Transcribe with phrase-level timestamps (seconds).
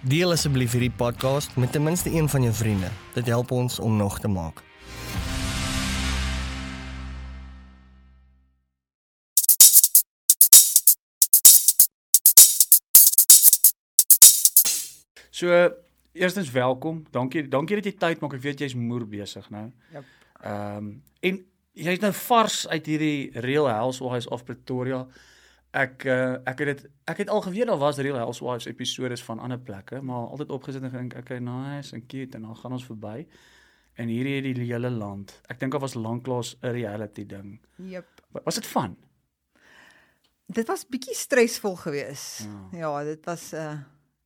[0.00, 2.88] Deel asseblief hierdie podcast met ten minste een van jou vriende.
[3.14, 4.73] Dit help ons om nog te maak.
[15.34, 15.70] So
[16.12, 17.02] eerstens welkom.
[17.10, 18.36] Dankie dankie dat jy tyd maak.
[18.36, 19.66] Ek weet jy's moer besig nou.
[19.90, 20.10] Jep.
[20.46, 20.90] Ehm um,
[21.26, 21.38] en
[21.74, 25.00] jy's nou vars uit hierdie Real Housewives of Pretoria.
[25.74, 29.42] Ek uh, ek het dit ek het al geweet daar was Real Housewives episode van
[29.42, 32.86] ander plekke, maar altyd opgesit en gedink okay, nice en cute en dan gaan ons
[32.86, 33.24] verby.
[33.98, 35.34] En hierdie het die hele land.
[35.50, 37.58] Ek dink daar was lanklaas 'n reality ding.
[37.82, 38.22] Jep.
[38.44, 38.94] Was dit van?
[40.46, 42.46] Dit was bietjie stresvol geweest.
[42.70, 42.78] Ja.
[42.78, 43.82] ja, dit was 'n uh,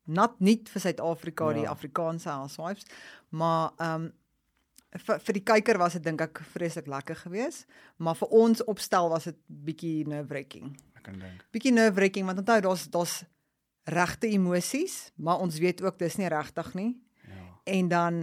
[0.09, 1.61] nat nuut vir Suid-Afrika, ja.
[1.61, 2.89] die Afrikaanse housewives,
[3.28, 4.12] maar ehm um,
[4.89, 7.67] vir vir die kyker was dit dink ek vreeslik lekker geweest,
[8.00, 10.70] maar vir ons opstel was dit bietjie nerve-wracking.
[10.97, 11.42] Ek kan dink.
[11.53, 13.19] Bietjie nerve-wracking want onthou daar's daar's
[13.89, 16.91] regte emosies, maar ons weet ook dis nie regtig nie.
[17.28, 17.45] Ja.
[17.77, 18.15] En dan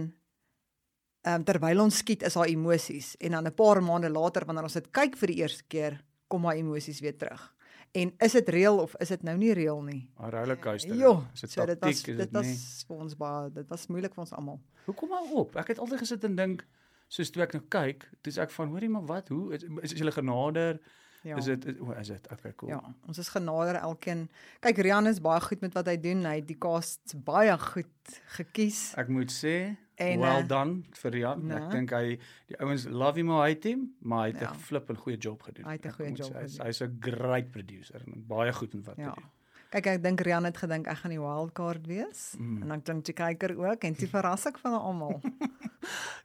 [1.26, 4.64] ehm um, terwyl ons skiet is daar emosies en dan 'n paar maande later wanneer
[4.64, 7.55] ons dit kyk vir die eerste keer, kom daai emosies weer terug.
[7.96, 10.02] En is dit reël of is dit nou nie reël nie?
[10.20, 10.94] 'n Rollercoaster.
[10.94, 13.68] Jo, is dit so dit taktiek, was is dit dit was vir ons baie dit
[13.72, 14.60] was moeilik vir ons almal.
[14.84, 15.56] Hoekom hou op?
[15.56, 16.66] Ek het altyd gesit en dink
[17.08, 19.28] soos toe ek nou kyk, dis ek van hoorie maar wat?
[19.28, 20.80] Hoe is is, is julle genader?
[21.26, 21.36] Ja.
[21.36, 22.70] Is dit is, o, is dit okay cool.
[22.70, 24.28] Ja, ons is genader elkeen.
[24.60, 26.22] Kyk, Rian is baie goed met wat hy doen.
[26.24, 28.92] Hy het die cast baie goed gekies.
[28.94, 31.46] Ek moet sê En, well done vir Rian.
[31.46, 31.56] nee.
[31.56, 34.54] Ek dink hy die ouens love him or hate him, maar hy het 'n Ja.
[34.54, 35.64] flip en goeie job gedoen.
[35.64, 36.66] Hy het 'n goeie job Hy's gedoen.
[36.66, 39.08] hy's 'n great producer en baie goed in wat Ja.
[39.08, 39.30] hy doen.
[39.76, 42.62] Kyk, ek dink Rian het gedink ek gaan die wildcard wees Mm.
[42.62, 45.20] en ek dink die kyker ook en toe verras ek van almal.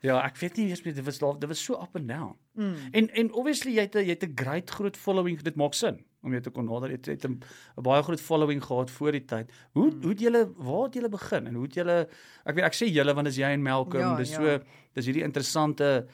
[0.01, 2.31] Ja, ek weet nie eers meer dit was dit was so up and down.
[2.57, 2.75] Mm.
[2.97, 5.37] En en obviously jy het 'n jy het 'n great groot following.
[5.43, 6.89] Dit maak sin om jou te kon nader.
[6.89, 7.43] Jy het, jy het 'n
[7.81, 9.51] baie groot following gehad voor die tyd.
[9.73, 10.01] Hoe Hmm.
[10.01, 12.07] hoe het julle waar het julle begin en hoe het julle
[12.45, 14.01] ek weet ek sê julle want dis jy en Malcolm.
[14.01, 14.35] Ja, dis ja.
[14.37, 14.63] so
[14.95, 16.07] dis hierdie interessante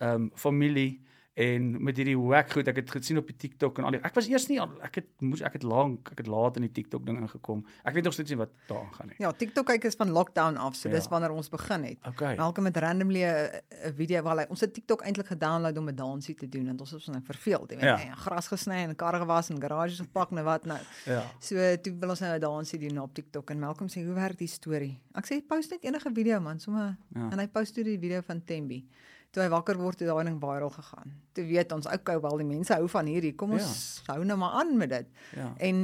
[0.00, 1.00] ehm um, familie
[1.34, 4.14] en met hierdie wack goed ek het gesien op die TikTok en al die ek
[4.14, 7.06] was eers nie ek het moes ek het lank ek het laat in die TikTok
[7.06, 7.64] ding ingekom.
[7.84, 9.14] Ek weet nog steeds nie wat daar aangaan nie.
[9.18, 10.94] Ja, TikTok kyk is van lockdown af, so Ja.
[10.94, 11.98] dis wanneer ons begin het.
[12.06, 12.36] Okay.
[12.36, 16.34] Malcolm het randomly 'n video waar hy ons het TikTok eintlik gedownload om 'n dansie
[16.34, 17.98] te doen en ons was nou verveeld, jy weet, Ja.
[17.98, 18.14] ja.
[18.14, 20.78] gras gesny en kar gewas en garages gepak en wat nou.
[21.06, 21.22] Ja.
[21.40, 24.36] So toe wil ons nou 'n dansie doen op TikTok en Malcolm sê, "Hoe werk
[24.38, 27.30] die storie?" Ek sê, "Post net enige video man, sommer." Ja.
[27.30, 28.84] En hy post toe die video van Tembi.
[29.32, 31.14] Toe hy wakker word, het daai ding viral gegaan.
[31.32, 33.32] Toe weet ons, okay, wel die mense hou van hierdie.
[33.38, 33.70] Kom ons
[34.02, 34.16] ja.
[34.16, 35.08] hou nou maar aan met dit.
[35.38, 35.48] Ja.
[35.68, 35.78] En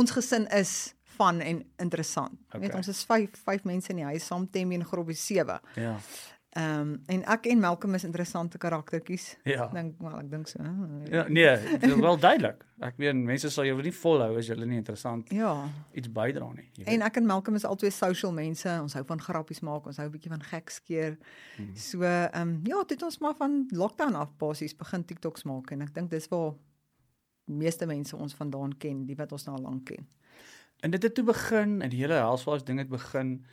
[0.00, 2.38] ons gesin is van en interessant.
[2.48, 2.62] Okay.
[2.64, 5.60] Weet ons is 5 5 mense in die huis saam Tembi en Grobbie 7.
[5.76, 5.96] Ja.
[6.50, 9.36] Ehm um, en ek en Malcolm is interessante karaktertjies.
[9.46, 9.68] Ja.
[9.70, 10.62] Dink wel, ek dink so.
[11.06, 12.64] Ja, nee, dit is wel duidelik.
[12.82, 15.68] Ek meen mense sal jou nie volhou as jy hulle nie interessant Ja.
[15.94, 16.66] iets bydra nie.
[16.90, 18.66] En ek en Malcolm is albei social mense.
[18.82, 21.18] Ons hou van grappies maak, ons hou 'n bietjie van gekskeer.
[21.58, 21.76] Mhm.
[21.76, 25.70] So ehm um, ja, dit het ons maar van lockdown af basies begin TikToks maak
[25.70, 26.54] en ek dink dis waar
[27.44, 30.08] meeste mense ons vandaan ken, die wat ons nou al lank ken.
[30.82, 33.44] En dit het toe begin en die hele Housewives ding het begin.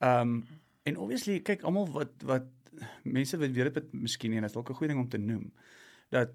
[0.00, 0.44] Um
[0.84, 2.50] en obviously kyk almal wat wat
[3.02, 5.18] mense wat weet dit miskien nie en dit is dalk 'n goeie ding om te
[5.18, 5.52] noem
[6.10, 6.34] dat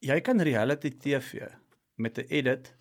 [0.00, 1.48] jy kan reality TV
[1.96, 2.74] met 'n edit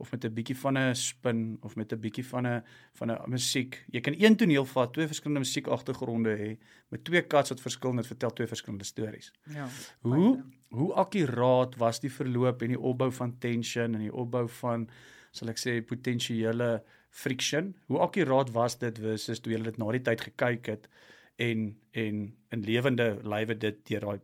[0.00, 3.30] of met 'n bietjie van 'n spin of met 'n bietjie van 'n van 'n
[3.30, 3.84] musiek.
[3.90, 7.96] Jy kan een toneel vat, twee verskillende musiekagtergronde hê met twee cuts wat verskil en
[7.96, 9.32] dit vertel twee verskillende stories.
[9.44, 9.68] Ja.
[10.00, 14.88] Hoe hoe akkuraat was die verloop en die opbou van tension en die opbou van
[15.30, 17.74] sal ek sê potensiële friction?
[17.86, 20.90] Hoe akkuraat was dit versus toe jy dit na die tyd gekyk het
[21.36, 22.18] en en
[22.54, 24.20] in lewende lywe dit deur daai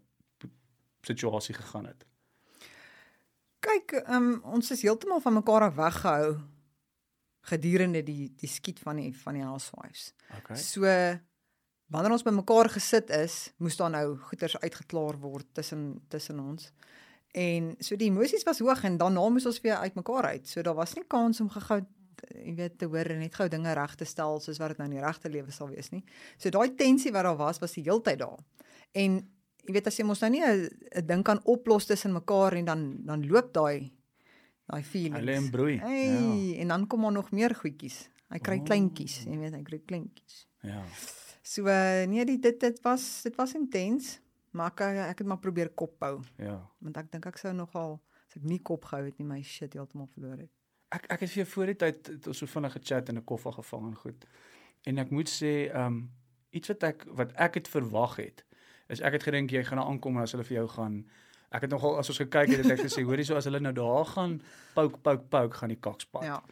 [1.06, 2.06] situasie gegaan het?
[3.66, 6.36] Kyk, um, ons is heeltemal van mekaar af weggehou
[7.46, 10.12] gedurende die die skiet van die van die housewives.
[10.38, 10.58] Okay.
[10.58, 10.86] So
[11.92, 16.70] wanneer ons bymekaar gesit is, moes daar nou goeters uitgeklaar word tussen tussen ons.
[17.36, 20.48] En so die emosies was hoog en daarna moes ons weer uitmekaar uit.
[20.48, 21.82] So daar was nie kans om gehou
[22.34, 24.88] jy weet te hoor en net gou dinge reg te stel soos wat dit nou
[24.90, 26.04] in die regte lewe sal wees nie.
[26.38, 28.38] So daai tensie wat daar was, was die heeltyd daar.
[28.94, 29.18] En
[29.66, 32.96] jy weet as jy mos nou nie 'n ding kan oplos tussen mekaar en dan
[33.04, 33.92] dan loop daai
[34.66, 35.18] daai feelings.
[35.18, 35.78] Hulle en broei.
[35.78, 36.06] Hey,
[36.54, 36.60] ja.
[36.60, 38.08] en dan kom daar nog meer goedjies.
[38.30, 38.64] Hy kry Oh.
[38.64, 40.46] kleintjies, jy weet, hy kry kleintjies.
[40.62, 40.82] Ja.
[41.42, 44.18] So uh, nee, die, dit dit was dit was intens,
[44.50, 46.60] maar ek ek het maar probeer kop hou Ja.
[46.80, 49.72] want ek dink ek sou nogal As ek nie kop gehou het nie, my shit
[49.74, 50.50] heeltemal verloor het.
[50.94, 53.24] Ek ek het vir jou voor die tyd het ons so vinnig gechat en 'n
[53.24, 54.26] koffie gevang en goed.
[54.84, 56.10] En ek moet sê, ehm um,
[56.50, 58.44] iets wat ek wat ek het verwag het,
[58.88, 61.04] is ek het gedink jy gaan nou aankom en as hulle vir jou gaan
[61.50, 63.72] ek het nogal as ons gekyk het, het ek gesê, hoorie so as hulle nou
[63.76, 64.40] daar gaan
[64.74, 66.24] pouk pouk pouk gaan die kakspat.
[66.24, 66.42] Ja.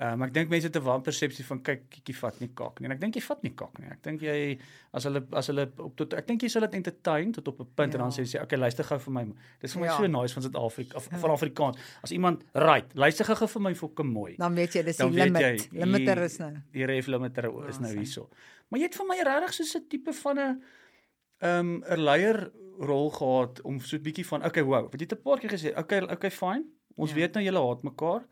[0.00, 2.86] Uh, maar ek dink mense het 'n wanpersepsie van kyk kykie vat nie kak nie.
[2.88, 3.88] En ek dink jy vat nie kak nie.
[3.90, 4.58] Ek dink jy
[4.92, 7.66] as hulle as hulle op tot ek dink jy sal dit entertain tot op 'n
[7.74, 7.98] punt ja.
[7.98, 9.24] en dan sê jy okay, luister gou vir my.
[9.60, 9.96] Dis vir my Ja.
[9.96, 11.76] so nice van Suid-Afrika of van Afrikaans.
[12.02, 14.36] As iemand right, luister gou vir my fokke mooi.
[14.38, 15.42] Dan weet jy dis die limit.
[15.42, 16.52] jy, Limiter is nou.
[16.72, 18.28] Die ref limiter is Ja, nou hierso.
[18.70, 20.62] Maar jy het vir my regtig so 'n tipe van 'n
[21.42, 24.84] ehm 'n leier rol gehad om so 'n bietjie van okay, wow.
[24.90, 26.64] Wat jy het 'n paar keer gesê, okay, okay, fine.
[26.96, 27.16] Ons Ja.
[27.16, 28.24] weet nou julle haat mekaar.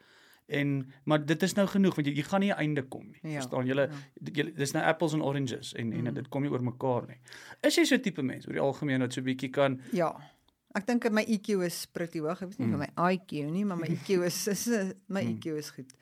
[0.49, 3.21] En maar dit is nou genoeg want jy, jy gaan nie einde kom nie.
[3.33, 3.89] Ja, Verstaan julle?
[4.25, 4.45] ja.
[4.57, 6.15] Dis nou apples en oranges en en Mm.
[6.15, 7.19] dit kom nie oor mekaar nie.
[7.63, 10.15] Is jy so 'n tipe mens oor die algemeen wat so bietjie kan Ja.
[10.75, 12.43] Ek dink my EQ is pretty hoog.
[12.43, 12.73] Ek weet nie Mm.
[12.73, 12.79] mm.
[12.97, 15.29] my IQ nie, maar my EQ is is eh, my Mm.
[15.39, 15.93] EQ is goed.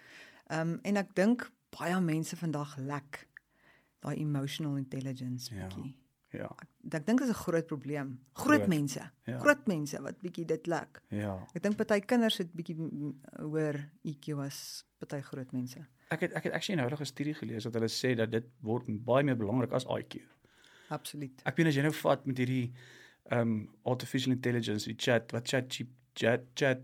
[0.50, 3.26] Ehm um, en ek dink baie mense vandag lek
[4.00, 5.66] daai emotional intelligence Ja.
[5.66, 5.94] bietjie.
[6.36, 6.50] Ja,
[6.92, 8.20] Ek dink dit is 'n groot probleem.
[8.32, 8.68] Groot, Groot.
[8.68, 9.02] mense.
[9.26, 9.38] Ja.
[9.38, 11.00] Groot mense wat bietjie dit lek.
[11.10, 11.38] ja.
[11.54, 12.76] Ek dink party kinders het bietjie
[13.40, 15.78] hoër EQ as party groot mense.
[16.10, 18.84] Ek het ek het actually nou 'n studie gelees wat hulle sê dat dit word
[19.04, 20.20] baie meer belangrik as IQ.
[20.88, 21.42] Absoluut.
[21.44, 22.72] Ek weet as jy nou vat met hierdie
[23.30, 26.78] ehm um, artificial intelligence, die chat, wat chat chip chat chat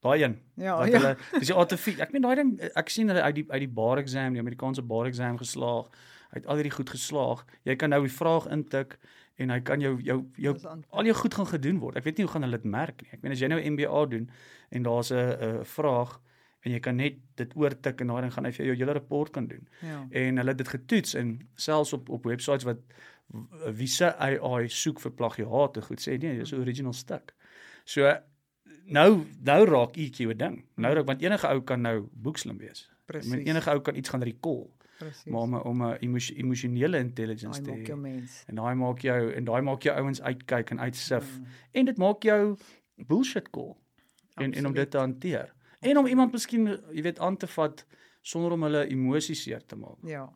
[0.00, 0.36] daai een.
[0.54, 0.98] Ja, wat ja.
[0.98, 3.74] hulle dis die artificial ek meen daai ding ek sien hulle uit die uit die
[3.80, 5.88] bar exam, die Amerikaanse bar exam geslaag.
[6.36, 7.44] Hy het al hierdie goed geslaag.
[7.64, 8.98] Jy kan nou die vraag intik
[9.40, 10.52] en hy kan jou jou jou
[10.92, 11.96] al jou goed gaan gedoen word.
[11.96, 13.10] Ek weet nie hoe gaan hulle dit merk nie.
[13.16, 14.28] Ek meen as jy nou MBA doen
[14.70, 16.20] en daar's 'n 'n vraag
[16.66, 19.32] en jy kan net dit oortik en daarin gaan hy vir jou jou hele rapport
[19.32, 20.06] kan doen Ja.
[20.10, 22.78] en hulle het dit getoets en selfs op op websites wat
[23.28, 27.32] w- wie se AI soek vir plagiaat en goed sê nee dis 'n original stuk.
[27.84, 28.12] So
[28.86, 30.64] nou nou raak EQ 'n ding.
[30.76, 32.90] Nou raak want enige ou kan nou boekslim wees.
[33.06, 33.30] Presies.
[33.30, 34.66] meen enige ou kan iets gaan recall,
[34.98, 35.24] Presies.
[35.24, 37.84] maar om 'n om 'n emosio emosionele intelligence te hê.
[38.46, 41.46] En daai maak jou en daai maak jou ouens uitkyk en uitsif Mm.
[41.72, 42.56] en dit maak jou
[42.96, 43.74] bullshit call
[44.36, 44.74] en en om Absoluut.
[44.74, 45.54] dit te hanteer.
[45.80, 47.86] En om iemand miskien jy weet aan te vat
[48.22, 49.96] sonder om hulle emosies seer te maak.
[50.04, 50.32] Ja.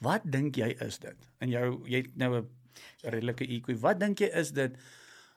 [0.00, 1.16] Wat dink jy is dit?
[1.40, 2.48] In jou jy het nou 'n
[3.02, 3.74] redelike EQ.
[3.80, 4.76] Wat dink jy is dit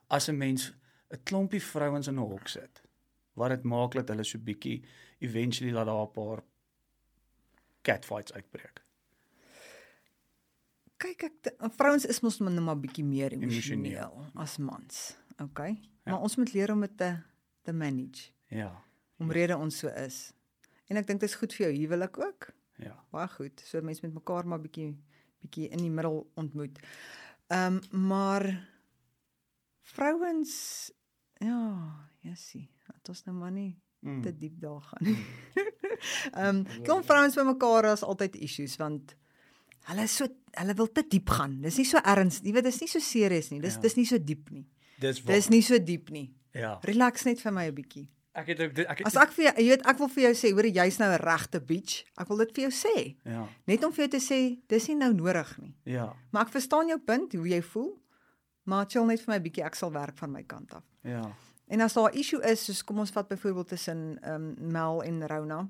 [0.10, 0.74] as 'n mens
[1.12, 2.82] 'n klompie vrouens in 'n hok sit?
[3.34, 4.84] Wat dit maak dat hulle so bietjie
[5.20, 6.44] eventually laat daar 'n paar
[7.82, 8.84] catfights uitbreek.
[11.02, 13.96] Kyk ek vrouens is mos nou maar bietjie meer Emosioneel.
[13.96, 15.18] emosioneel as mans.
[15.42, 15.80] Okay?
[16.06, 16.12] Ja.
[16.12, 17.16] Maar ons moet leer om dit te
[17.62, 18.32] te manage.
[18.50, 18.72] Ja.
[19.22, 20.32] Omrede ons so is.
[20.90, 22.50] En ek dink dit is goed vir jou huwelik ook.
[22.82, 22.96] Ja.
[23.14, 23.62] Baie goed.
[23.66, 24.96] So mense met mekaar maar bietjie
[25.42, 26.80] bietjie in die middel ontmoet.
[27.50, 28.46] Ehm um, maar
[29.82, 30.54] vrouens
[31.42, 31.62] ja,
[32.22, 32.70] jessie.
[32.92, 34.22] Dit ons nou maar nie Mm.
[34.24, 35.18] te diep daar gaan nie.
[36.34, 39.16] Ehm um, klomp vrouens by mekaar is altyd issues want
[39.90, 40.28] hulle is so
[40.58, 41.60] hulle wil te diep gaan.
[41.62, 43.60] Dis nie so erns, jy weet dis nie so serious nie.
[43.62, 43.82] Dis Ja.
[43.82, 44.66] dis nie so diep nie.
[45.00, 45.36] Dis waar.
[45.36, 46.34] Dis nie so diep nie.
[46.54, 46.80] Ja.
[46.84, 48.08] Relax net vir my 'n bietjie.
[48.34, 50.34] Ek het ook ek het As ek vir jou, jy weet ek wil vir jou
[50.34, 52.04] sê, hoor jy's nou 'n regte bitch.
[52.18, 53.16] Ek wil dit vir jou sê.
[53.26, 53.48] Ja.
[53.68, 55.76] Net om vir jou te sê dis nie nou nodig nie.
[55.84, 56.14] Ja.
[56.32, 58.00] Maar ek verstaan jou punt, hoe jy voel.
[58.64, 60.84] Maar chill net vir my 'n bietjie, ek sal werk van my kant af.
[61.04, 61.32] Ja.
[61.72, 65.04] En as daar 'n issue is, soos kom ons vat byvoorbeeld tussen ehm um, Mel
[65.04, 65.70] en Rona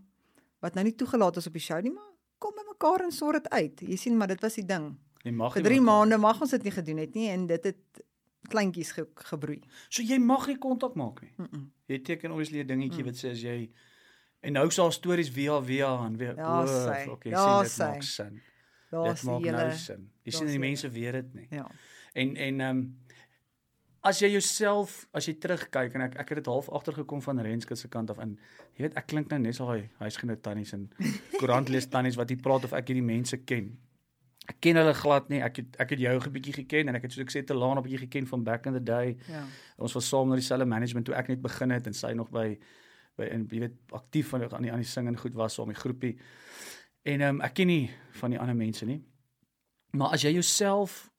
[0.62, 3.34] wat nou nie toegelaat is op die show nie, maar kom by mekaar en sort
[3.44, 3.80] dit uit.
[3.82, 4.98] Jy sien, maar dit was die ding.
[5.24, 7.48] Jy mag Vir nie 3 mekaar- maande mag ons dit nie gedoen het nie en
[7.48, 8.04] dit het
[8.50, 9.62] kleintjies ge gebroei.
[9.90, 11.34] So jy mag nie kontak maak nie.
[11.38, 11.72] Mm -mm.
[11.88, 13.06] Jy teken obviously 'n dingetjie Mm.
[13.06, 13.72] wat sê as jy
[14.42, 17.10] en nou sal stories via via en weer Ja, sy.
[17.10, 18.24] okay, Ja, sien dit maak sy.
[18.24, 18.42] sin.
[18.92, 20.12] Daar's Dit maak die nou hele sin.
[20.24, 21.48] Jy sien die mense weet dit nie.
[21.50, 21.72] ja.
[22.14, 22.98] En en ehm um,
[24.02, 27.76] as jy jouself as jy terugkyk en ek ek het dit half agtergekom van Renske
[27.78, 28.34] se kant af in
[28.78, 30.88] jy weet ek klink nou net so hy huisgenoot tannies en
[31.40, 33.72] koerant lees tannies wat hier praat of ek hierdie mense ken.
[34.50, 35.40] Ek ken hulle glad nie.
[35.46, 37.54] Ek het ek het jou 'n bietjie geken en ek het soos ek sê te
[37.54, 39.18] laan op 'n bietjie geken van back in the day.
[39.30, 39.46] Ja.
[39.78, 42.58] Ons was saam na dieselfde management toe ek net begin het en sy nog by
[43.18, 45.68] by en jy weet aktief van aan die aan die sing en goed was saam
[45.68, 46.18] met die groepie.
[47.04, 49.04] En ehm um, ek ken nie van die ander mense nie.
[49.92, 51.11] Maar as jy jouself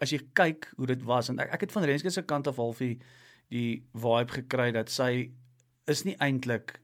[0.00, 2.56] as jy kyk hoe dit was en ek, ek het van Renske se kant af
[2.56, 2.78] half
[3.52, 5.32] die vibe gekry dat sy
[5.90, 6.78] is nie eintlik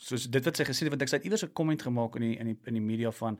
[0.00, 2.36] soos dit wat sy gesê het want ek het iewers 'n comment gemaak in die
[2.38, 3.38] in die in die media van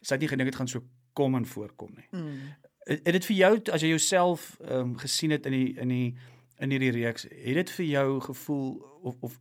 [0.00, 2.08] sy het nie gedink dit gaan so kom en voorkom nie.
[2.10, 2.38] Mm.
[2.86, 6.16] Het dit vir jou as jy jouself ehm um, gesien het in die in die
[6.60, 8.66] in hierdie reeks, het dit vir jou gevoel
[9.02, 9.40] of of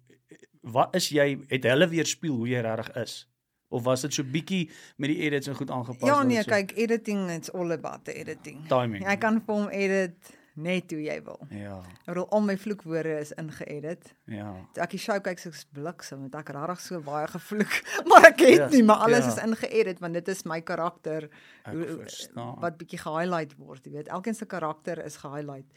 [0.62, 3.28] wat is jy het hulle weerspieël hoe jy regtig is?
[3.70, 6.08] Of was dit so bietjie met die edits en goed aangepas?
[6.10, 8.68] Ja nee, so kyk, editing it's all about the editing.
[8.68, 9.04] timing.
[9.06, 11.38] Jy kan vir hom edit net hoe jy wil.
[11.56, 11.78] Ja.
[12.06, 14.10] Bedoel al my vloekwoorde is ingeedit.
[14.28, 14.50] Ja.
[14.74, 17.78] Toe ek die show kyk soos bliksem, het ek regtig so baie gevloek,
[18.10, 19.32] maar ek het Ja, nie, maar alles ja.
[19.36, 21.30] is ingeedit want dit is my karakter
[21.64, 22.58] Ek hoe- verstaan.
[22.60, 24.08] wat bietjie gehighlight word, jy weet.
[24.10, 25.70] Elkeen se karakter is gehighlight.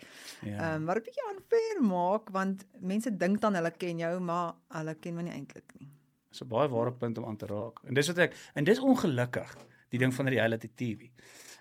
[0.43, 0.57] Ja.
[0.57, 4.55] Ehm um, wat 'n bietjie unfair maak want mense dink dan hulle ken jou, maar
[4.73, 5.91] hulle ken my nie eintlik nie.
[6.33, 7.83] Dis 'n baie ware punt om aan te raak.
[7.85, 9.57] En dis wat ek en dis ongelukkig,
[9.91, 11.11] die ding van reality TV.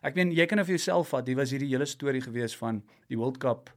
[0.02, 2.82] Ek meen jy kan nou vir jouself vat, hier was hierdie hele storie gewees van
[3.08, 3.70] die World Cup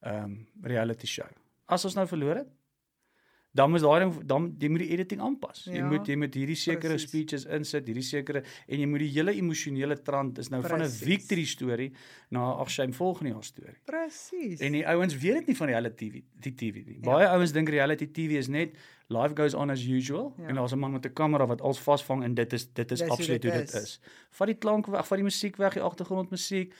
[0.00, 1.28] ehm um, reality show.
[1.68, 2.48] As ons nou verloor het,
[3.52, 5.64] dan moet daai dan jy moet die editing aanpas.
[5.64, 7.08] Jy Ja, moet jy moet hierdie sekere presies.
[7.08, 10.88] speeches insit, hierdie sekere en jy moet die hele emosionele trant is nou van 'n
[10.88, 11.92] victory storie
[12.30, 13.74] na 'n shame volgende jaar storie.
[13.84, 14.60] Presies.
[14.60, 16.98] En die ouens weet dit nie van reality TV, die TV nie.
[17.02, 17.10] Ja.
[17.12, 18.70] Baie ouens dink reality TV is net
[19.08, 20.46] life goes on as usual Ja.
[20.48, 22.98] en daar's 'n man met 'n kamera wat alles vasvang en dit is dit is
[22.98, 23.82] Dis hoe absoluut dit hoe dit is.
[23.82, 24.00] is.
[24.30, 26.72] Vat die klank weg, vat die musiek weg, die agtergrondmusiek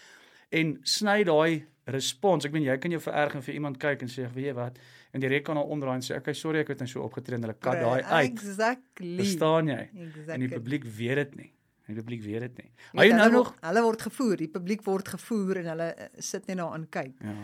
[0.53, 2.45] en sny daai respons.
[2.45, 4.79] Ek meen jy kan jou vererg en vir iemand kyk en sê, "Weet jy wat?"
[5.13, 7.81] En die rekenaar onderaan sê, "Okay, sorry ek het nou so opgetree en hulle kat
[7.81, 9.17] daai uit." Exactly.
[9.17, 9.89] Verstaan jy?
[9.95, 10.35] Exactly.
[10.35, 11.53] En die publiek weet dit nie.
[11.87, 12.71] En die publiek weet dit nie.
[12.93, 16.47] Jy nou hulle nog hulle word gevoer, die publiek word gevoer en hulle eh, sit
[16.47, 17.13] net daar aan kyk.
[17.21, 17.35] Ja.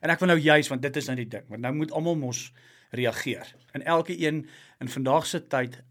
[0.00, 2.16] En ek wil nou juis want dit is nou die ding, want nou moet almal
[2.16, 2.52] mos
[2.90, 3.54] reageer.
[3.72, 4.46] En elke een
[4.80, 5.82] in vandag se tyd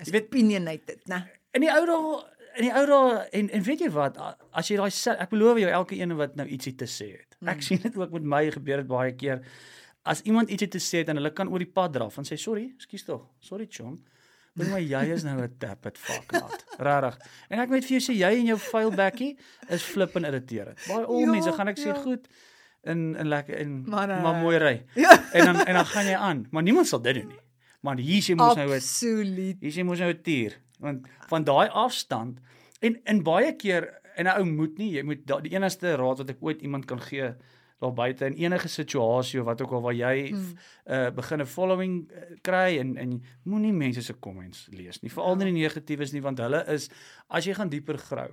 [0.00, 1.22] Is weet- opinionated, né?
[1.54, 2.24] in die ou dae
[2.56, 4.18] in die ou dae en en weet jy wat
[4.52, 7.36] as jy daai ek beloof jou elke een wat nou ietsie te sê het.
[7.46, 7.60] Ek Mm.
[7.62, 9.40] sien dit ook met my gebeur dit baie keer.
[10.04, 12.36] As iemand ietsie te sê het en hulle kan oor die pad draf en sê
[12.36, 13.26] sorry, ekskuus tog.
[13.40, 13.98] Sorry chom.
[14.54, 16.64] Dink maar jy is nou 'n tap it fuck not.
[16.78, 17.18] Regtig.
[17.48, 19.36] En ek moet vir jou sê jy en jou vuil bekkie
[19.68, 20.78] is flippend irriterend.
[20.88, 21.94] Baie al Ja, mense gaan ek sê ja.
[22.02, 22.26] goed
[22.84, 24.84] in in lekker in Maar, maar, eh, maar mooi ry.
[25.04, 25.32] Ja.
[25.32, 26.46] En dan en dan gaan jy aan.
[26.50, 27.38] Maar niemand sal dit doen nie.
[27.80, 29.56] Maar hier jy mos nou 'n Absoluut.
[29.60, 32.38] Hier sien mos nou 'n tier, want van daai afstand
[32.80, 36.18] en in baie keer en 'n ou moet nie, jy moet da, die enigste raad
[36.18, 37.34] wat ek ooit iemand kan gee
[37.82, 40.54] daar buite in enige situasie of wat ook al waar jy hmm.
[40.86, 45.36] uh begin 'n following uh, kry en en moenie mense se comments lees nie, veral
[45.36, 46.88] nie die negatiefes nie want hulle is
[47.28, 48.30] as jy gaan dieper grou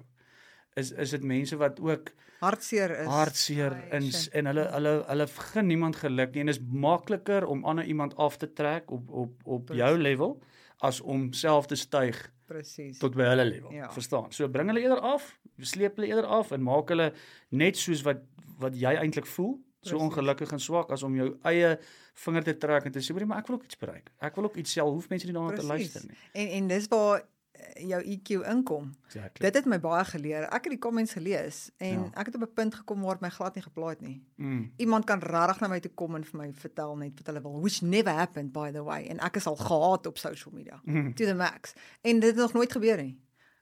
[0.76, 3.08] is is dit mense wat ook Hartseer is.
[3.08, 7.86] hartseer in en hulle hulle hulle gun niemand geluk nie en is makliker om ander
[7.86, 10.38] iemand af te trek op op op jou level
[10.80, 12.98] as om self te styg Presies.
[12.98, 13.74] tot by hulle level.
[13.76, 13.92] Ja.
[13.94, 14.32] Verstaan?
[14.34, 15.28] So bring hulle eerder af,
[15.60, 17.12] sleep hulle eerder af en maak hulle
[17.50, 18.24] net soos wat
[18.60, 20.02] wat jy eintlik voel, so Presies.
[20.10, 21.78] ongelukkig en swak as om jou eie
[22.20, 24.12] vinger te trek en te sê, "Hoerie, maar ek wil ook iets bereik.
[24.20, 26.88] Ek wil ook iets self, hoef mense nie daarna te luister nie." En en dis
[26.88, 28.92] waar eh, jou EQ inkom.
[29.06, 29.46] Exactly.
[29.46, 30.44] Dit het my baie geleer.
[30.44, 32.10] Ek het die comments gelees en Ja.
[32.14, 34.24] ek het op 'n punt gekom waar my glad nie geplaai het nie.
[34.36, 34.72] Mm.
[34.78, 37.60] Iemand kan regtig na my toe kom en vir my vertel net wat hulle wil,
[37.62, 39.08] which never happened by the way.
[39.08, 41.14] En ek is al gehaat op social media Mm.
[41.16, 41.74] to the max.
[42.02, 43.18] En dit het nog nooit gebeur nie.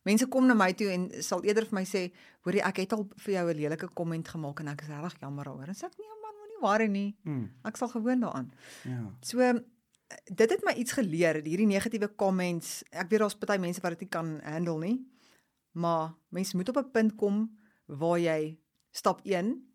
[0.08, 2.12] Mense kom na my toe en sal eerder vir my sê,
[2.46, 5.46] "Hoorie, ek het al vir jou 'n lelike komment gemaak en ek is regtig jammer
[5.46, 7.16] daaroor." En sê ek, "Nee man, moenie worry nie.
[7.24, 7.52] Mm.
[7.66, 8.52] Ek sal gewoon daaraan."
[8.84, 9.12] Ja.
[9.22, 9.40] So
[10.24, 12.84] dit het my iets geleer, hierdie negatiewe comments.
[12.92, 15.06] Ek weet daar's baie mense wat dit nie kan handle nie.
[15.74, 18.58] Maar mense moet op 'n punt kom waar jy
[18.92, 19.68] stap 1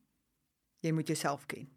[0.81, 1.69] jy moet jouself ken.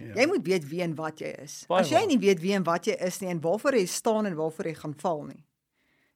[0.00, 0.14] Ja.
[0.14, 1.64] Jy moet weet wie en wat jy is.
[1.70, 4.26] Baie As jy nie weet wie en wat jy is nie en waarvoor jy staan
[4.26, 5.42] en waarvoor jy gaan val nie,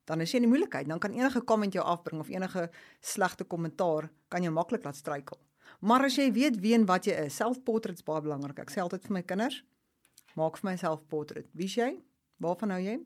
[0.06, 0.88] dan is jy in die moeilikheid.
[0.88, 2.68] Dan kan enige comment jou afbring of enige
[3.02, 5.38] slegte kommentaar kan jou maklik laat struikel.
[5.80, 8.60] Maar as jy weet wie en wat jy is, selfportrets baie belangrik.
[8.62, 9.62] Ek sê altyd vir my kinders,
[10.38, 11.48] maak vir my selfportret.
[11.58, 11.96] Wie's jy?
[12.42, 13.00] Waarvan hou jy?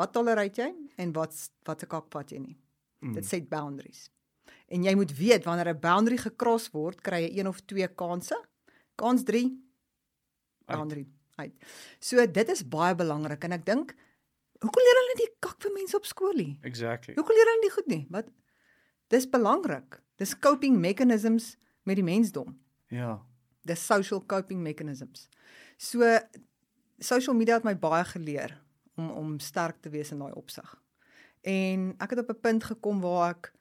[0.00, 1.36] Wat tolereer jy en wat
[1.68, 2.56] wat se kak vat jy nie?
[3.00, 3.14] Mm.
[3.16, 4.08] Dit set boundaries.
[4.70, 8.36] En jy moet weet wanneer 'n boundary gekros word, kry jy een of twee kansse.
[8.96, 10.76] Kans 3 Uit.
[10.76, 11.06] boundary
[11.40, 11.52] uit.
[12.00, 13.94] So dit is baie belangrik en ek dink
[14.60, 16.58] hoekom leer hulle nie die kak vir mense op skool nie?
[16.62, 17.14] Exactly.
[17.14, 18.06] Hoekom leer hulle nie goed nie?
[18.10, 18.28] Wat
[19.10, 19.98] Dis belangrik.
[20.16, 22.54] Dis coping mechanisms met die mensdom.
[22.86, 23.18] Ja.
[23.66, 25.28] Dis social coping mechanisms.
[25.76, 26.18] So
[26.98, 28.54] social media het my baie geleer
[28.94, 30.68] om om sterk te wees in daai opsig.
[31.42, 33.52] En ek het op 'n punt gekom waar ek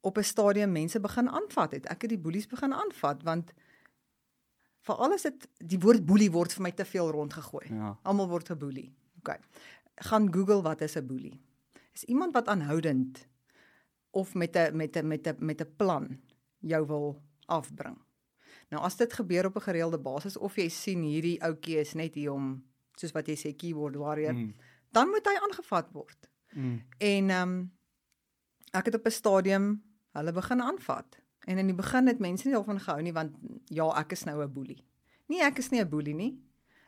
[0.00, 1.86] op 'n stadium mense begin aanvat het.
[1.86, 3.52] Ek het die boelies begin aanvat want
[4.80, 7.66] vir alles dit die woord boelie word vir my te veel rondgegooi.
[7.68, 7.98] Ja.
[8.02, 8.94] Almal word geboelie.
[9.18, 9.38] OK.
[10.00, 11.40] Gaan Google wat is 'n boelie?
[11.92, 13.28] Is iemand wat aanhoudend
[14.10, 16.20] of met 'n met 'n met 'n met 'n plan
[16.58, 17.98] jou wil afbring.
[18.68, 22.14] Nou as dit gebeur op 'n gereelde basis of jy sien hierdie ouetjie is net
[22.14, 22.64] hier om
[22.94, 24.54] soos wat jy sê keyboard warrior, mm.
[24.90, 26.30] Dan moet hy aangevat word.
[26.52, 26.82] Mm.
[26.98, 27.72] En ehm um,
[28.70, 31.20] ek het op 'n stadium hulle begin aanvat.
[31.46, 34.42] En in die begin het mense nie daarvan gehou nie want ja, ek is nou
[34.42, 34.84] 'n boelie.
[35.26, 36.40] Nee, ek is nie 'n boelie nie.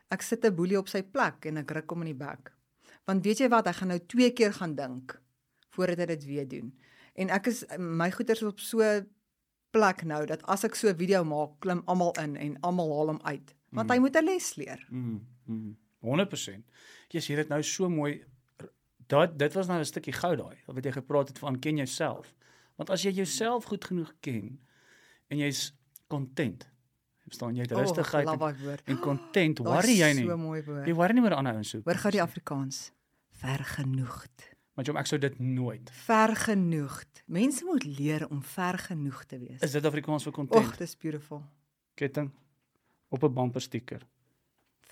[0.09, 2.51] Ek sit 'n boelie op sy plek en ek ruk hom in die bek.
[3.05, 5.21] Want weet jy wat, hy gaan nou twee keer gaan dink
[5.75, 6.73] voordat hy dit weer doen.
[7.13, 9.01] En ek is my goeters is op so
[9.73, 13.07] plek nou dat as ek so 'n video maak, klim almal in en almal haal
[13.07, 14.85] hom uit, want hy moet 'n les leer.
[14.89, 15.21] Mm.
[15.45, 16.67] mm 100%.
[17.07, 18.25] Jy's hier dit nou so mooi
[19.07, 22.35] dat dit was nou 'n stukkie goud daai wat jy gepraat het van ken jouself.
[22.75, 24.59] Want as jy jouself goed genoeg ken
[25.27, 25.73] en jy's
[26.07, 26.67] content.
[27.23, 30.25] Verstaan jy rustigheid oh, en, en content, worry jy nie.
[30.27, 30.87] So mooi woord.
[30.89, 31.83] Jy worry nie meer ander ouens so.
[31.85, 32.81] Hoor gou die Afrikaans.
[33.43, 34.49] Vergenoegd.
[34.73, 35.91] Maar jom ek sou dit nooit.
[36.03, 37.23] Vergenoegd.
[37.31, 39.59] Mense moet leer om vergenoegd te wees.
[39.63, 40.73] Is dit Afrikaans vir content?
[40.73, 41.43] Ag, dis beautiful.
[41.99, 42.31] Ketting
[43.13, 44.01] op 'n bumper sticker.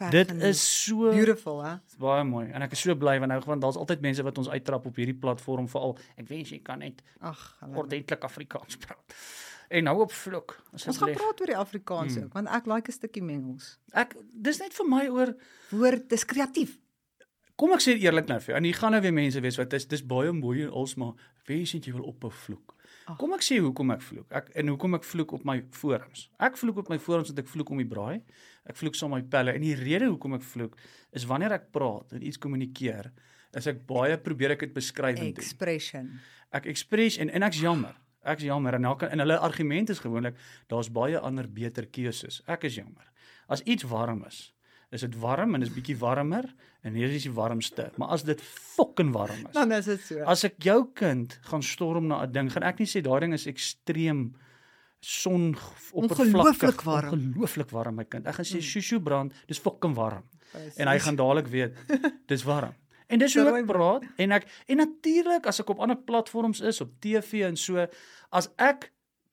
[0.09, 1.75] Dit is so beautiful, hè?
[1.85, 4.38] Dis baie mooi en ek is so bly want nou want daar's altyd mense wat
[4.38, 5.97] ons uittrap op hierdie platform veral.
[6.15, 7.41] Ek wens jy kan net ag,
[7.75, 9.17] ordentlik Afrikaans praat.
[9.71, 10.57] En nou op vloek.
[10.75, 12.27] Ons gaan praat oor die Afrikaans hmm.
[12.27, 13.77] ook want ek like 'n stukkie mengels.
[13.95, 15.35] Ek dis net vir my oor
[15.69, 16.77] woord, dis kreatief.
[17.55, 18.57] Kom ek sê eerlik nou vir jou.
[18.57, 21.13] En hier gaan nou weer mense wees wat dis dis baie mooi en alsmaar
[21.47, 22.75] wens jy wil op 'n vloek.
[23.17, 24.27] Kom ek sê hoekom ek vloek.
[24.31, 26.29] Ek en hoekom ek vloek op my forums.
[26.39, 28.21] Ek vloek op my forums want ek vloek om die braai.
[28.69, 30.77] Ek vloek saam met my pelle en die rede hoekom ek vloek
[31.11, 33.11] is wanneer ek praat en iets kommunikeer,
[33.57, 35.43] is ek baie probeer ek dit beskrywend doen.
[35.43, 36.19] Expression.
[36.51, 37.97] Ek express en en ek's jammer.
[38.23, 40.37] Ek's jammer en elke en hulle argument is gewoonlik
[40.69, 42.41] daar's baie ander beter keuses.
[42.47, 43.07] Ek is jammer.
[43.49, 44.51] As iets warm is,
[44.91, 46.45] is dit warm en is bietjie warmer
[46.83, 47.89] en hier is die warmste.
[47.97, 49.55] Maar as dit fucking warm is.
[49.55, 50.21] Dan is dit so.
[50.29, 53.33] As ek jou kind gaan storm na 'n ding, gaan ek nie sê daai ding
[53.33, 54.33] is ekstreem
[54.99, 55.55] son
[55.91, 57.13] oppervlakkig warm.
[57.17, 58.27] Ongelooflik warm my kind.
[58.27, 58.69] Ek gaan sê mm.
[58.69, 60.23] shushu brand, dis fucking warm.
[60.77, 61.73] En hy gaan dadelik weet
[62.31, 62.75] dis warm.
[63.11, 66.81] En dis hoe ek praat en ek en natuurlik as ek op ander platforms is
[66.83, 67.85] op TV en so
[68.31, 68.91] as ek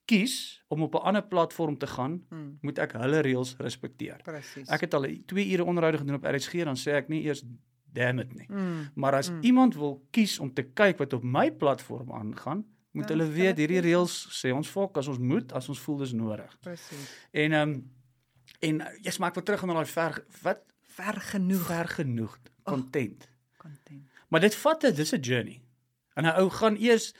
[0.08, 2.58] kies om op 'n ander platform te gaan, hmm.
[2.61, 4.20] moet ek hulle reëls respekteer.
[4.25, 4.68] Presies.
[4.68, 7.44] Ek het al 2 ure onderhoude gedoen op RSG dan sê ek nie eers
[7.92, 8.47] damn it nie.
[8.47, 8.88] Hmm.
[8.94, 9.42] Maar as hmm.
[9.42, 13.58] iemand wil kies om te kyk wat op my platform aangaan, moet ja, hulle weet
[13.61, 16.58] hierdie reëls sê ons volk as ons moet, as ons voel dis nodig.
[16.61, 17.14] Presies.
[17.30, 17.97] En ehm um,
[18.58, 20.62] en jy smaak weer terug na daai ver wat
[20.99, 23.28] ver genoeg, ver genoeg content.
[23.28, 24.07] Oh, content.
[24.29, 25.63] Maar dit vat dit is 'n journey.
[26.15, 27.13] En 'n ou gaan eers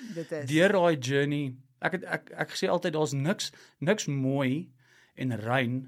[0.47, 3.53] deur daai journey Ek het ek ek sê altyd daar's niks
[3.85, 4.71] niks mooi
[5.15, 5.79] en rein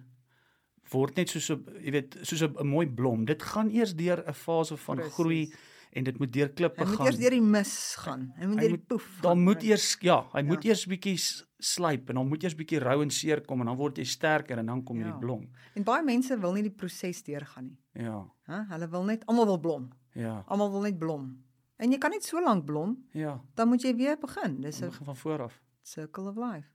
[0.93, 3.25] word net soos 'n jy weet soos 'n mooi blom.
[3.25, 5.15] Dit gaan eers deur 'n fase van Precies.
[5.15, 5.53] groei
[5.93, 6.87] en dit moet deur klippe gaan.
[6.87, 8.33] Hy moet eers deur die mis gaan.
[8.39, 9.19] Hy moet deur die poef.
[9.21, 10.47] Dan moet eers ja, hy ja.
[10.47, 11.19] moet eers bietjie
[11.59, 14.59] slyp en dan moet eers bietjie rou en seer kom en dan word hy sterker
[14.59, 15.11] en dan kom ja.
[15.11, 15.51] die blom.
[15.75, 17.79] En baie mense wil nie die proses deurgaan nie.
[18.05, 18.23] Ja.
[18.47, 18.67] Hæ?
[18.71, 19.91] Hulle wil net almal wil blom.
[20.13, 20.45] Ja.
[20.47, 21.45] Almal wil net blom.
[21.77, 22.97] En jy kan net so lank blom.
[23.13, 23.41] Ja.
[23.55, 24.61] Dan moet jy weer begin.
[24.61, 26.69] Dis 'n begin van voor af circle of life.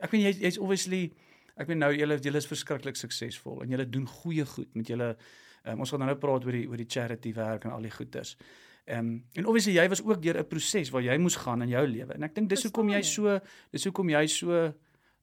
[0.00, 1.12] Ek weet jy jy's obviously
[1.60, 5.16] ek weet nou julle julle is verskriklik suksesvol en julle doen goeie goed met julle
[5.66, 8.36] um, ons gaan nou praat oor die oor die charity werk en al die goeders.
[8.86, 11.68] Ehm um, en obviously jy was ook deur 'n proses waar jy moes gaan in
[11.68, 12.14] jou lewe.
[12.14, 13.38] En ek dink dis hoekom jy so
[13.70, 14.72] dis hoekom jy so 'n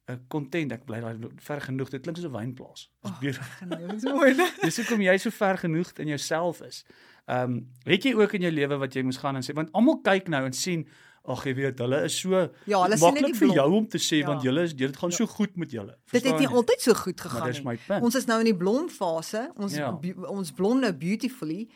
[0.08, 2.90] uh, content ek bly daai ver genoeg dit klink soos 'n wynplaas.
[3.20, 4.34] Dis oh, dis mooi.
[4.68, 6.84] dis hoekom jy so ver genoeg in jouself is.
[7.28, 9.72] Ehm um, weet jy ook in jou lewe wat jy moes gaan en sê want
[9.76, 10.86] almal kyk nou en sien
[11.28, 14.30] Ag jy weet, hulle is so Ja, hulle net vir jou om te sê ja.
[14.30, 15.16] want julle is dit gaan ja.
[15.18, 15.92] so goed met julle.
[16.12, 18.00] Dit het nie altyd so goed gegaan nie.
[18.00, 19.48] Ons is nou in die blomfase.
[19.60, 19.90] Ons ja.
[20.30, 21.66] ons blom nou beautifully.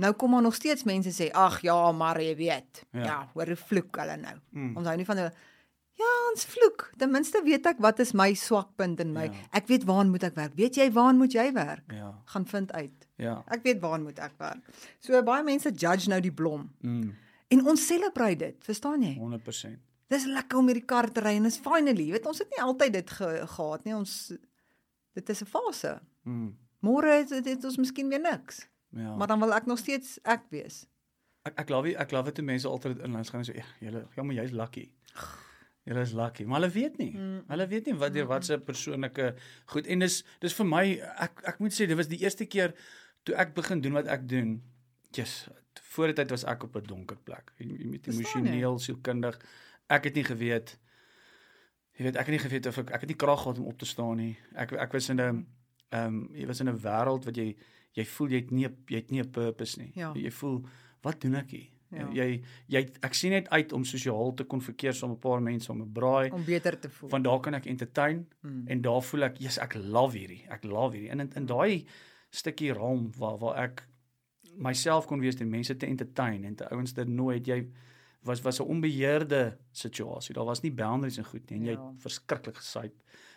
[0.00, 3.52] Nou kom maar nog steeds mense sê, "Ag ja, maar jy weet." Ja, ja hoor
[3.52, 4.36] hoe vloek hulle nou.
[4.50, 4.76] Mm.
[4.76, 5.32] Ons hou nie van hulle
[6.00, 6.86] Ja, ons vloek.
[6.96, 9.26] Ten minste weet ek wat is my swakpunt in my.
[9.28, 9.44] Ja.
[9.60, 10.54] Ek weet waaraan moet ek werk.
[10.56, 11.92] Weet jy waaraan moet jy werk?
[11.92, 12.14] Ja.
[12.32, 13.08] Gaan vind uit.
[13.22, 13.36] Ja.
[13.54, 14.72] Ek weet waaraan moet ek werk.
[15.00, 16.68] So baie mense judge nou die blom.
[16.82, 17.12] Mm.
[17.52, 19.14] En ons celebrate dit, verstaan jy?
[19.20, 19.80] 100%.
[20.12, 22.98] Dis lekker om hierdie kar te ry en is finally, weet ons het nie altyd
[22.98, 23.94] dit ge, gehad nie.
[23.96, 24.32] Ons
[25.16, 26.00] dit is 'n fase.
[26.24, 26.56] Mm.
[26.82, 28.66] Môre is dit ons miskien weer niks.
[28.92, 29.14] Ja.
[29.16, 30.86] Maar dan wil ek nog steeds ek wees.
[31.42, 34.34] Ek ek glo ek glo dit mense altyd in langs gaan ja, julle ja maar
[34.34, 34.90] jy's lucky.
[35.82, 37.10] Julle is lucky, maar hulle weet nie.
[37.10, 37.40] Mm.
[37.48, 39.32] Hulle weet nie wat deur wat se persoonlike
[39.72, 40.84] goed en dis dis vir my
[41.24, 42.76] ek ek moet sê dit was die eerste keer
[43.22, 44.62] toe ek begin doen wat ek doen.
[45.10, 45.48] Jesus,
[45.92, 47.52] voor die tyd was ek op 'n donker plek.
[47.58, 49.40] Met emosioneel, sielkundig.
[49.86, 50.78] Ek het nie geweet
[51.98, 53.78] jy weet, ek het nie geweet of ek ek het nie krag gehad om op
[53.78, 54.32] te staan nie.
[54.58, 55.46] Ek ek was in 'n
[55.92, 57.56] ehm um, jy was in 'n wêreld wat jy
[57.92, 59.92] jy voel jy het nie jy het nie 'n purpose nie.
[59.94, 60.12] Ja.
[60.14, 60.64] Jy voel
[61.02, 61.68] wat doen ek hier?
[61.90, 62.08] Ja.
[62.08, 65.42] Jy jy ek sien net uit om sosiaal te kon verkeer saam met 'n paar
[65.42, 67.10] mense om 'n braai om beter te voel.
[67.10, 68.66] Want daar kan ek entertain hmm.
[68.66, 70.44] en daar voel ek, "Jesus, ek love hierdie.
[70.48, 71.84] Ek love hierdie." In in, in daai
[72.32, 73.86] stukkie raam waar waar ek
[74.60, 77.60] myself kon wees en mense te entertain en te ouens te nooi het jy
[78.28, 80.34] was was 'n onbeheerde situasie.
[80.34, 81.80] Daar was nie boundaries en goed nie en jy ja.
[81.80, 82.94] het verskriklik gesyp.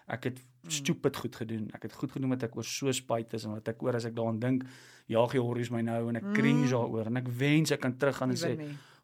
[0.07, 0.69] Ek het mm.
[0.69, 1.69] stupid goed gedoen.
[1.73, 4.05] Ek het goed gedoen wat ek oor so spyt is en wat ek oor as
[4.05, 4.63] ek daaraan dink,
[5.07, 6.71] jaag jy horries my nou en ek cringe mm.
[6.71, 8.53] daaroor en ek wens ek kan teruggaan en sê,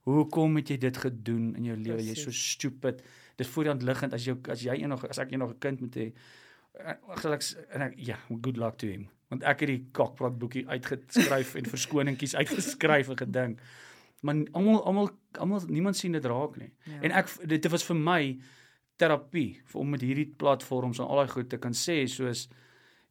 [0.05, 2.03] "Hoekom het jy dit gedoen in jou lewe?
[2.03, 3.01] Jy's so stupid."
[3.41, 5.81] dis voor die hand liggend as jy as jy nog as ek nog 'n kind
[5.81, 6.07] moet hê.
[7.23, 9.09] Gelukkig en ek ja, good luck to him.
[9.31, 13.61] Want ek het die kakpraat boekie uitgeskryf en verskoningkies uitgeskryf en gedink.
[14.21, 16.73] Maar almal almal almal niemand sien dit raak nie.
[16.83, 16.99] Ja.
[17.07, 18.21] En ek dit was vir my
[19.01, 22.45] terapie vir om met hierdie platforms en al daai goed te kan sê soos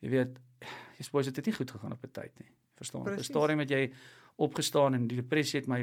[0.01, 0.37] jy weet,
[0.99, 2.53] jy spoes dit het nie goed gegaan op 'n tyd nie.
[2.77, 3.01] Verstaan?
[3.01, 3.91] Op 'n stadium het jy
[4.37, 5.81] opgestaan en die depressie het my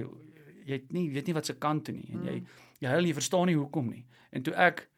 [0.65, 2.47] jy het nie weet nie wat se kant toe nie en jy mm.
[2.79, 4.05] jy huil jy verstaan nie hoekom nie.
[4.31, 4.89] En toe ek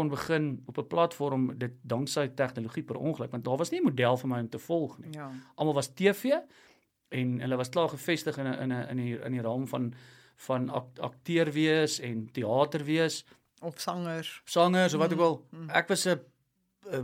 [0.00, 3.84] kon begin op 'n platform dit danksy tegnologie per ongeluk want daar was nie 'n
[3.84, 5.12] model vir my om te volg nie.
[5.12, 5.30] Ja.
[5.54, 6.24] Almal was TV
[7.08, 9.94] en hulle was klaar gevestig in 'n in 'n in die in die raam van
[10.36, 10.68] van
[11.00, 13.24] akteur wees en teater wees
[13.60, 14.40] of sangers.
[14.44, 15.46] Sangers of wat ook mm, al.
[15.50, 15.70] Mm.
[15.70, 16.20] Ek was 'n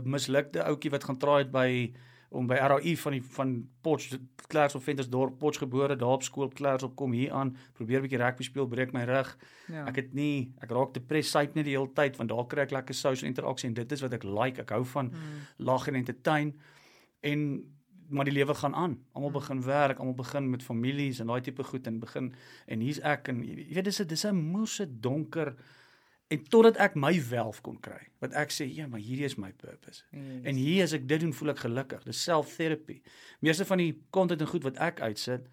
[0.03, 1.93] mislukte ouetjie wat gaan traai het by
[2.29, 4.17] om by RAI van die van Potch
[4.51, 8.01] Klars op Ventersdorp Potch gebore daar op skool Klars op kom hier aan probeer 'n
[8.01, 9.37] bietjie rugby speel breek my rug
[9.67, 9.85] ja.
[9.87, 12.95] ek het nie ek raak depressief net die hele tyd want daar kry ek lekker
[12.95, 15.39] social interaksie en dit is wat ek like ek hou van mm.
[15.57, 16.53] lag en entertain
[17.21, 17.63] en
[18.09, 19.39] maar die lewe gaan aan almal mm.
[19.39, 22.33] begin werk almal begin met families en daai tipe goed en begin
[22.67, 25.55] en hier's ek en jy weet dis 'n dis 'n moeë donker
[26.27, 29.51] en totdat ek my welf kon kry wat ek sê ja maar hierdie is my
[29.55, 30.03] purpose.
[30.11, 30.43] Yes.
[30.43, 32.03] en hier as ek dit doen voel ek gelukkig.
[32.07, 32.99] Dis self therapy
[33.45, 35.47] meeste van die content en goed wat ek uitsit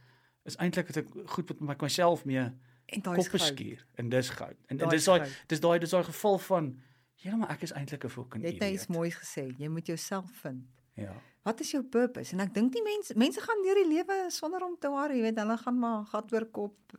[0.48, 2.46] is eintlik wat ek goed met my myself mee
[2.94, 4.58] en daai skuur en dis goud.
[4.66, 5.20] En, en dis daai
[5.52, 6.72] dis daai dis daai geval van
[7.24, 9.46] ja maar ek is eintlik 'n fucking jy het iets moois gesê.
[9.58, 10.64] Jy moet jouself vind.
[10.94, 11.14] Ja.
[11.44, 12.32] Wat is jou purpose?
[12.34, 15.22] En ek dink die mense mense gaan deur die lewe sonder om te worry jy
[15.28, 16.98] weet hulle gaan maar gat oor kop.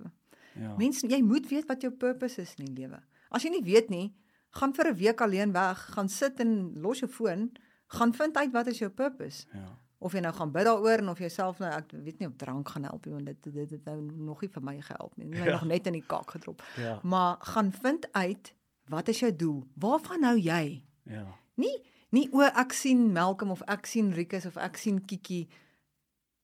[0.55, 0.75] Ja.
[0.79, 3.89] Mense jy moet weet wat jou purpose is in die lewe As jy nie weet
[3.89, 4.15] nie,
[4.55, 7.51] gaan vir 'n week alleen weg, gaan sit en los jou foon,
[7.87, 9.45] gaan vind uit wat is jou purpose.
[9.53, 9.77] Ja.
[9.97, 12.35] Of jy nou gaan bid daaroor en of jy self nou ek weet nie of
[12.37, 15.27] drank gaan help nie want dit dit het nou nog nie vir my gehelp nie.
[15.27, 15.51] Net ja.
[15.51, 16.63] nog net in die kak gedrop.
[16.77, 16.99] Ja.
[17.03, 18.53] Maar gaan vind uit
[18.87, 19.63] wat is jou doel?
[19.73, 20.83] Waarvan hou jy?
[21.03, 21.25] Ja.
[21.55, 21.75] Nie
[22.09, 25.47] nie o ek sien Malcolm of ek sien Rikus of ek sien Kiki.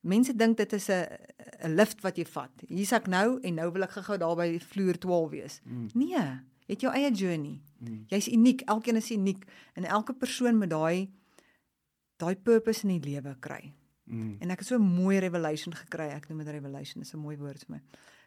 [0.02, 1.06] Mense dink dit is 'n
[1.64, 2.52] 'n lift wat jy vat.
[2.68, 5.62] Hier's ek nou en nou wil ek gou-gou daar by vloer 12 wees.
[5.64, 5.90] Mm.
[5.94, 6.42] Nee
[6.72, 7.60] het jou eie journey.
[7.82, 8.06] Mm.
[8.12, 9.44] Jy's uniek, elkeen is uniek
[9.80, 11.10] en elke persoon met daai
[12.22, 13.74] daai purpose in die lewe kry.
[14.06, 14.36] Mm.
[14.44, 16.10] En ek het so 'n mooi revelation gekry.
[16.14, 17.82] Ek noem dit revelation, is 'n mooi woord vir my.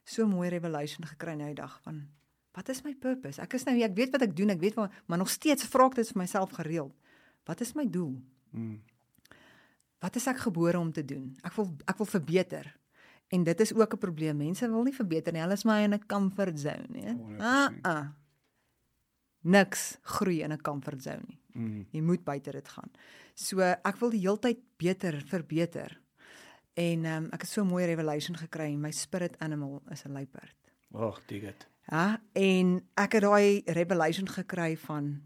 [0.04, 2.08] So mooi revelation gekry nou die dag van
[2.52, 3.40] wat is my purpose?
[3.40, 5.86] Ek is nou ek weet wat ek doen, ek weet maar, maar nog steeds vra
[5.86, 6.94] ek dit vir myself gereeld.
[7.44, 8.22] Wat is my doel?
[8.50, 8.82] Mm.
[9.98, 11.36] Wat is ek gebore om te doen?
[11.42, 12.76] Ek wil ek wil verbeter.
[13.28, 14.36] En dit is ook 'n probleem.
[14.36, 15.40] Mense wil nie verbeter nie.
[15.40, 17.38] Hulle is maar in 'n comfort zone, nee.
[17.38, 18.06] Ah, ah
[19.44, 21.40] niks groei in 'n comfort zone nie.
[21.52, 21.86] Mm.
[21.90, 22.90] Jy moet buite dit gaan.
[23.34, 26.00] So ek wil die heeltyd beter verbeter.
[26.74, 28.74] En um, ek het so 'n mooi revelation gekry.
[28.74, 30.56] My spirit animal is 'n luiperd.
[30.88, 31.68] Wag, dit.
[31.90, 35.22] Ja, en ek het daai revelation gekry van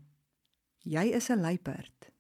[0.83, 2.11] jy is 'n luiperd.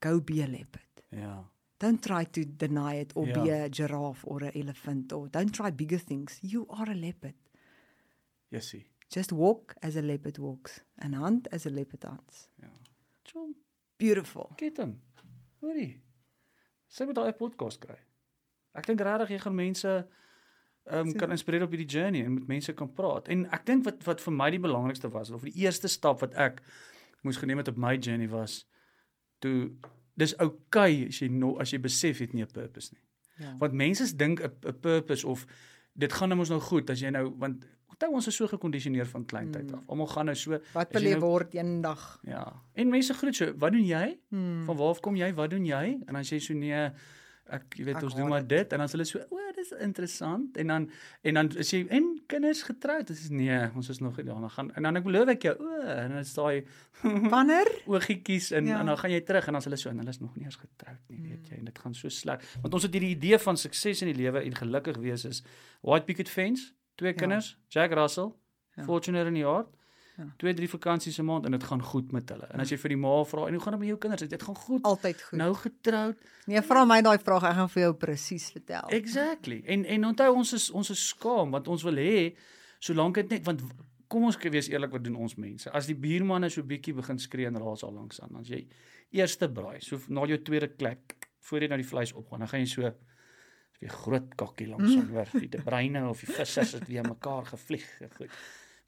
[0.00, 1.02] Go be a leopard.
[1.08, 1.50] Ja.
[1.78, 3.42] Don't try to deny it or ja.
[3.42, 6.38] be a giraffe or a elephant or don't try bigger things.
[6.40, 7.34] You are a leopard.
[8.48, 8.86] Yes, see.
[9.08, 12.48] Just walk as a leopard walks and hunt as a leopard hunts.
[12.60, 12.68] Ja.
[13.22, 13.54] Chom.
[13.96, 14.52] Beautiful.
[14.56, 15.00] Kyk dan.
[15.60, 16.02] Hoorie.
[16.86, 17.98] Sy moet daai podcast kry.
[18.76, 19.92] Ek dink regtig jy gaan mense
[20.86, 23.28] ehm um, kan inspireer op hierdie journey en met mense kan praat.
[23.32, 26.36] En ek dink wat wat vir my die belangrikste was of die eerste stap wat
[26.38, 26.60] ek
[27.26, 28.60] moes geneem het op my journey was
[29.42, 29.72] toe
[30.14, 33.02] dis oukei okay as jy no, as jy besef het nie 'n purpose nie.
[33.38, 33.56] Ja.
[33.58, 35.46] Want mense dink 'n purpose of
[35.94, 37.66] dit gaan nou mos nou goed as jy nou want
[37.96, 39.80] Onthou ons is so gekondisioneer van kleintyd af.
[39.80, 39.88] Mm.
[39.88, 42.02] Almal gaan nou so Wat wil jy nou, word eendag?
[42.28, 42.42] Ja.
[42.76, 44.18] En mense groet so, wat doen jy?
[44.28, 44.66] Mm.
[44.66, 45.30] Van waar af kom jy?
[45.38, 45.84] Wat doen jy?
[46.04, 46.82] En dan sê jy so nee,
[47.56, 49.72] ek jy weet ek ons doen maar dit en dan sê hulle so, o, dis
[49.80, 50.60] interessant.
[50.60, 50.86] En dan
[51.24, 54.68] en dan as jy en kinders getroud, dis nee, ons is nog daarna gaan.
[54.76, 56.68] En dan ek beloof ek jou, o, en dan is daai
[57.32, 58.84] wanneer oogietjies en, ja.
[58.84, 60.44] en dan gaan jy terug en dan sê hulle so, en hulle is nog nie
[60.50, 61.32] eens getroud nie, mm.
[61.32, 62.44] weet jy, en dit gaan so sleg.
[62.60, 65.46] Want ons het hierdie idee van sukses in die lewe en gelukkig wees is
[65.80, 67.16] white picket fence twee ja.
[67.16, 67.80] kinders, ja.
[67.80, 68.32] Jack Russell,
[68.76, 68.84] ja.
[68.84, 69.66] Fortuner in die jaar.
[70.16, 70.24] Ja.
[70.40, 72.46] Twee drie vakansies 'n maand en dit gaan goed met hulle.
[72.46, 74.42] En as jy vir die ma vra, "En hoe gaan dit met jou kinders?" Dit
[74.42, 74.82] gaan goed.
[74.82, 75.38] Altyd goed.
[75.38, 76.16] Nou getroud.
[76.46, 78.88] Nee, vra my daai vraag, ek gaan vir jou presies vertel.
[78.88, 79.62] Exactly.
[79.66, 82.36] En en onthou ons is ons is skaam want ons wil hê
[82.78, 83.62] solank dit net want
[84.06, 85.70] kom ons wees eerlik wat doen ons mense.
[85.70, 88.66] As die buurman net so bietjie begin skree en raas al langs aan, dan jy
[89.10, 91.16] eerste braai, so na jou tweede klek
[91.48, 92.92] voor jy na die vleis opgaan, dan gaan jy so
[93.80, 95.28] weer groot kakkie langs aan hoor.
[95.32, 97.86] Die de breine of die visse het weer mekaar gevlieg.
[98.16, 98.32] Goed.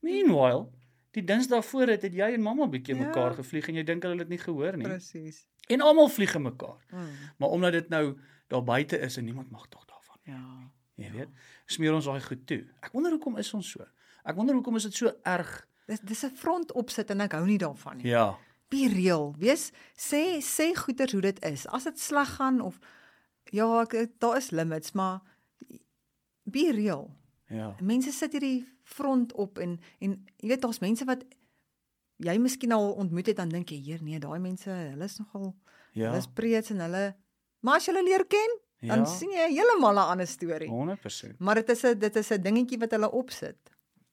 [0.00, 0.68] Meanwhile,
[1.16, 3.06] die Dinsdag voor het, het jy en mamma bietjie ja.
[3.06, 4.88] mekaar gevlieg en jy dink hulle het dit nie gehoor nie.
[4.88, 5.44] Presies.
[5.68, 6.80] En almal vlieg in mekaar.
[6.90, 7.14] Mm.
[7.36, 8.04] Maar omdat dit nou
[8.48, 10.20] daar buite is en niemand mag tog daarvan.
[10.22, 10.42] Ja.
[10.98, 12.62] Jy weet, smeer ons daai goed toe.
[12.80, 13.84] Ek wonder hoekom is ons so?
[14.24, 17.44] Ek wonder hoekom is dit so erg dis dis 'n front opsit en ek hou
[17.46, 18.06] nie daarvan nie.
[18.06, 18.38] Ja.
[18.68, 19.34] Be real.
[19.38, 21.66] Wees sê sê goeters hoe dit is.
[21.66, 22.78] As dit sleg gaan of
[23.52, 25.20] ja, ek, daar is limits, maar
[26.42, 27.10] be real.
[27.48, 27.74] Ja.
[27.80, 31.24] Mense sit hierdie front op en en jy weet daar's mense wat
[32.16, 35.54] jy miskien al ontmoet het dan dink jy, "Heer, nee, daai mense, hulle is nogal
[35.92, 36.06] Ja.
[36.06, 37.14] hulle is preets en hulle
[37.60, 38.58] maar as jy hulle leer ken,
[38.88, 39.04] dan Ja.
[39.04, 40.68] sien jy heeltemal 'n ander storie.
[40.68, 41.38] 100%.
[41.38, 43.56] Maar dit is 'n dit is 'n dingetjie wat hulle opsit.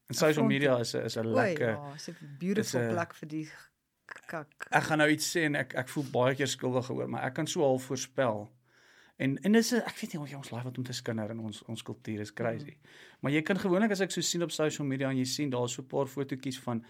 [0.07, 3.13] En social media is 'n is 'n lekker ja, is 'n beautiful is 'n- plek
[3.15, 3.49] vir die
[4.27, 4.67] kak.
[4.71, 7.33] Ek gaan nou iets sê en ek ek voel baie keer skuldig oor, maar ek
[7.33, 8.49] kan so half voorspel.
[9.17, 11.63] En en dis ek weet nie hoe ons live wat om te skinder in ons
[11.71, 12.75] ons kultuur is crazy.
[12.75, 12.89] Mm.
[13.21, 15.73] Maar jy kan gewoonlik as ek so sien op social media en jy sien daar's
[15.73, 16.83] so 'n paar fotootjies van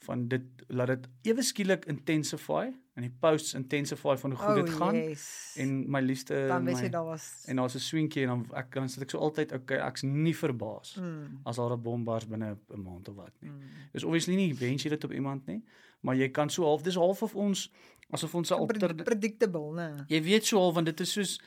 [0.00, 4.74] van dit laat dit ewe skielik intensify en die posts intensify van hoe goed dit
[4.74, 5.54] gaan Oh, Yes.
[5.56, 8.74] en my liefste dan weet jy daar was en daar's 'n swinkie en dan ek
[8.74, 12.26] dan sit ek so altyd okay ek's nie verbaas mm, as daar 'n bom bars
[12.28, 13.50] binne 'n maand of wat nie.
[13.50, 13.60] mm.
[13.92, 15.62] Dis obviously nie wens jy dit op iemand nie,
[16.02, 17.70] maar jy kan so half dis half of ons
[18.10, 20.04] asof ons 'n alter predictable, né?
[20.08, 21.40] jy weet so half want dit is soos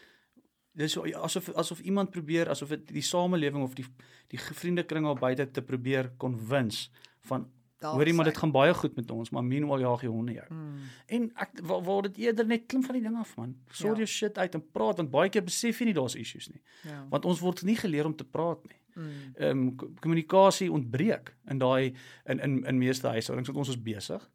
[0.78, 3.86] dis so, asof asof iemand probeer asof dit die samelewing of die
[4.32, 6.90] die vriendekring al buite te probeer convince
[7.28, 7.50] van
[7.82, 10.46] hoorie maar dit gaan baie goed met ons, maar meanwhile jaag jy honde jou.
[10.54, 10.90] Mm.
[11.18, 13.56] En ek waar waar dit eerder net klim van die ding af man.
[13.72, 14.04] Sort Ja.
[14.04, 16.62] jou shit uit en praat want baie keer besef jy nie daar's issues nie.
[16.84, 17.08] Ja.
[17.10, 18.78] Want ons word nie geleer om te praat nie.
[18.96, 19.10] Mm.
[19.36, 21.94] Ehm um, kommunikasie ontbreek in daai
[22.26, 24.30] in in in meeste huishoudings want ons is besig.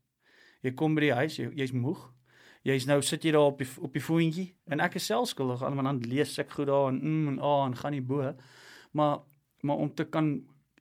[0.63, 2.13] Jy kom by die huis, jy, jy's moeg.
[2.67, 5.63] Jy's nou sit jy daar op die op die foontjie en ek is self skuldig
[5.63, 8.35] aan want dan lees ek goed daar en mm en ah en gaan nie bo.
[8.93, 9.19] Maar
[9.63, 10.33] maar om te kan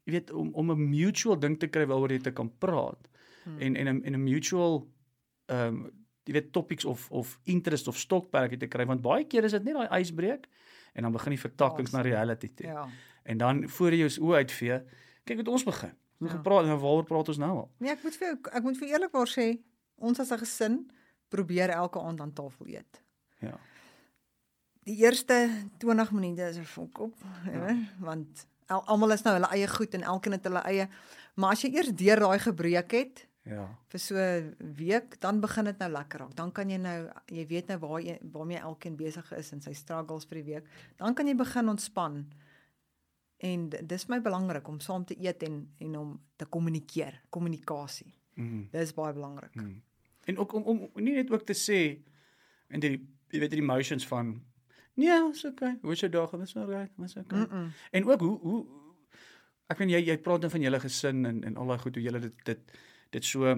[0.05, 3.09] jy weet om om 'n mutual ding te kry waaroor jy te kan praat
[3.45, 3.59] Hmm.
[3.61, 4.87] en en 'n en 'n mutual
[5.47, 5.91] ehm um,
[6.25, 9.63] jy weet topics of of interest of stokperdjie te kry want baie keer is dit
[9.63, 10.47] net daai ysbreek
[10.95, 12.15] en dan begin die vertakkings na Awesome.
[12.15, 12.65] reality toe.
[12.67, 12.87] Ja.
[13.23, 14.81] En dan voor jy jou oë uitvee,
[15.25, 15.91] kyk wat ons begin.
[16.21, 16.37] Ons Ja.
[16.37, 17.71] gepraat en waaroor praat ons nou al?
[17.77, 19.59] Nee, ek moet vir jou ek moet vir eerlikwaar sê,
[19.97, 20.87] ons as 'n gesin
[21.27, 23.01] probeer elke aand aan tafel eet.
[23.39, 23.57] Ja.
[24.85, 27.67] Die eerste 20 minute is 'n fok op, ja.
[27.67, 27.75] Ja.
[27.99, 30.89] want al, almal is nou hulle eie goed en elkeen het hulle eie
[31.35, 33.77] maar as jy eers deur daai gebreek het Ja.
[33.89, 36.35] vir so 'n week, dan begin dit nou lekker raak.
[36.35, 39.73] Dan kan jy nou jy weet nou waar jy waarmee elkeen besig is en sy
[39.73, 40.67] struggles vir die week.
[40.97, 42.25] Dan kan jy begin ontspan.
[43.37, 48.13] En dis my belangrik om saam te eet en en om te kommunikeer, kommunikasie.
[48.33, 48.67] Mm.
[48.71, 49.55] Dis baie belangrik.
[49.55, 49.81] Mm.
[50.25, 51.79] En ook om om nie net ook te sê
[52.67, 52.97] en die
[53.33, 54.35] jy weet die emotions van
[54.95, 55.77] nee, is okay.
[55.81, 56.33] Hoe is jou dag?
[56.39, 56.89] Dis okay.
[56.97, 57.39] Dis okay.
[57.39, 57.71] Mm -mm.
[57.91, 58.65] En ook hoe hoe
[59.67, 62.03] ek weet jy jy praat dan van julle gesin en en al daai goed hoe
[62.03, 62.77] julle dit dit
[63.09, 63.55] dit so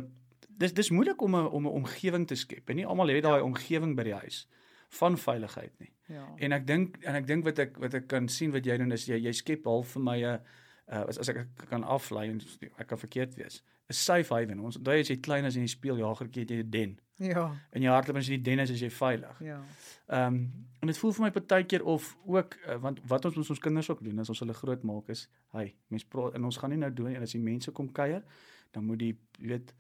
[0.58, 2.70] dis dis moeilik om 'n om 'n omgewing te skep.
[2.70, 4.48] En nie almal het daai omgewing by die huis
[4.90, 5.94] van veiligheid nie.
[6.08, 6.34] Ja.
[6.38, 8.92] En ek dink en ek dink wat ek wat ek kan sien wat jy doen
[8.92, 10.40] is jy jy skep half vir my 'n
[10.88, 12.42] uh, as as ek kan aflei en
[12.78, 13.64] ek kan verkeerd wees.
[13.90, 14.60] 'n Safe haven.
[14.60, 17.00] Ons daai as jy klein as in die speeljagertjie het jy 'n den.
[17.18, 17.52] Ja.
[17.72, 19.40] En jy hardloop as jy die den is as jy veilig.
[19.40, 19.60] Ja.
[20.08, 23.50] Ehm um, en dit voel vir my partykeer of ook uh, want wat ons met
[23.50, 26.58] ons kinders ook doen as ons hulle groot maak is, hy, mens praat en ons
[26.58, 28.24] gaan nie nou doen en as die mense kom kuier,
[28.72, 29.74] dan moet die jy weet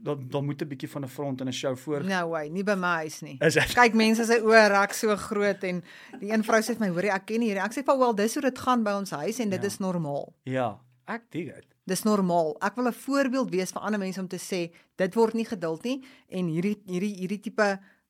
[0.00, 2.04] dan dan moet 'n bietjie van 'n front en 'n show voor.
[2.04, 3.36] No way, nie by my huis nie.
[3.40, 3.54] Is?
[3.74, 5.82] Kyk mense se oë raak so groot en
[6.20, 7.62] die een vrou sê vir my, hoorie, ek ken hierdie.
[7.64, 9.66] Ek sê, "Wel, dis hoe dit gaan by ons huis en dit Ja.
[9.66, 11.69] is normaal." Ja, ek dig dit.
[11.90, 12.54] Dis normaal.
[12.62, 15.82] Ek wil 'n voorbeeld wees vir ander mense om te sê dit word nie geduld
[15.84, 17.66] nie en hierdie hierdie hierdie tipe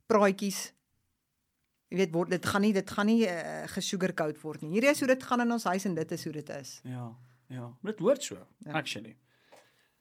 [0.07, 0.73] praatjies
[1.91, 4.71] jy weet word dit gaan nie dit gaan nie uh, gesugarcoat word nie.
[4.77, 6.81] Hierdie is hoe dit gaan in ons huis en dit is hoe dit is.
[6.85, 7.07] Ja,
[7.49, 7.71] ja.
[7.83, 8.47] Dit hoort so, Ja.
[8.71, 8.73] ja.
[8.79, 9.17] actually.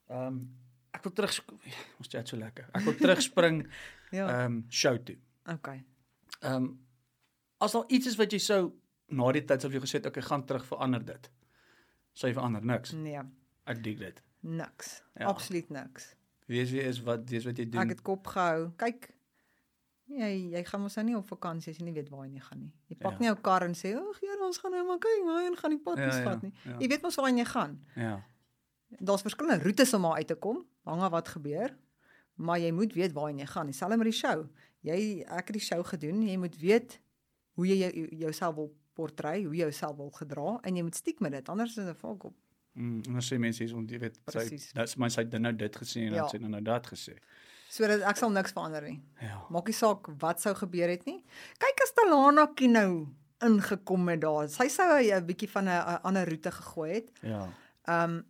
[0.09, 0.55] Ehm um,
[0.93, 1.39] ek wil terug
[1.99, 2.67] ons chat so lekker.
[2.73, 3.63] Ek wil terugspring
[4.11, 4.27] Ja.
[4.27, 5.17] ehm um, show toe.
[5.45, 5.83] Okay.
[6.41, 6.85] Ehm um,
[7.59, 8.71] as daar iets is wat jy sou
[9.09, 11.29] na die tyd sou jy gesê het, okay, gaan terug verander dit.
[12.13, 12.91] Sou jy verander niks.
[12.93, 13.21] Nee,
[13.69, 14.21] Ek dig dit.
[14.41, 15.03] niks.
[15.19, 15.25] Ja.
[15.29, 16.15] Absoluut niks.
[16.47, 17.81] Wees wie is wat dis wat jy doen.
[17.83, 18.69] Ek het kop gehou.
[18.79, 19.09] Kyk.
[20.09, 22.59] Jy jy gaan mos nou nie op vakansie as jy nie weet waar jy gaan
[22.63, 22.71] nie.
[22.89, 23.17] Jy pak Ja.
[23.19, 25.69] nie jou kar en sê, "Ag, ja, ons gaan nou maar kyk, maar en gaan
[25.69, 26.77] die pad Ja, eens ja, vat nie." ja.
[26.79, 27.85] Jy weet mos waar jy gaan.
[27.95, 28.23] Ja.
[28.99, 31.75] Daar's verskillende roetes om daar uit te kom, hang af wat gebeur.
[32.35, 33.65] Maar jy moet weet waar jy gaan.
[33.65, 34.47] Dieselfde met die show.
[34.81, 36.21] Jy ek het die show gedoen.
[36.27, 36.99] Jy moet weet
[37.53, 41.19] hoe jy jou, jouself wil portrei, hoe jy jouself wil gedra en jy moet stiek
[41.19, 41.49] met dit.
[41.49, 42.33] Anders is dit 'n fuck op.
[42.73, 44.43] Mm, en dan sê mense hier ont jy weet sy
[44.75, 46.21] dit's my sy het nou dit gesê en Ja.
[46.21, 47.17] dan sê nou nou dat gesê.
[47.69, 49.01] Sodat ek sal niks verander nie.
[49.21, 49.43] Ja.
[49.49, 51.23] Maak nie saak wat sou gebeur het nie.
[51.59, 53.07] Kyk as Talana nou
[53.41, 54.47] ingekom het daar.
[54.49, 57.11] Sy sou 'n bietjie van 'n ander roete gegooi het.
[57.21, 57.47] Ja.
[57.87, 58.25] Ehm um,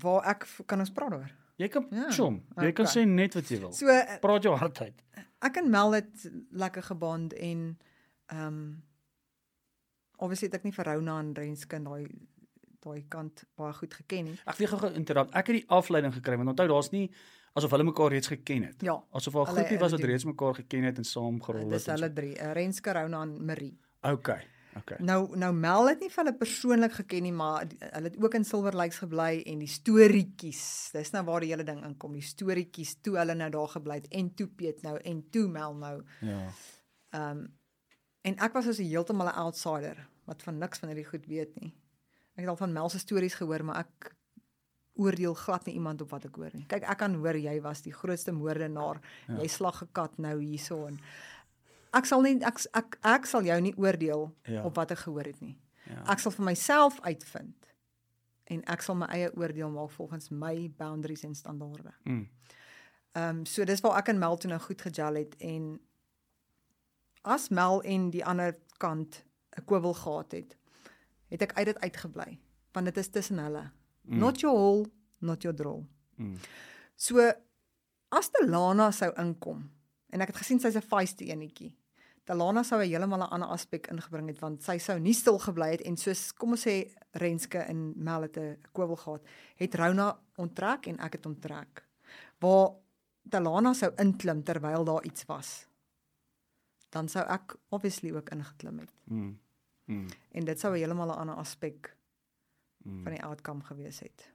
[0.00, 1.30] waar ek kan ons praat oor.
[1.56, 2.42] Jy kan Ja, chom.
[2.56, 3.02] Jy kan okay.
[3.04, 3.72] sê net wat jy wil.
[3.72, 5.02] So eh, Praat jou hart uit.
[5.42, 7.78] ek en Mel het lekker geband en
[8.26, 8.82] ehm um,
[10.18, 12.06] obviously het ek nie vir Rona en Renskind daai
[12.80, 14.38] daai kant baie goed geken nie.
[14.46, 15.34] Ek wil gou interrupt.
[15.34, 17.10] Ek het die afleiding gekry want onthou daar's nie
[17.54, 18.82] asof hulle mekaar reeds geken het.
[18.82, 19.02] Ja.
[19.12, 21.70] Asof Hulle- groepie was wat reeds mekaar geken het en saam gerol het.
[21.70, 23.78] Dis hulle drie, uh, Renske, Rona en Marie.
[24.02, 24.46] Okay.
[24.76, 24.96] Okay.
[25.00, 28.34] Nou nou Mel het nie vir hulle persoonlik geken nie, maar die- hulle het ook
[28.34, 30.90] in Silver Lakes gebly en die storieetjies.
[30.92, 34.08] Dis nou waar die hele ding inkom, die storieetjies toe hulle nou daar gebly het
[34.14, 36.02] en toe Piet nou en toe Mel nou.
[36.20, 36.46] Ja.
[37.10, 37.58] Ehm um,
[38.22, 41.60] en ek was as 'n heeltemal 'n outsider wat van niks van hierdie goed weet
[41.60, 41.74] nie.
[42.34, 44.14] Ek het al van Mel se stories gehoor, maar ek
[45.00, 46.64] oordeel glad nie iemand op wat ek hoor nie.
[46.68, 49.00] Kyk, ek kan hoor jy was die grootste moordenaar.
[49.28, 49.36] Ja.
[49.40, 51.00] Jy slag 'n kat nou hierso en
[51.92, 54.62] ek sal nie ek ek, ek sal jou nie oordeel Ja.
[54.64, 55.58] op wat ek gehoor het nie.
[55.86, 56.02] Ja.
[56.12, 57.66] Ek sal vir myself uitvind
[58.44, 61.92] en ek sal my eie oordeel maak volgens my boundaries en standaarde.
[62.04, 62.28] Mm.
[63.12, 65.80] Ehm um, so dis waar ek en Mel toe nou goed gejal het en
[67.22, 69.24] as Mel en die ander kant
[69.58, 70.56] 'n kwibel gehad het,
[71.30, 72.38] het ek uit dit uitgebly
[72.72, 73.64] want dit is tussen hulle.
[74.06, 74.18] Mm.
[74.22, 74.84] Not your hole,
[75.18, 75.80] not your draw.
[76.16, 76.36] Mm.
[76.94, 77.18] So
[78.10, 79.64] as Delana sou inkom
[80.10, 81.74] en ek het gesien sy's 'n feisty enetjie.
[82.26, 85.80] Delana sou heeltemal 'n ander aspek ingebring het want sy sou nie stil gebly het
[85.82, 89.22] en soos kom ons sê Renske en Mel het 'n kwibel gehad,
[89.56, 91.84] het Rona onttrek en ek het onttrek.
[92.38, 92.70] Waar
[93.22, 95.66] Delana sou inklim terwyl daar iets was.
[96.90, 99.38] Dan sou ek obviously ook ingeklim het Mm.
[99.90, 100.06] Mm.
[100.32, 101.96] en dit sou heeltemal 'n ander aspek
[102.84, 103.02] Mm.
[103.02, 104.30] van die outcome gewees het.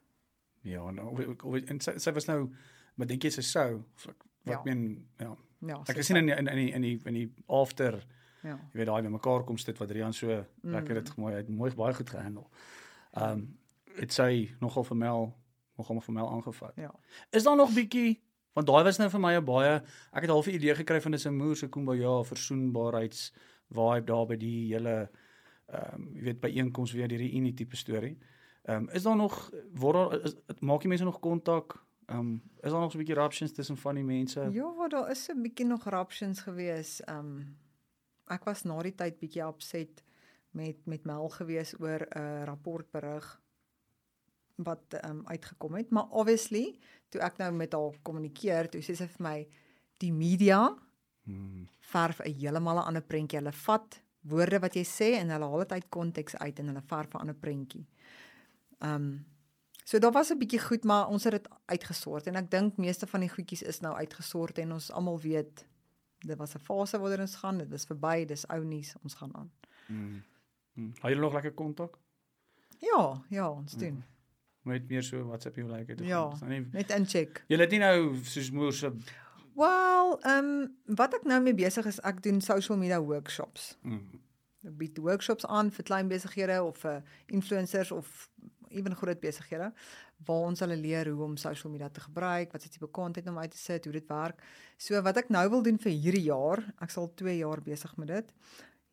[0.62, 2.50] Ja, nou of- of- en sy, sy was nou
[2.96, 4.62] maar dink jy sy sou of ek wat Ja.
[4.64, 5.36] meen ja.
[5.60, 8.04] Ja, Ek het sien in in in die in die in die after
[8.44, 8.56] Ja.
[8.72, 10.72] jy weet daai by mekaar kom sit wat Rian so mm.
[10.72, 12.50] lekker het mooi het mooi baie goed gehandel.
[13.14, 13.58] Ehm um,
[14.00, 15.34] dit sy nogal vir Mel
[15.78, 16.74] nogal vir Mel aangevat.
[16.76, 16.92] Ja.
[17.32, 18.22] Is daar nog bietjie
[18.54, 19.82] want daai was nou vir my 'n baie
[20.14, 23.34] ek het half 'n idee gekry van dis 'n moer se kumbaya versoenbaarheids
[23.72, 25.10] vibe daar by die hele
[25.66, 28.18] ehm um, jy weet by einkoms weer die reunie tipe storie.
[28.64, 31.86] Ehm um, is daar nog word daar is, maak die mense nog kontak?
[32.06, 34.50] Ehm um, is daar nog so 'n bietjie ruptions tussen van die mense?
[34.52, 37.02] Ja, daar is 'n bietjie nog raptions gewees.
[37.08, 37.58] Um
[38.28, 40.04] ek was na die tyd bietjie upset
[40.52, 43.42] met met Mel gewees oor 'n uh, rapportberig
[44.56, 49.08] wat um uitgekom het, maar obviously toe ek nou met haar kommunikeer, toe sê sy
[49.08, 49.48] vir my
[49.98, 50.78] die media
[51.26, 51.68] Hmm.
[51.80, 53.40] verf 'n heeltemal 'n ander prentjie.
[53.40, 56.84] Hulle vat woorde wat jy sê en hulle haal dit uit konteks uit en hulle
[56.90, 57.86] verf 'n ander prentjie.
[58.80, 59.26] Um
[59.84, 63.08] so daar was 'n bietjie goed, maar ons het dit uitgesort en ek dink meeste
[63.08, 65.66] van die goedjies is nou uitgesort en ons almal weet
[66.20, 69.36] dit was 'n fase waarin ons gaan, dit is verby, dis ou nuus, ons gaan
[69.36, 69.52] aan.
[69.86, 70.24] Hmm.
[70.74, 70.94] Hmm.
[71.00, 71.98] Hou julle nog lekker kontak?
[72.80, 74.04] Ja, ja, ons doen.
[74.62, 76.00] Met meer so WhatsApp hoe lyk dit?
[76.00, 76.32] Ja.
[76.34, 77.44] Is nou Net incheck.
[77.48, 78.92] Julle het nie nou soos moer se
[79.56, 83.76] Wel, ehm um, wat ek nou mee besig is, ek doen social media workshops.
[83.82, 84.22] hmm.
[84.66, 88.30] Ek bied workshops aan vir klein besighede of vir influencers of
[88.76, 89.70] ewen groot besighede
[90.26, 93.38] waar ons hulle leer hoe om social media te gebruik, wat se tipe content om
[93.38, 94.42] uit te sit, hoe dit werk.
[94.78, 98.12] So wat ek nou wil doen vir hierdie jaar, ek sal 2 jaar besig met
[98.12, 98.34] dit.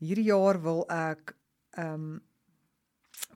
[0.03, 1.35] Hierdie jaar wil ek
[1.79, 2.21] ehm um,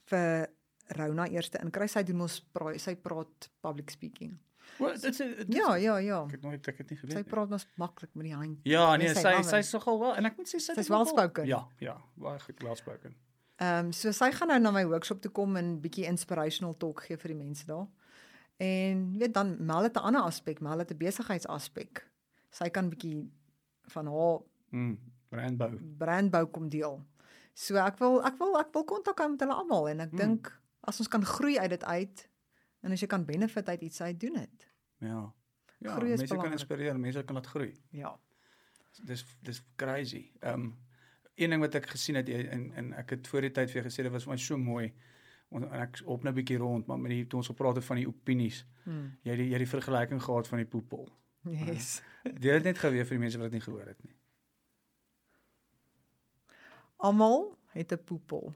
[0.06, 0.46] vir
[0.94, 1.88] Rona eerste inkry.
[1.90, 4.36] Sy doen ons pra sy praat public speaking.
[4.78, 6.24] Well, dit's Ja, ja, ja.
[6.24, 7.16] Ek het nooit ek het nie Sy geweet.
[7.24, 7.32] nie.
[7.32, 8.58] praat mos maklik met die hand.
[8.64, 9.58] Ja, nee, sy sy sy hè?
[9.58, 11.46] is nogal wel en ek moet sê sy nogal- well-spoken.
[11.46, 13.14] Ja, ja, baie goed well spoken.
[13.58, 17.00] Ehm um, so sy gaan nou na my workshop toe kom en bietjie inspirational talk
[17.06, 17.86] gee vir die mense daar.
[18.58, 22.06] En jy weet dan Mel het 'n ander aspek, Mel het 'n besigheidsaspek.
[22.50, 23.30] Sy kan bietjie
[23.88, 24.98] van haar Mm.
[25.30, 25.78] Brandbou.
[25.98, 27.02] brandbou kom deel.
[27.54, 30.16] So ek wil ek wil ek wil kontak hou met hulle almal en ek Mm.
[30.18, 30.52] dink
[30.84, 32.28] as ons kan groei uit dit uit
[32.86, 34.66] en as jy kan benefit uit iets uit doen dit.
[35.04, 35.20] Ja.
[35.84, 37.74] Ja, Groei mense kan inspireer, mense kan laat groei.
[37.92, 38.14] Ja.
[39.04, 40.30] Dis dis crazy.
[40.40, 40.74] Ehm um,
[41.36, 43.84] een ding wat ek gesien het en en ek het voor die tyd vir jou
[43.90, 44.86] gesê dit was vir my so mooi.
[44.86, 45.16] En
[45.48, 47.96] en ek op nou 'n bietjie rond, maar met die toe ons gepraat het van
[47.96, 48.66] die opinies.
[48.84, 49.18] Hmm.
[49.22, 51.08] Jy het die jy het die vergelyking gehad van die poepel.
[51.42, 52.02] Yes.
[52.42, 54.16] Dit het net geweet vir die mense wat dit nie gehoor het nie.
[56.96, 58.54] Almal het 'n poepel.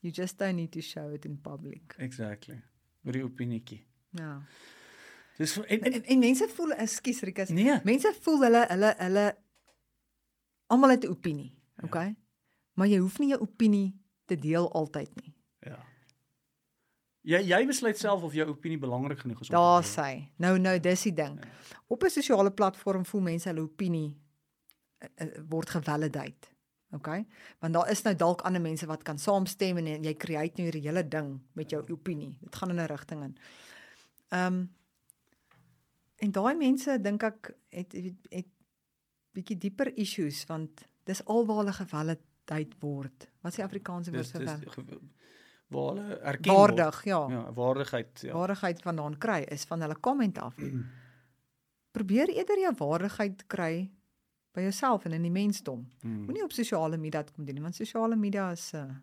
[0.00, 1.94] You just don't need to show it in public.
[1.98, 2.62] Exactly.
[3.08, 3.78] Oor die opinietjie.
[4.20, 4.42] Ja.
[5.38, 7.48] Dis en, en, En, en mense voel ekskuus Rikus.
[7.54, 7.78] nee.
[7.84, 9.26] Mense voel hulle hulle hulle
[10.68, 11.84] almal het 'n opinie, Ja.
[11.84, 12.16] okay?
[12.74, 13.94] Maar jy hoef nie jou opinie
[14.26, 15.34] te deel altyd nie.
[15.60, 15.78] Ja.
[17.22, 20.28] Jy jy besluit self of jou opinie belangrik genoeg is om Daar sê.
[20.36, 21.38] Nou nou dis die ding.
[21.44, 21.50] Ja.
[21.86, 24.20] Op 'n sosiale platform voel mense hulle opinie
[25.00, 26.48] uh, uh, word gevalidate.
[26.92, 27.26] Okay?
[27.60, 30.86] Want daar is nou dalk ander mense wat kan saamstem en jy create nou hierdie
[30.88, 32.34] hele ding met jou opinie.
[32.40, 33.36] Dit gaan in 'n rigting in.
[34.28, 34.68] Ehm um,
[36.16, 38.46] en daai mense dink ek het het, het
[39.32, 43.28] bietjie dieper issues want dis alwaar hulle gevalidate word.
[43.40, 45.00] Wat is die Afrikaanse woord vir ge-
[45.68, 47.20] waar hulle erken waardig, ja.
[47.20, 47.32] word.
[47.32, 48.32] Ja, waardigheid, ja.
[48.32, 50.54] Waardigheid vandaan kry is van hulle comment af.
[51.96, 53.90] Probeer eerder jou waardigheid kry
[54.52, 55.88] by jouself en in die mensdom.
[56.00, 56.24] Hmm.
[56.24, 58.94] Moenie op sosiale media kom doen nie, want sosiale media is 'n uh,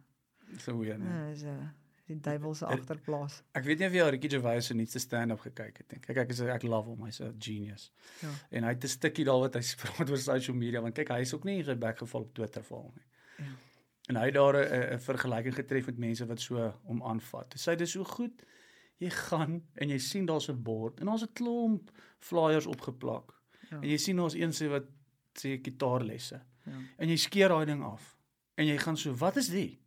[0.57, 0.99] So weer.
[0.99, 1.67] Uh, is 'n uh,
[2.07, 3.43] die duiwel se Het- agterplaas.
[3.51, 5.99] Ek weet nie of jy al Ricky Gervais se nuutste stand-up gekyk het nie.
[5.99, 7.91] Kyk, ek is ek love hom, hy's 'n genius.
[8.21, 8.29] Ja.
[8.51, 11.21] En hy het 'n stukkie daar wat hy praat oor social media want kyk, hy
[11.21, 13.05] is ook nie in bek geval op Twitter val nie.
[13.37, 13.53] Ja.
[14.09, 17.53] En hy het daar 'n 'n vergelyking getref met mense wat so hom aanvat.
[17.53, 18.43] Hy sê dis so goed.
[18.97, 23.33] Jy gaan en jy sien daar's 'n bord en daar's 'n klomp flyers opgeplak.
[23.71, 23.81] Ja.
[23.81, 24.85] En jy sien daar's een sê wat
[25.39, 26.41] sê gitaarlesse.
[26.65, 26.77] Ja.
[26.97, 28.17] En jy skeer daai ding af.
[28.55, 29.79] En jy gaan so, "Wat is die?"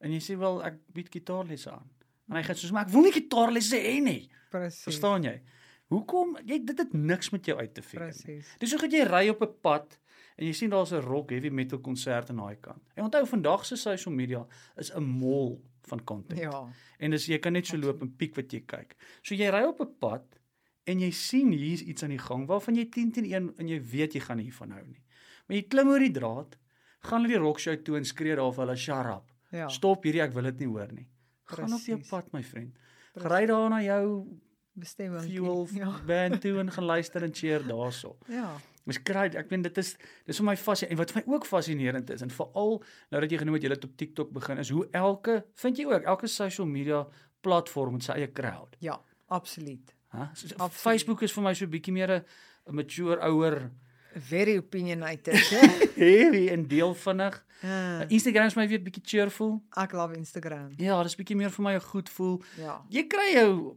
[0.00, 1.90] En jy sê, "Wel, ek bied gitaarlesse aan."
[2.28, 4.82] En hy gaan soos, "Maar ek wil nie gitaarlesse hê nie." Presies.
[4.82, 5.42] Verstaan jy?
[5.86, 8.08] Hoekom jy dit het niks met jou uit te fik nie.
[8.08, 8.54] Presies.
[8.58, 9.98] Dis hoe gaan jy ry op 'n pad
[10.36, 12.82] en jy sien daar's 'n rock heavy metal konsert aan daai kant.
[12.94, 14.46] En onthou vandag se social media
[14.76, 16.40] is 'n mall van content.
[16.40, 16.68] Ja.
[16.98, 18.96] En dis jy kan net so loop en piek wat jy kyk.
[19.22, 20.40] So jy ry op 'n pad
[20.86, 23.80] en jy sien hier's iets aan die gang waarvan jy 10 teen 1 en jy
[23.92, 25.02] weet jy gaan nie hiervan hou nie.
[25.48, 26.56] Maar jy klim oor die draad,
[27.06, 29.32] gaan na die rock show toe en skree daar vir hulle shut up.
[29.54, 29.68] Ja.
[29.70, 31.06] Stop hierdie, ek wil dit nie hoor nie.
[31.46, 32.10] Gaan op jou Precies.
[32.10, 32.74] pad my vriend.
[33.22, 34.26] Ry daar na jou
[34.76, 35.22] Bestemming.
[35.24, 35.92] fuel Ja.
[36.06, 38.16] band toe en gaan luister en cheer daarso.
[38.28, 38.50] Ja.
[38.86, 41.46] Mens kry ek weet dit is dis vir my fascinerend en wat vir my ook
[41.46, 42.76] fascinerend is en veral
[43.10, 45.86] nou dat jy genoem het jy het op TikTok begin is hoe elke vind jy
[45.88, 47.00] ook elke social media
[47.42, 48.76] platform het sy eie crowd.
[48.80, 49.94] Ja, absoluut.
[50.16, 50.24] Hè?
[50.34, 50.72] So, Absoluut.
[50.72, 52.10] Facebook is vir my so 'n bietjie meer
[52.66, 53.70] 'n mature ouer
[54.18, 55.34] Very opinionated.
[55.52, 55.66] hè?
[55.96, 57.44] heavy en deel vinnig.
[57.62, 59.62] Ah, Instagram is my weer bietjie cheerful.
[59.76, 60.72] Ek love Instagram.
[60.78, 62.42] Ja, dis bietjie meer vir my 'n goed voel.
[62.56, 62.80] Ja.
[62.88, 63.76] Jy kry jou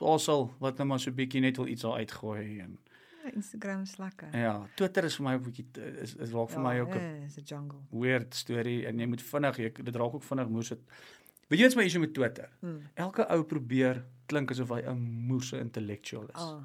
[0.00, 2.78] alsal wat nou maar so bietjie net wil iets daar uitgooi en
[3.24, 4.28] ja Instagram is lekker.
[4.36, 5.66] ja, Twitter is vir my 'n bietjie
[6.02, 7.78] is is raak vir my ook 'n Ja, is 'n jungle.
[7.90, 10.80] weird storie en jy moet vinnig jy dit raak ook vinnig moes dit
[11.48, 12.48] Weet jy wat's my issue met Twitter?
[12.60, 12.80] Hmm.
[12.94, 16.40] Elke ou probeer klink asof hy 'n moeëse intellektueel is.
[16.40, 16.64] Ah.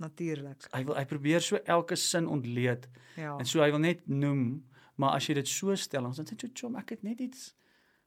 [0.00, 0.66] Natuurlik.
[0.72, 3.36] Hy wil hy probeer so elke sin ontleed Ja.
[3.38, 4.64] en so hy wil net noem,
[4.96, 7.54] maar as jy dit so stel, dan sê jy chom, ek het net iets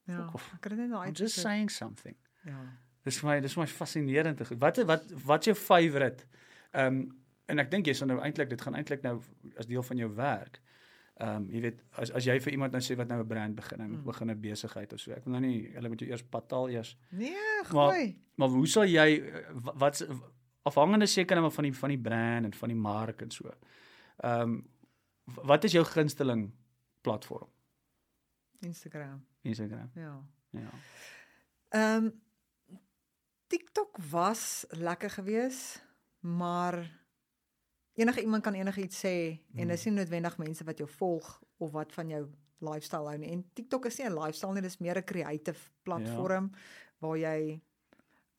[0.07, 0.29] Ja.
[0.33, 0.53] off.
[0.55, 2.15] Ek het dit nou I'm just saying something.
[2.45, 2.59] Ja.
[3.05, 4.39] Dis my dis my fascinerend.
[4.59, 6.25] Wat wat wat's jou favourite?
[6.73, 9.21] Ehm um, en ek dink jy sal nou eintlik dit gaan eintlik nou
[9.57, 10.61] as deel van jou werk.
[11.21, 13.55] Ehm um, jy weet as as jy vir iemand nou sê wat nou 'n brand
[13.55, 14.05] begin, hy moet Mm.
[14.05, 15.11] begin 'n besigheid of so.
[15.11, 16.97] Ek wil nou nie hulle moet jou eers betaal eers.
[17.11, 17.35] Nee,
[17.71, 18.21] Maar- gooi.
[18.35, 19.21] Maar hoe sal jy
[19.53, 20.07] wa- wat
[20.65, 23.51] afhangende seker nou van die van die brand en van die mark en so.
[24.23, 24.67] Ehm um,
[25.25, 26.51] wat is jou gunsteling
[27.01, 27.47] platform?
[28.61, 29.25] Instagram.
[29.41, 29.91] Instagram.
[29.95, 30.23] Ja.
[30.51, 30.69] Ja.
[31.69, 32.09] Ehm
[33.47, 35.83] TikTok was lekker geweest,
[36.19, 37.02] maar
[37.93, 41.27] enige iemand kan enigiets sê en dis nie noodwendig mense wat jou volg
[41.57, 42.23] of wat van jou
[42.63, 43.31] lifestyle hou nie.
[43.31, 46.59] En TikTok is nie 'n lifestyle nie, dis meer 'n creative platform ja.
[46.99, 47.61] waar jy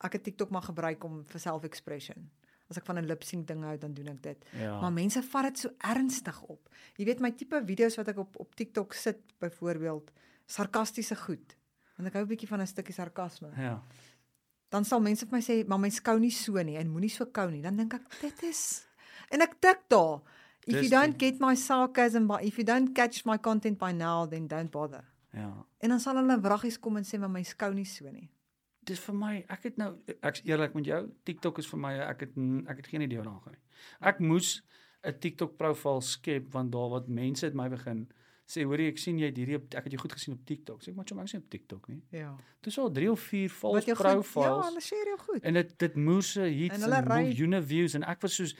[0.03, 2.29] ek het TikTok maar gebruik om vir self-expression.
[2.69, 4.45] As ek van 'n lip sync ding hou, dan doen ek dit.
[4.51, 4.79] Ja.
[4.81, 6.69] Maar mense vat dit so ernstig op.
[6.97, 10.11] Jy weet my tipe video's wat ek op op TikTok sit, byvoorbeeld
[10.45, 11.57] sarkastiese goed.
[11.97, 13.51] Want ek hou 'n bietjie van 'n stukkie sarkasme.
[13.57, 13.83] ja.
[14.69, 17.25] Dan sal mense vir my sê, "Maar mens kou nie so nie en moenie so
[17.25, 18.85] kou nie." Dan dink ek, "Dit is"
[19.29, 20.21] En ek tik daar.
[20.65, 23.91] If Dis you don't get my sarcasm by if you don't catch my content by
[23.91, 25.03] now, then don't bother.
[25.33, 25.65] Ja.
[25.79, 28.29] En dan sal hulle wraggies kom en sê, "Maar mens kou nie so nie."
[28.83, 32.19] Dis vir my, ek het nou ek's eerlik met jou, TikTok is vir my ek
[32.19, 32.29] het
[32.67, 33.61] ek het geen idee wat daar gaan nie.
[34.01, 34.61] Ek moes
[35.03, 38.07] 'n TikTok profiel skep want daar wat mense het my begin
[38.47, 40.81] sê, hoorie ek sien jy het hierdie ek het jou goed gesien op TikTok.
[40.83, 42.35] Sê ek maar, "Chom, ek is nie op TikTok nie." Ja.
[42.61, 44.65] Dis al 3 of 4 Wat false jou goed- Ja, profiles.
[44.65, 45.41] hulle share jou goed.
[45.43, 48.55] En dit dit En hits en ry- miljoene views en ek was soos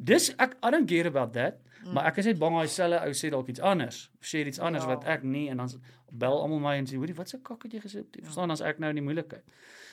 [0.00, 1.92] dis ek I don't care about that, mm.
[1.96, 3.98] maar ek is net bang hy selfe ou sê dalk iets anders.
[4.20, 4.94] Of sê iets anders Ja.
[4.94, 5.68] wat ek nie en dan
[6.10, 8.04] bel almal my en sê hoorie wat se kak het jy gesê?
[8.16, 8.24] Ja.
[8.24, 9.44] Verstaan as ek nou in die moeilikheid.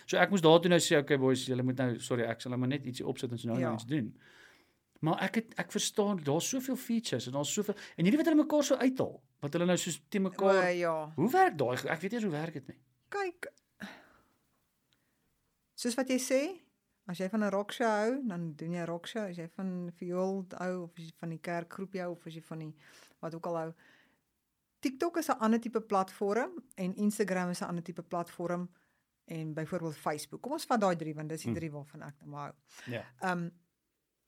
[0.07, 2.59] So ek moes daartoe nou sê okay boys, julle moet nou sorry, ek sal nou
[2.63, 3.69] maar net ietsie opsit en so nou Ja.
[3.69, 3.73] ja.
[3.75, 4.13] iets doen.
[5.01, 8.39] Maar ek het ek verstaan daar's soveel features en daar's soveel en hierdie wat hulle
[8.43, 10.71] mekaar so uithaal, wat hulle nou soos te mekaar.
[10.73, 11.11] ja.
[11.15, 11.75] Hoe werk daai?
[11.85, 12.77] Ek weet nie hoe werk dit nie.
[13.09, 13.51] Kyk.
[15.77, 16.39] Soos wat jy sê,
[17.07, 19.23] as jy van 'n rock show hou, dan doen jy 'n rock show.
[19.29, 22.41] As jy van viool hou of as jy van die kerkgroep hou of as jy
[22.41, 22.73] van die
[23.19, 23.73] wat ook al hou.
[24.79, 28.69] TikTok is 'n ander tipe platform en Instagram is 'n ander tipe platform
[29.25, 30.41] en byvoorbeeld Facebook.
[30.41, 31.57] Kom ons vat daai drie want dis die Hmm.
[31.59, 32.53] drie waarvan ek nou hou.
[32.85, 33.03] Ja.
[33.21, 33.51] Ehm um,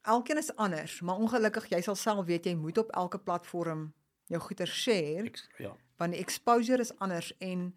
[0.01, 3.93] elkeen is anders, maar ongelukkig jy sal self weet jy moet op elke platform
[4.25, 5.75] jou goeder share Ek, ja.
[5.97, 7.75] want die exposure is anders en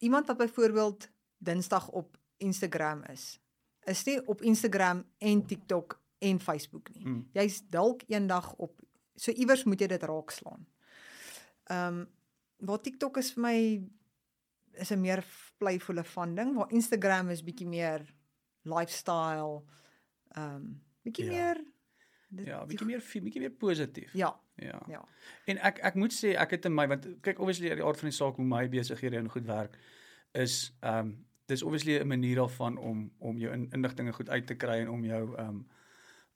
[0.00, 1.08] iemand wat byvoorbeeld
[1.38, 3.40] Dinsdag op Instagram is,
[3.88, 7.04] is nie op Instagram en TikTok en Facebook nie.
[7.06, 7.28] Mm.
[7.32, 8.80] Jy's dalk eendag op
[9.16, 10.66] so iewers moet jy dit raakslaan.
[11.70, 12.06] Ehm um,
[12.58, 13.58] waar TikTok is vir my
[14.80, 15.24] is 'n meer
[15.58, 18.02] playful fun ding waar Instagram is bietjie meer
[18.62, 19.62] lifestyle.
[20.36, 21.30] Ehm um, bietjie Ja.
[21.30, 21.64] meer
[22.30, 24.12] dit- Ja, bietjie meer bietjie meer positief.
[24.12, 24.82] Ja, Ja.
[24.88, 25.04] ja.
[25.46, 28.08] En ek ek moet sê ek het in my want kyk obviously die aard van
[28.08, 29.78] die saak hoe my besighede en goed werk
[30.34, 34.46] is ehm um, dis obviously 'n manier daarvan om om jou in, inligtinge goed uit
[34.46, 35.66] te kry en om jou ehm um,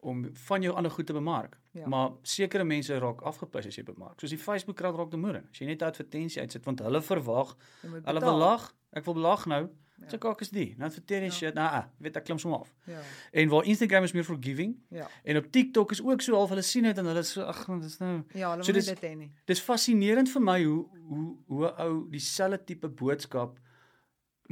[0.03, 1.59] om van jou ander goed te bemark.
[1.71, 1.87] Ja.
[1.89, 4.19] Maar sekere mense raak afgepis as jy bemark.
[4.21, 5.45] Soos die Facebook krag raak te moeder.
[5.51, 8.21] As jy net 'n advertensie uitsit want hulle verwag, hulle betaal.
[8.21, 9.69] belag, ek wil belag nou.
[10.01, 10.09] Ja.
[10.09, 10.75] So kak is die.
[10.77, 11.31] Nou adverteer jy Ja.
[11.31, 11.55] shit.
[11.55, 12.75] Nou, ah, weet ek klim sommer af.
[12.87, 13.01] Ja.
[13.33, 15.09] En waar Instagram is meer forgiving Ja.
[15.25, 17.67] en op TikTok is ook so half hulle sien dit en hulle is so ag,
[17.81, 19.31] dis nou Ja, hulle So dis- dit hê nie.
[19.45, 23.59] Dis fascinerend vir my hoe hoe hoe ou dieselfde tipe boodskap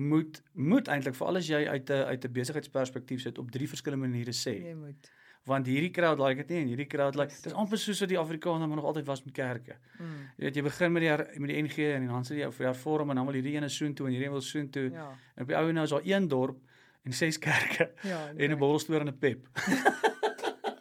[0.01, 4.07] moet moet eintlik veral as jy uit 'n uit 'n besigheidsperspektief sit op drie verskillende
[4.09, 4.55] maniere sê.
[4.65, 5.11] Jy moet.
[5.45, 8.19] Want hierdie crowd like dit nie en hierdie crowd like dis amper soos wat die
[8.19, 9.77] Afrikaner maar nog altyd was met kerke.
[9.99, 10.07] Mm.
[10.37, 12.75] Jy weet jy begin met die met die NG en dan sit jy vir jou
[12.75, 14.91] vorm en dan wil hierdie ene soontoe en hierdie een wil soontoe.
[14.91, 15.09] Ja.
[15.37, 16.59] En op die ou nou is daar een dorp
[17.05, 18.29] en ses kerke Ja.
[18.37, 19.49] en 'n borrelstoer en 'n pep.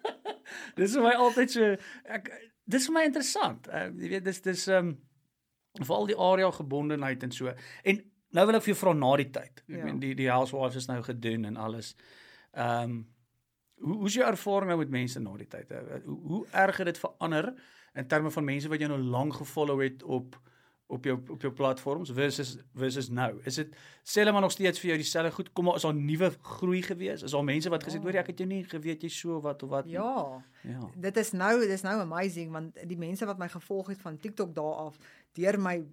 [0.75, 2.31] dis vir my altyd so ek
[2.69, 3.67] dis vir my interessant.
[3.67, 4.97] Uh, jy weet dis dis ehm um,
[5.85, 7.53] veral die area gebondenheid en so.
[7.83, 8.01] En
[8.31, 9.63] nou wil ek vir jou vra na die tyd.
[9.67, 9.83] Ek Ja.
[9.85, 11.95] meen die die housewives is nou gedoen en alles.
[12.53, 13.07] Ehm um,
[13.79, 15.71] hoe hoe's jou ervaring nou met mense na die tyd?
[15.71, 17.53] Uh, Hoe hoe erg het dit verander
[17.95, 20.35] in terme van mense wat jy nou lank gefollow het op
[20.89, 23.39] op jou op jou platforms versus versus nou.
[23.45, 25.51] Is dit sê hulle maar nog steeds vir jou dieselfde goed?
[25.53, 27.21] Kom maar is daar nuwe groei gewees?
[27.23, 28.01] Is daar mense wat gesê het Ja.
[28.01, 30.43] hoor jy, ek het jou nie geweet jy so wat of wat nie?" Ja.
[30.63, 30.89] Ja.
[30.95, 34.53] Dit is nou dis nou amazing want die mense wat my gevolg het van TikTok
[34.55, 34.97] daar af
[35.33, 35.85] deur my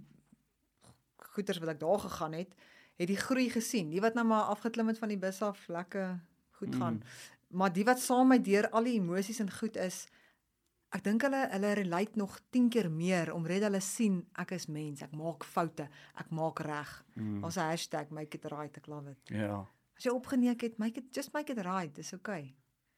[1.36, 2.52] goeters wat ek daar gegaan het,
[2.96, 3.90] het die groei gesien.
[3.92, 6.18] Die wat nou maar afgeklim het van die bus af, lekker
[6.60, 7.00] goed gaan.
[7.00, 7.56] Mm.
[7.60, 10.06] Maar die wat saam met deur al die emosies en goed is,
[10.96, 15.02] ek dink hulle hulle relate nog 10 keer meer omdat hulle sien ek is mens,
[15.04, 16.92] ek maak foute, ek maak reg.
[17.14, 17.42] Mm.
[17.44, 19.34] Ons hashtag make it right, ek love it.
[19.34, 19.64] Ja.
[19.96, 22.54] As jy opgeneek het, make it just make it right, dis okay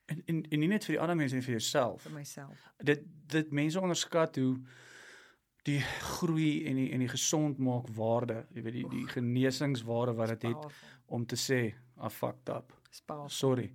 [0.09, 2.03] En, en en nie net vir die ander mense nie vir jouself.
[2.07, 2.61] vir myself.
[2.91, 4.55] Dit dit mense onderskat hoe
[5.67, 10.29] die groei en die en die gesond maak waarde, jy weet die die genesingswaarde wat
[10.29, 10.89] dit het Powerful.
[11.07, 12.73] om te sê I fucked up.
[13.07, 13.29] Powerful.
[13.29, 13.73] Sorry.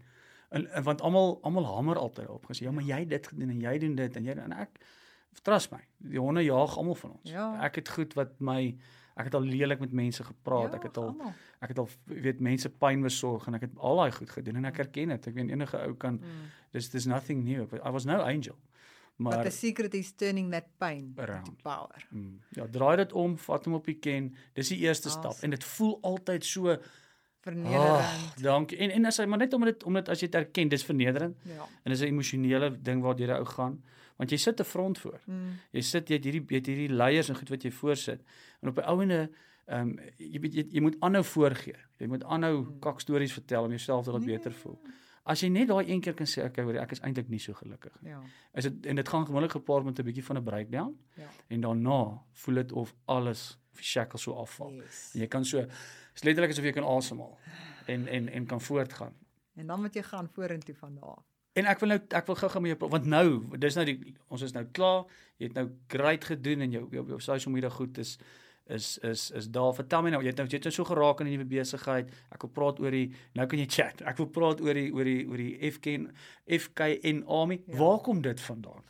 [0.50, 3.50] En, en want almal almal hamer altyd op gesê ja, maar jy het dit gedoen
[3.50, 4.80] en jy doen dit en jy en ek
[5.44, 5.80] trust my.
[5.98, 7.32] Die honde jaag almal van ons.
[7.32, 7.48] Ja.
[7.66, 8.76] Ek het goed wat my
[9.16, 10.72] ek het al lelik met mense gepraat.
[10.72, 11.34] Ja, ek het al almal.
[11.62, 14.66] ek het al weet mense pyn besorg en ek het al daai goed gedoen en
[14.66, 15.28] ek erken dit.
[15.28, 16.48] Ek weet enige ou kan Mm.
[16.72, 17.68] dis dis nothing new.
[17.86, 18.56] I was no angel.
[18.56, 18.73] But
[19.16, 21.48] Maar the secret is turning that pain Around.
[21.48, 22.06] into power.
[22.10, 24.36] mm, ja, draai dit om, vat hom op die ken.
[24.54, 25.44] Dis die eerste stap Awesome.
[25.44, 26.78] en dit voel altyd so
[27.44, 28.00] Vernederend.
[28.00, 28.78] "Ag, dankie.
[28.78, 31.36] En en as hy maar net omdat dit omdat as jy dit erken, dis vernederend
[31.44, 31.66] ja.
[31.84, 33.84] en dis 'n emosionele ding waardeur jy ou gaan.
[34.18, 35.20] Want jy sit 'n front voor.
[35.26, 35.60] Mm.
[35.72, 38.22] Jy sit jy het hierdie jy het hierdie leiers en goed wat jy voorsit.
[38.62, 39.30] En op die ouende
[39.68, 41.76] ehm um, jy weet jy, jy moet aanhou voorgee.
[41.98, 42.80] Jy moet aanhou Mm.
[42.80, 44.36] kak stories vertel om jouself te laat Nee.
[44.38, 44.80] beter voel.
[45.26, 47.54] As jy net daai een keer kan sê okay, hoor, ek is eintlik nie so
[47.54, 48.10] gelukkig nie.
[48.12, 48.22] Ja.
[48.60, 51.28] Is dit en dit gaan gewoonlik gepaard met 'n bietjie van 'n breakdown Ja.
[51.48, 54.74] en daarna voel dit of alles of die shackles so afval.
[54.74, 55.12] Yes.
[55.14, 55.60] En jy kan so
[56.16, 57.38] is letterlik asof jy kan asemhaal
[57.88, 59.14] en en en kan voortgaan.
[59.56, 61.18] En dan moet jy gaan vorentoe van daar.
[61.54, 64.42] En ek wil nou ek wil gou-gou met jou want nou dis nou die ons
[64.42, 65.06] is nou klaar.
[65.38, 68.18] Jy het nou great gedoen en jou jou, jou social media goed is
[68.66, 69.74] is is is daar.
[69.74, 72.10] Vertel my nou, jy het nou jy het nou so geraak in 'n nuwe besigheid.
[72.32, 74.02] Ek wil praat oor die nou kan jy chat.
[74.02, 76.12] Ek wil praat oor die oor die oor die FKN
[76.48, 77.62] FKN Army.
[77.68, 77.78] Ja.
[77.78, 78.84] Waar kom dit vandaan?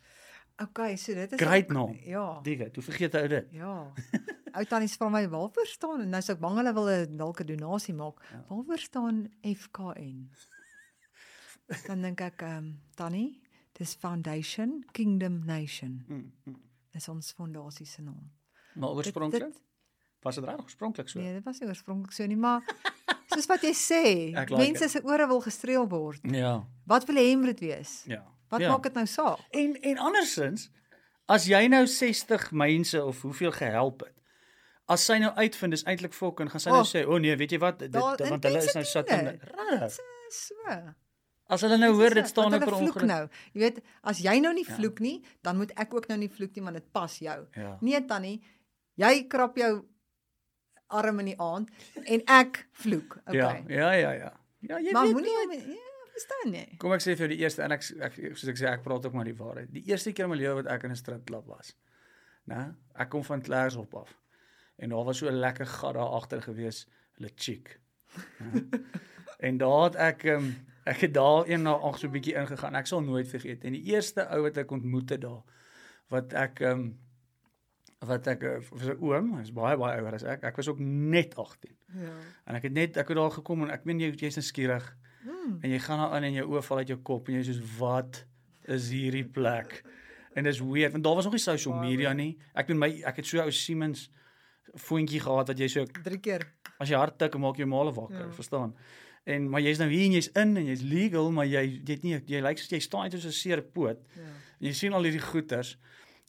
[0.62, 1.98] Okay, so dit is Great ook- naam.
[2.04, 2.40] Ja.
[2.44, 3.48] Dige, hoe vergeet jy dit?
[3.52, 3.92] Ja.
[4.56, 7.40] Ou tannie vra my waarvoor staan en nou sou ek bang hulle wil 'n dalk
[7.42, 8.22] 'n donasie maak.
[8.32, 8.46] Ja.
[8.50, 10.30] Waarvoor staan FKN?
[11.88, 13.42] Dan dink ek ehm um, tannie,
[13.74, 16.04] dis Foundation Kingdom Nation.
[16.08, 16.56] Mm, mm.
[16.92, 18.30] Dis ons fondasie se naam.
[18.76, 19.62] Maar oorspronklik dit-
[20.24, 21.20] was dit reg oorspronklik so.
[21.20, 22.62] Nee, dit was nie oorspronklik so nie, maar
[23.28, 24.04] soos wat jy sê,
[24.40, 26.20] like mense se ore wil gestreel word.
[26.24, 26.64] Ja.
[26.86, 28.04] Wat wil hê moet dit wees?
[28.08, 28.24] Ja.
[28.50, 28.70] Wat ja.
[28.70, 29.40] maak dit nou saak?
[29.52, 30.70] En en andersins
[31.26, 34.14] as jy nou 60 mense of hoeveel gehelp het.
[34.86, 36.88] As sy nou uitvind dis eintlik fok en gaan sy nou Oh.
[36.88, 39.26] sê, "O oh, nee, weet jy wat, dit Daar- want hulle is nou sit in
[39.28, 40.00] regtig."
[40.30, 40.56] So.
[41.48, 43.08] As hulle nou hoor dit staan nou per vloek ongeluk.
[43.08, 43.28] nou.
[43.54, 44.74] Jy weet, as jy nou nie Ja.
[44.76, 47.48] vloek nie, dan moet ek ook nou nie vloek nie want dit pas jou.
[47.56, 47.78] Ja.
[47.82, 48.42] Nee tannie,
[49.00, 49.74] jy krap jou
[50.94, 51.70] arm in die aand
[52.04, 53.18] en ek vloek.
[53.26, 53.64] Okay.
[53.68, 54.32] Ja, ja, ja, ja.
[54.64, 55.66] Ja, jy maar weet moenie nooit.
[55.76, 56.66] ja, verstaan jy?
[56.80, 59.08] Kom ek sê vir jou die eerste en ek, ek soos ek sê ek praat
[59.08, 59.72] ook maar die waarheid.
[59.74, 61.74] Die eerste keer in my lewe wat ek in 'n stripklub was.
[62.48, 62.76] Né?
[62.96, 64.14] Ek kom van Klerksdorp af.
[64.78, 66.88] En daar was so 'n lekker gat daar agter gewees,
[67.18, 67.80] hulle chick.
[69.48, 70.54] en daar het ek um,
[70.86, 72.76] ek het daar een na ag so 'n bietjie ingegaan.
[72.76, 73.64] Ek sal nooit vergeet.
[73.64, 75.44] En die eerste ou wat ek ontmoet het daar
[76.10, 77.00] wat ek um
[78.06, 80.44] wat ek eh, was 'n oom, hy's baie baie ouer as ek.
[80.44, 81.72] Ek was ook net 18.
[81.96, 82.10] Ja.
[82.48, 84.96] En ek het net ek het daar gekom en ek meen jy jy's nou skieurig
[85.24, 85.60] Mm.
[85.64, 87.78] en jy gaan daar in en jou oë val uit jou kop en jy soos
[87.80, 88.26] wat
[88.68, 89.84] is hierdie plek?
[90.36, 92.38] En dis weird want daar was nog nie social media nie.
[92.56, 94.10] Ek bedoel my ek het so ou Siemens
[94.76, 96.42] foontjie gehad wat jy so Drie keer.
[96.80, 98.32] as jy hard tik maak jy male wakker, Ja.
[98.32, 98.74] verstaan?
[99.26, 102.04] En maar jy's nou hier en jy's in en jy's legal, maar jy jy het
[102.04, 103.98] nie jy lyk soos jy staan net soos 'n seer poot.
[104.16, 104.22] Ja.
[104.22, 105.78] En jy sien al hierdie goeters.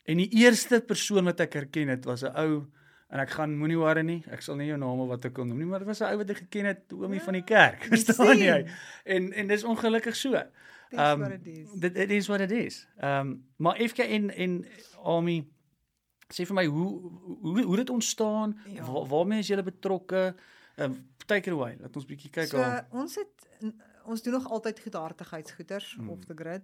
[0.05, 2.65] En die eerste persoon wat ek herken het was 'n ou
[3.09, 4.25] en ek gaan moenie worry nie.
[4.31, 6.05] Ek sal nie jou naam of wat ek kon noem nie, maar dit was 'n
[6.13, 7.83] ou wat ek geken het, oomie Ja, van die kerk.
[7.85, 8.67] jy Verstaan jy?
[9.05, 10.35] En en dis ongelukkig so.
[10.91, 11.69] Ehm, is.
[11.81, 12.87] Dit it is what it is.
[13.01, 14.67] Ehm um, maar FK en en
[15.03, 15.47] Army
[16.29, 18.59] sê vir my hoe hoe hoe dit ontstaan?
[18.67, 18.85] Ja.
[18.85, 20.35] Waar, waarmee is julle betrokke?
[20.77, 21.77] Ehm um, take it away.
[21.81, 22.87] Laat ons bietjie kyk so, daar.
[22.91, 23.73] ons het
[24.05, 26.03] ons doen nog altyd goedhartigheidsgoeders Mm.
[26.05, 26.11] mm.
[26.11, 26.63] off the grid.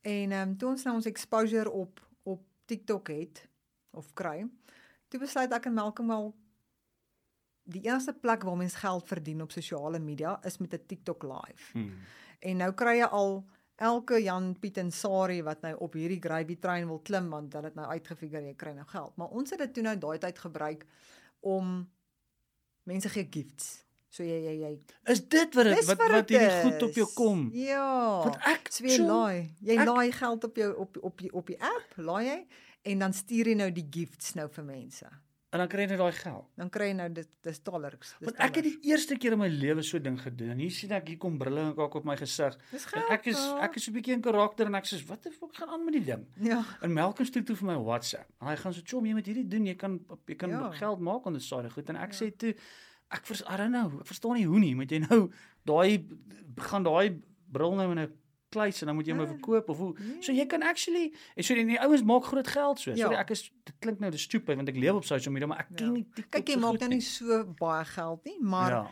[0.00, 2.00] En ehm um, toe ons nou ons exposure op
[2.64, 3.48] TikTok het
[3.90, 4.46] of kry,
[5.08, 6.30] toe besluit ek en Malcolm wel
[7.62, 11.72] die enigste plek waar mens geld verdien op sosiale media is met 'n TikTok live.
[11.72, 11.98] Hmm.
[12.38, 13.44] En nou kry jy al
[13.76, 17.64] elke Jan Piet en Sari wat nou op hierdie gravy trein wil klim want dan
[17.64, 19.16] het nou uitgefigure jy kry nou geld.
[19.16, 20.86] Maar ons het dit toe nou daai tyd gebruik
[21.40, 21.90] om
[22.82, 23.84] mense gee gifts.
[24.12, 24.72] So jy jy jy
[25.08, 27.46] Is dit wat dit wat wat dit hierdie goed op jou kom?
[27.56, 27.86] Ja.
[28.26, 29.48] Want ek So jy so- laai.
[29.64, 32.38] Jy ek- laai geld op jou op op die op die app, laai jy
[32.92, 35.06] en dan stuur jy nou die gifts nou vir mense.
[35.52, 36.44] En dan kry jy net daai geld.
[36.56, 37.98] Dan kry jy nou dit dis dollars.
[38.18, 40.50] Dis Want ek het die eerste keer in my lewe so ding gedoen.
[40.50, 42.56] En hier sien ek hier kom brille en kak op my gesig.
[43.10, 45.68] Ek is ek is 'n bietjie in karakter en ek sê wat die fuck gaan
[45.68, 46.26] aan met die ding?
[46.40, 46.64] ja.
[46.82, 48.28] En Malcolm stuur toe vir my WhatsApp.
[48.40, 49.66] En hy gaan so chom jy moet hierdie doen.
[49.66, 50.70] Jy kan jy kan Ja.
[50.70, 52.18] geld maak aan die side goed en ek ja.
[52.26, 52.54] sê toe
[53.12, 54.00] ek vers I don't know.
[54.00, 54.74] Ek verstaan nie hoe nie.
[54.74, 55.30] Moet jy nou
[55.64, 56.06] daai
[56.56, 57.20] gaan daai
[57.52, 58.12] bril nou in 'n
[58.52, 59.34] kluis en dan moet jy hom nou Ja.
[59.34, 59.94] verkoop of hoe?
[59.98, 60.22] Nee.
[60.22, 62.90] So jy kan actually en so die, die ouens maak groot geld so.
[62.90, 62.96] Ja.
[63.06, 65.58] Sorry, ek is dit klink nou dis stupid want ek leef op social media, maar
[65.60, 65.76] ek Ja.
[65.76, 68.90] ken nie TikTok Kyk jy so maak nou nie so baie geld nie, maar ja.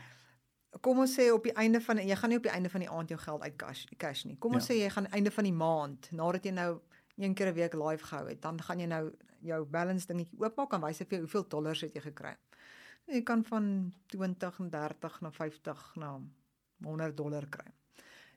[0.80, 2.88] kom ons sê op die einde van jy gaan nie op die einde van die
[2.90, 4.36] aand jou geld uit cash cash nie.
[4.38, 4.74] Kom ons Ja.
[4.74, 6.80] sê jy gaan einde van die maand nadat jy nou
[7.18, 9.12] een keer 'n week live gehou het, dan gaan jy nou
[9.42, 12.34] jou balance dingetjie oopmaak en wys vir jou hoeveel dollars het jy gekry.
[13.10, 16.20] Jy kan van 20 en 30 na 50 na
[16.82, 17.66] 100 dollar kry.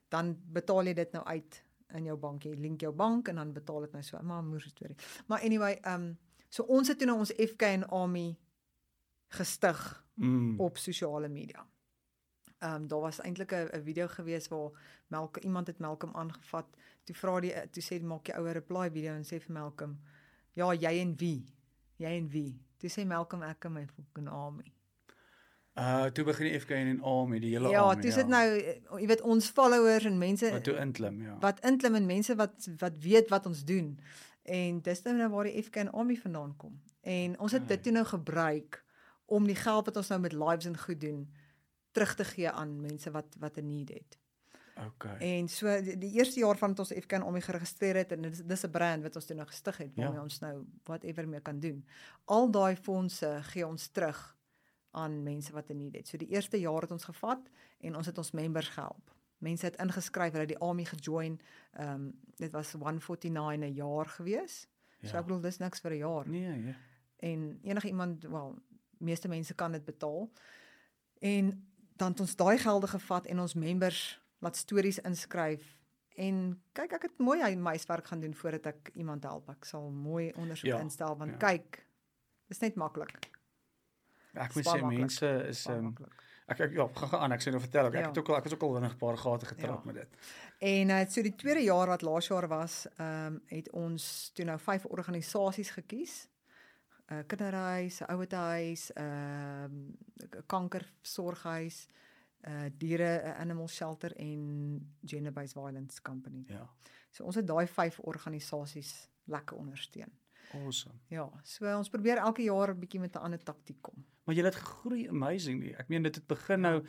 [0.09, 1.63] Dan betaal jy dit nou uit
[1.93, 2.43] in jou bank.
[2.43, 4.21] Jy link jou bank en dan betaal dit nou so.
[4.21, 4.97] Maar moer storie.
[5.27, 6.17] Maar anyway, ehm um,
[6.49, 8.37] so ons het toe nou ons FK en Army
[9.27, 10.59] gestig Mm.
[10.59, 11.67] op sosiale media.
[12.59, 14.71] Ehm um, daar was eintlik 'n video gewees waar
[15.07, 16.65] Malcolm iemand het Malcolm aangevat.
[17.03, 19.99] Toe vra die toe sê die maak jy ouer reply video en sê vir Malcolm,
[20.53, 21.45] "Ja, jy en wie?
[21.95, 24.73] Jy en wie?" Toe sê Malcolm ek en my fucking army.
[25.79, 28.43] Uh toe begin die FK en A met die hele Ja, army, toe sit nou
[28.99, 31.37] jy weet ons followers en mense wat toe inklim, ja.
[31.41, 33.93] wat inklim en mense wat wat weet wat ons doen.
[34.43, 36.75] En dis nou nou waar die FK en Army vandaan kom.
[37.07, 38.81] En ons het dit toe nou gebruik
[39.31, 41.23] om die geld wat ons nou met lives en goed doen
[41.95, 44.19] terug te gee aan mense wat wat 'n need het.
[44.87, 45.17] Okay.
[45.37, 48.21] En so die, die eerste jaar van dat ons FK en Army geregistreer het en
[48.21, 50.23] dis dis 'n brand wat ons toe nou gestig het waarmee Ja.
[50.23, 51.85] ons nou whatever mee kan doen.
[52.25, 54.37] Al daai fondse gee ons terug
[54.91, 56.07] aan mense wat 'n need het.
[56.07, 57.49] So die eerste jaar het ons gevat
[57.79, 59.11] en ons het ons members gehelp.
[59.37, 61.39] Mense het ingeskryf, hulle het die army gejoin.
[61.73, 64.67] Ehm um, dit was 149 'n jaar gewees.
[64.99, 65.07] Ja.
[65.09, 66.29] So ek bedoel dis niks vir 'n jaar.
[66.29, 66.73] Nee, ja.
[67.17, 68.55] En enige iemand, wel,
[68.97, 70.31] meeste mense kan dit betaal.
[71.19, 75.63] En dan het ons daai gelde gevat en ons members laat stories inskryf.
[76.19, 79.47] En kyk, ek het mooi hy meiswerk gaan doen voordat ek iemand help.
[79.49, 81.37] Ek sal mooi ondersoek Ja, instel want ja.
[81.41, 81.79] kyk,
[82.51, 83.15] dis net maklik.
[84.33, 86.21] Ek moet sê mense is ehm maklik.
[86.47, 87.31] ek ek ja, gaan gaan aan.
[87.31, 87.93] Ek sê nou vertel ek.
[87.93, 88.07] Ek Ja.
[88.09, 89.91] het ook al ek was ook al in 'n paar gate getrap Ja.
[89.91, 90.09] met dit.
[90.59, 94.45] En uh, so die tweede jaar wat laas jaar was, ehm um, het ons toe
[94.45, 96.27] nou vyf organisasies gekies.
[97.11, 99.97] uh, Kinderhuis, 'n ouerhuis, ehm um,
[100.47, 101.91] kankersorghuis, 'n
[102.47, 106.43] uh, diere 'n animal shelter en gender based violence company.
[106.47, 106.69] Ja.
[107.11, 110.11] So ons het daai vyf organisasies lekker ondersteun.
[110.53, 110.95] Awesome.
[111.07, 114.05] Ja, so ons probeer elke jaar 'n bietjie met 'n ander taktiek kom.
[114.23, 115.75] Maar jy het gegroei amazing nie.
[115.75, 116.83] Ek meen dit het begin nou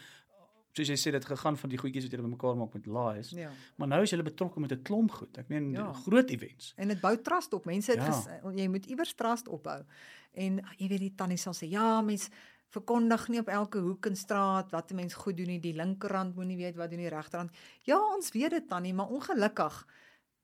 [0.75, 3.31] soos jy sê dit gegaan van die goedjies wat jy bymekaar maak met lies.
[3.31, 3.51] Ja.
[3.77, 5.39] Maar nou is jy betrokke met 'n klomp goed.
[5.39, 5.93] Ek meen Ja.
[5.93, 6.73] groot events.
[6.77, 7.65] En dit bou trust op.
[7.65, 8.11] Mense het Ja.
[8.13, 9.85] ges, jy moet iewers trust opbou.
[10.33, 12.29] En jy weet die tannie sal sê, "Ja, mens
[12.75, 15.61] verkondig nie op elke hoek en straat wat 'n mens goed doen nie.
[15.61, 17.51] Die linkerrand moenie weet wat doen die regterrand."
[17.83, 19.87] Ja, ons weet dit tannie, maar ongelukkig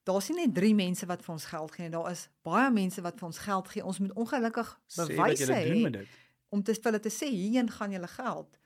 [0.03, 1.91] daar's nie net 3 mense wat vir ons geld gee nie.
[1.91, 3.85] Daar is baie mense wat vir ons geld gee.
[3.85, 6.07] Ons moet ongelukkig bewyse doen hê dit.
[6.49, 8.57] om te vir hulle te sê hierheen gaan julle geld.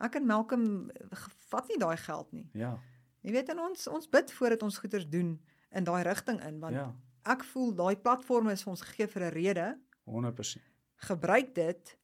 [0.00, 1.16] Ek en Malcolm eh,
[1.48, 2.48] vat nie daai geld nie.
[2.52, 2.78] Ja.
[3.22, 5.40] Jy weet en ons ons bid voordat ons goeders doen
[5.70, 6.94] in daai rigting in want Ja.
[7.24, 10.62] ek voel daai platform is vir ons gegee vir 'n rede 100%.
[10.96, 11.96] gebruik dit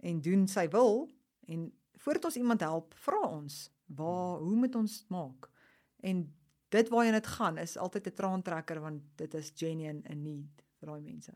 [0.00, 1.08] en doen sy wil
[1.46, 5.48] en voordat ons iemand help, vra ons, waar hoe moet ons dit maak?
[6.00, 6.34] En
[6.68, 10.88] dit waarheen dit gaan is altyd 'n traantrekker want dit is genuine 'n need vir
[10.88, 11.32] daai mense.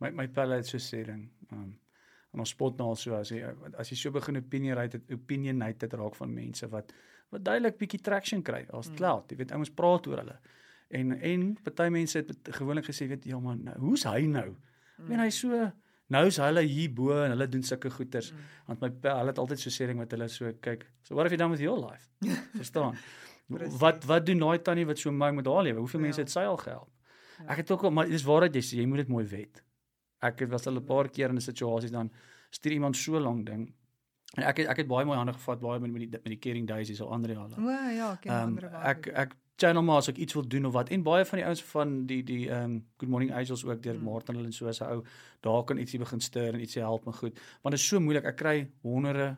[0.00, 1.30] My my pelle het so sê ding.
[1.52, 1.78] Um
[2.32, 3.42] en ons spot nou al so as jy
[3.74, 6.92] as jy so begin opinionate opinionate raak van mense wat
[7.30, 8.96] wat duidelik bietjie traction kry as Mm.
[8.96, 9.30] cloud.
[9.30, 10.38] Jy weet ouens praat oor hulle.
[10.90, 14.56] En en party mense het gewoonlik gesê weet ja man, nou, hoe's hy nou?
[14.98, 15.72] Ek meen hy's so
[16.10, 18.32] nou's hulle hier bo en hulle doen sulke goeters.
[18.32, 18.38] Mm.
[18.66, 20.86] Want my hulle het altyd so sê ding met hulle so kyk.
[21.02, 22.08] So what have you done with your life?
[22.60, 22.96] Verstaan?
[23.78, 25.78] Wat wat doen daai tannie wat so mooi met haar lewe?
[25.82, 26.24] Hoeveel mense Ja.
[26.26, 26.90] het sy al gehelp?
[27.38, 27.48] Ja.
[27.54, 29.62] Ek het ook al maar dis waar dat jy sê jy moet dit mooi wet.
[30.22, 32.10] Ek het was al 'n paar keer in 'n situasie dan
[32.50, 33.72] stuur iemand so lank ding.
[34.36, 36.38] En ek het ek het baie mooi hande gevat baie met met die met die
[36.38, 37.50] caring daisies so Andre al.
[37.58, 40.64] O ja, ek ken Ehm ander ek ek channel maar as ek iets wil doen
[40.66, 43.64] of wat en baie van die ouens van die die ehm um, Good Morning Angels
[43.64, 44.04] ook deur Mm.
[44.08, 45.02] Martin hulle en so as 'n ou
[45.40, 47.34] daar kan ietsie begin stuur en ietsie help en goed.
[47.62, 48.24] Want dit is so moeilik.
[48.24, 49.36] Ek kry honderde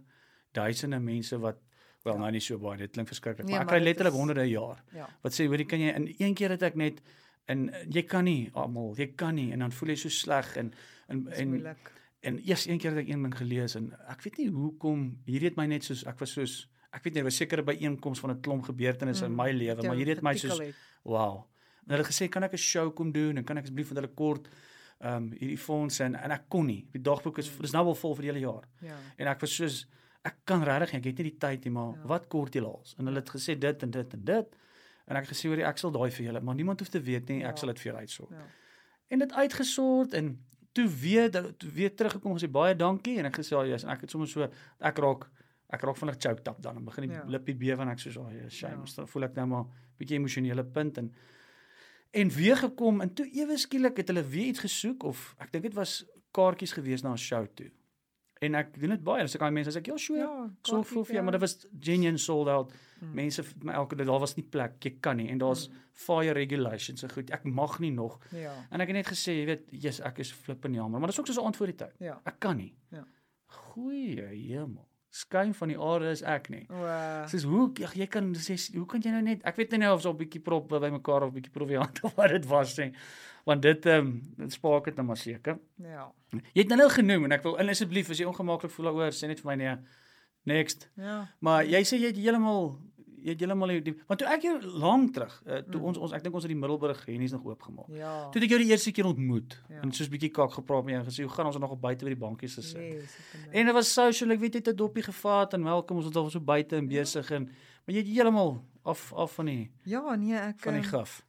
[0.53, 1.57] duisende mense wat
[2.05, 2.21] wel Ja.
[2.21, 4.19] nou nie so baie dit klink verskriklik, Nee, maar ek maar kry dit letterlik is-
[4.19, 5.09] honderde jaar Ja.
[5.23, 7.01] wat sê hoorie kan jy in een keer het ek net
[7.47, 10.73] en jy kan nie almal jy kan nie en dan voel jy so sleg en
[11.09, 11.93] en en moeilik.
[12.23, 15.49] en eers een keer het ek een ding gelees en ek weet nie hoekom hierdie
[15.49, 18.31] het my net soos ek was soos ek weet nie, was seker by einkoms van
[18.31, 20.75] 'n klomp gebeurtenisse in Mm, my lewe, wat maar hierdie het my soos het.
[21.05, 21.45] wow.
[21.87, 24.15] En hulle gesê kan ek 'n show kom doen en kan ek asseblief met hulle
[24.15, 24.49] kort
[25.01, 26.87] ehm um, hierdie fondse en en ek kon nie.
[26.93, 28.65] Die dagboek is dis nou al vol vir die hele jaar.
[28.81, 28.97] Ja.
[29.19, 29.87] En ek was soos
[30.25, 32.07] ek kan regtig ek het nie die tyd nie, maar Ja.
[32.07, 32.95] wat kort julle als?
[32.99, 34.47] En hulle het gesê dit en dit en dit.
[35.09, 37.29] En ek het gesê hoor ek sal daai vir julle, maar niemand hoef te weet
[37.29, 37.57] nie, ek Ja.
[37.57, 38.31] sal dit vir julle uitsorg.
[38.31, 38.47] Ja.
[39.11, 40.39] En dit uitgesort en
[40.73, 44.01] toe weer toe weer teruggekom gesê baie dankie en ek gesê ja, yes, en ek
[44.03, 44.43] het sommer so
[44.81, 45.29] ek raak
[45.73, 47.23] ek raak vinnig choked up dan en begin die Ja.
[47.25, 47.29] ja.
[47.31, 48.85] lippie bewe en ek soos oh, ja, shame, Ja.
[48.87, 48.95] ja.
[48.97, 49.65] dan voel ek nou maar
[49.99, 51.13] bietjie emosionele punt en
[52.13, 55.65] en weer gekom en toe ewe skielik het hulle weer iets gesoek of ek dink
[55.65, 57.71] dit was kaartjies gewees na 'n show toe.
[58.43, 59.23] En ek doen dit baie.
[59.23, 60.19] As ek aan mense sê ek ja, sure.
[60.19, 62.73] Ja, so voel vir jou, maar dit was genuine sold out.
[63.01, 63.15] Mm.
[63.15, 64.73] Mense my elke dag daar was nie plek.
[64.85, 65.75] Jy kan nie en daar's Mm.
[65.93, 67.31] fire regulations en goed.
[67.31, 68.19] Ek mag nie nog.
[68.33, 68.53] Ja.
[68.71, 71.27] En ek het net gesê, jy weet, yes, ek is flippend jammer, maar dis ook
[71.27, 71.95] soos 'n aand voor die tyd.
[72.01, 72.21] Ja.
[72.25, 72.75] Ek kan nie.
[72.91, 73.05] Ja.
[73.47, 74.89] Goeie hemel.
[75.13, 76.63] Skyn van die aarde is ek nie.
[76.73, 79.83] Uh, Soos hoe ag, jy kan sê hoe kan jy nou net ek weet nie
[79.83, 82.47] nou of so 'n bietjie prop by mekaar of 'n bietjie proviant of wat dit
[82.49, 82.93] was nie.
[83.45, 85.59] Want dit ehm um, dit spaak dit nou maar seker.
[85.77, 86.11] ja.
[86.55, 89.13] Jy het nou nou genoem en ek wil en asseblief as jy ongemaklik voel daaroor
[89.13, 89.77] sê net vir my nee.
[90.45, 90.89] Next.
[90.97, 91.29] Ja.
[91.39, 92.73] Maar jy sê jy het heeltemal
[93.31, 95.85] het heeltemal die, die want toe ek jou lank terug uh, toe Mm.
[95.87, 97.89] ons ons ek dink ons het die Middelburg Hennies nog oopgemaak.
[97.89, 98.29] Ja.
[98.31, 99.81] Toe het ek jou die eerste keer ontmoet Ja.
[99.83, 101.81] en soos bietjie kak gepraat met jou en gesê hoe gaan ons er nog op
[101.81, 102.81] buite by die bankies gesit.
[102.81, 105.97] Yes, ek En dit was social, ek weet jy het 'n doppie gevat en welkom
[105.97, 107.45] ons het al so buite en besig en
[107.87, 111.23] maar jy het heeltemal af af van die Ja, nee, ek van die ehm, gif.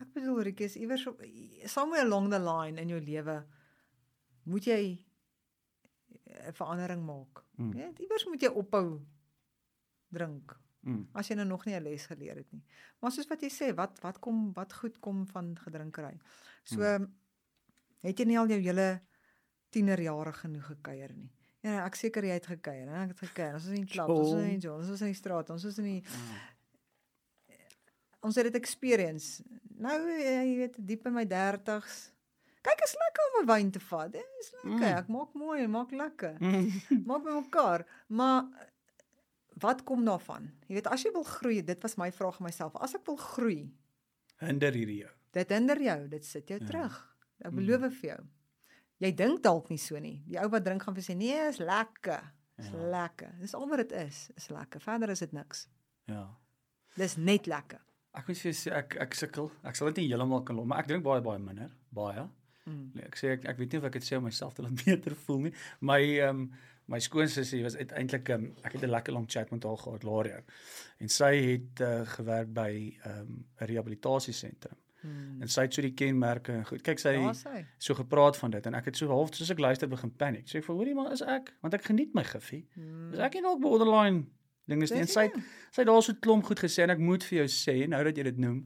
[0.00, 1.20] Ek bedoel Rick is iewers op
[1.64, 3.44] somewhere along the line in jou lewe
[4.44, 4.98] moet jy
[6.48, 7.44] 'n verandering maak.
[7.56, 7.72] Mm.
[7.76, 9.00] Ja, iewers moet jy ophou
[10.12, 11.04] drink Mm.
[11.14, 12.62] as jy nou nog nie 'n les geleer het nie.
[13.00, 16.18] Maar soos wat jy sê, wat wat kom wat goed kom van gedrinkery.
[16.64, 17.12] So Mm.
[18.02, 19.00] het jy nie al jou hele
[19.70, 21.30] tienerjare genoeg gekuier nie.
[21.60, 23.02] Ja, ek seker jy het gekuier, hè?
[23.04, 23.54] Ek het gekuier.
[23.54, 25.64] Ons was in die klub, ons was in die ons was in die straat, ons
[25.64, 26.02] was in die
[28.22, 29.42] ons het dit experience.
[29.82, 32.10] Nou eh, jy weet diep in my 30s.
[32.62, 34.12] Kyk, is lekker om 'n wyn te vat.
[34.12, 34.90] Dit is lekker.
[34.92, 34.98] Mm.
[34.98, 36.36] Ek maak mooi, maak lekker.
[36.38, 36.70] Mm.
[37.06, 37.86] Maak by mekaar.
[38.06, 38.44] Maar
[39.62, 40.50] wat kom daarvan?
[40.68, 42.76] Jy weet, as jy wil groei, dit was my vraag aan myself.
[42.82, 43.72] As ek wil groei,
[44.42, 45.10] Hinder hierdie jou.
[45.32, 46.66] dit hinder jou, dit sit jou Ja.
[46.66, 46.96] terug.
[47.44, 47.56] Ek Mm.
[47.56, 48.20] beloof vir jou.
[49.00, 50.22] Jy dink dalk nie so nie.
[50.28, 52.22] Die ou wat drink gaan vir sê, "Nee, is lekker."
[52.58, 52.76] Is Ja.
[52.76, 53.32] lekker.
[53.40, 54.80] Dis al wat dit is, is lekker.
[54.80, 55.66] Verder is dit niks.
[56.06, 56.28] Ja.
[56.96, 57.80] Dis net lekker.
[58.14, 59.50] Ek moet sê ek ek sukkel.
[59.64, 62.28] Ek sal dit nie heeltemal kan los, maar ek drink baie baie minder, baie.
[62.66, 62.90] Mm.
[62.94, 64.74] Nee, ek sê ek, ek weet nie of ek dit sê om myself te laat
[64.84, 65.52] beter voel nie.
[65.80, 66.52] My ehm um,
[66.90, 70.42] my skoonsussie was uiteindelik um, ek het 'n lekker lang chat met haar gehad Laria.
[70.98, 74.76] En sy het uh, gewerk by ehm um, 'n rehabilitasiesentrum.
[75.02, 75.42] Mm.
[75.42, 76.82] En sy het so die kenmerke en goed.
[76.82, 77.64] Kyk sy Daar sy.
[77.78, 80.46] so gepraat van dit en ek het so half soos ek luister begin paniek.
[80.46, 82.68] Sê ek vir hoorie maar is ek want ek geniet my giffie.
[82.76, 83.12] Mm.
[83.12, 84.26] Is ek nie dalk borderline
[84.70, 85.00] dinges nie.
[85.00, 85.42] En sy nie.
[85.70, 88.16] sy het daar so klomp goed gesê en ek moet vir jou sê nou dat
[88.16, 88.62] jy dit noem.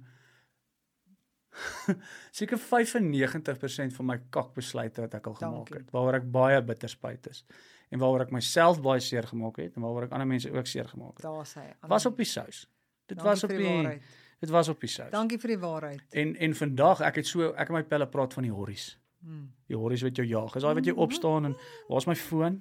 [2.37, 5.79] Seker 95% van my kakbesluite wat ek al gemaak Dankie.
[5.79, 7.45] het, waaroor ek baie bitter spyt is
[7.89, 10.89] en waaroor ek myself baie seer gemaak het en waaroor ek ander mense ook seer
[10.91, 11.27] gemaak het.
[11.27, 11.67] Daar sy.
[11.87, 12.67] Was op die sous.
[13.07, 14.01] Dit was op die
[14.37, 15.11] dit was op die sous.
[15.15, 16.07] Dankie vir die waarheid.
[16.11, 18.97] En en vandag ek het so ek en my pelle praat van die horries.
[19.23, 19.47] Mm.
[19.71, 20.57] Die horries wat jou jaag.
[20.57, 21.57] Is daai wat jy opstaan en
[21.89, 22.61] waar's my foon?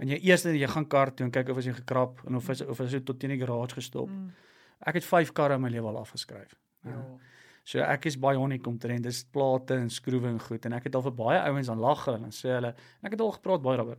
[0.00, 2.50] En jy eers jy gaan kar toe en kyk of as jy gekrap en of
[2.52, 4.10] is of is dit tot teen die garage gestop.
[4.10, 4.32] Mm.
[4.86, 6.56] Ek het 5 karre in my lewe al afgeskryf.
[6.84, 7.00] Ja.
[7.66, 10.98] So ek is baie honiek omtrent dis plate en skroewe en goed en ek het
[10.98, 13.80] al vir baie ouens aan lag hulle en sê hulle ek het al gepraat baie
[13.80, 13.98] daaroor.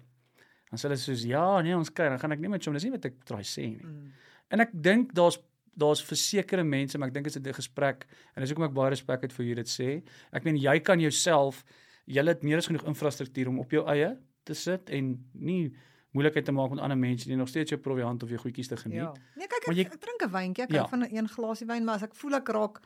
[0.70, 2.84] Dan sê hulle soos ja, nee, ons kyk, dan gaan ek nie met jou, dis
[2.84, 3.84] nie wat ek try sê nie.
[3.84, 4.12] Mm.
[4.52, 5.40] En ek dink daar's
[5.78, 8.90] daar's versekerde mense, maar ek dink dit is 'n gesprek en dis hoekom ek baie
[8.90, 10.04] respek het vir hoe jy dit sê.
[10.34, 11.64] Ek meen jy kan jouself
[12.08, 15.74] jy het meer as genoeg infrastruktuur om op jou eie te sit en nie
[16.14, 18.78] moeilikheid te maak met ander mense nie, nog steeds jou proviant of jou goedjies te
[18.78, 18.98] geniet.
[19.04, 19.14] Ja.
[19.36, 20.80] Nee, kyk ek, jy- ek drink 'n wyntjie, ek Ja.
[20.80, 22.82] hou van 'n een glasie wyn, maar as ek voel ek raak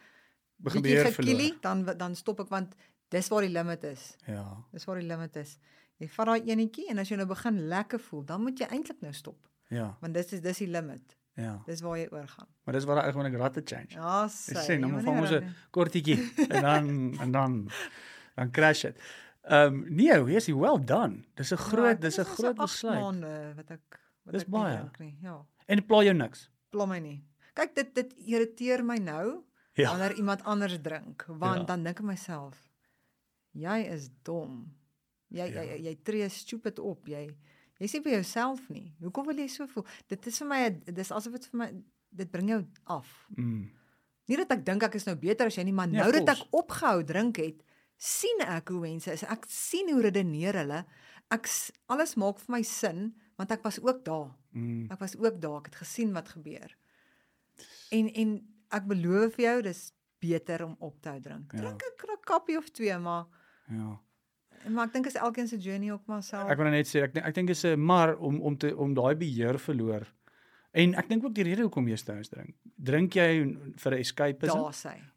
[0.60, 1.62] Begin beheer verloor.
[1.62, 2.76] dan dan stop ek want
[3.10, 4.18] dis waar die limit is.
[4.28, 4.58] Ja.
[4.72, 5.58] Dis waar die limit is.
[6.02, 9.02] Jy vat daai enetjie en as jy nou begin lekker voel, dan moet jy eintlik
[9.06, 9.38] nou stop,
[9.70, 9.96] Ja.
[10.02, 11.18] want dis is dis die limit.
[11.38, 11.62] Ja.
[11.66, 12.48] Dis waar jy oorgaan.
[12.66, 13.94] Maar dis waar daai ouens ratte change.
[13.96, 14.64] Ja, Ek sê.
[14.68, 16.18] sê nou van ons 'n kortetjie
[16.50, 17.70] en dan en dan
[18.36, 18.98] dan crash dit.
[19.44, 21.24] Ehm um, nee, hoe is hy well done.
[21.36, 23.00] Dis 'n Ja, groot ek dis 'n dink groot besluit.
[23.00, 24.76] maande wat ek wat Dis ek baie.
[24.78, 25.18] drink Nie.
[25.22, 26.50] Ja, En pla jou niks.
[26.70, 27.24] pla my nie.
[27.54, 29.44] Kyk, dit dit irriteer my nou
[29.76, 29.90] Ja.
[29.92, 31.64] wanneer iemand anders drink, want Ja.
[31.64, 32.68] dan dink ek myself,
[33.54, 34.74] jy is dom.
[35.32, 35.64] Jy Ja.
[35.64, 37.08] jy jy, tree stupid op.
[37.08, 37.30] Jy
[37.80, 38.94] jy sê vir jouself nie.
[39.02, 39.86] Hoekom wil jy so voel?
[40.08, 41.70] Dit is vir my dis asof dit vir my
[42.12, 43.08] dit bring jou af.
[43.38, 43.70] Mm.
[44.28, 46.30] Nie dat ek dink ek is nou beter as jy nie, maar Nee, nou dat
[46.38, 47.64] ek opgehou drink het,
[47.98, 49.24] sien ek hoe mense is.
[49.24, 50.86] Ek sien hoe redeneer hulle.
[51.32, 51.48] Ek
[51.88, 54.30] alles maak vir my sin want ek was ook daar.
[54.54, 54.92] Mm.
[54.92, 55.58] Ek was ook daar.
[55.64, 56.76] Ek het gesien wat gebeur.
[57.92, 58.36] En en
[58.72, 61.52] ek beloof vir jou, dis beter om op te hou drink.
[61.54, 61.60] Ja.
[61.60, 62.18] Drink 'n ja.
[62.24, 63.26] kappie of twee, maar
[63.68, 64.00] Ja.
[64.70, 66.50] Maar ek dink is elkeen se journey ook maar self.
[66.50, 68.94] Ek wil net sê ek dink ek dink is 'n maar om om te om
[68.94, 70.08] daai beheer verloor.
[70.74, 72.54] En ek dink ook die rede hoekom jy stout drink.
[72.78, 74.60] Drink jy vir 'n escapism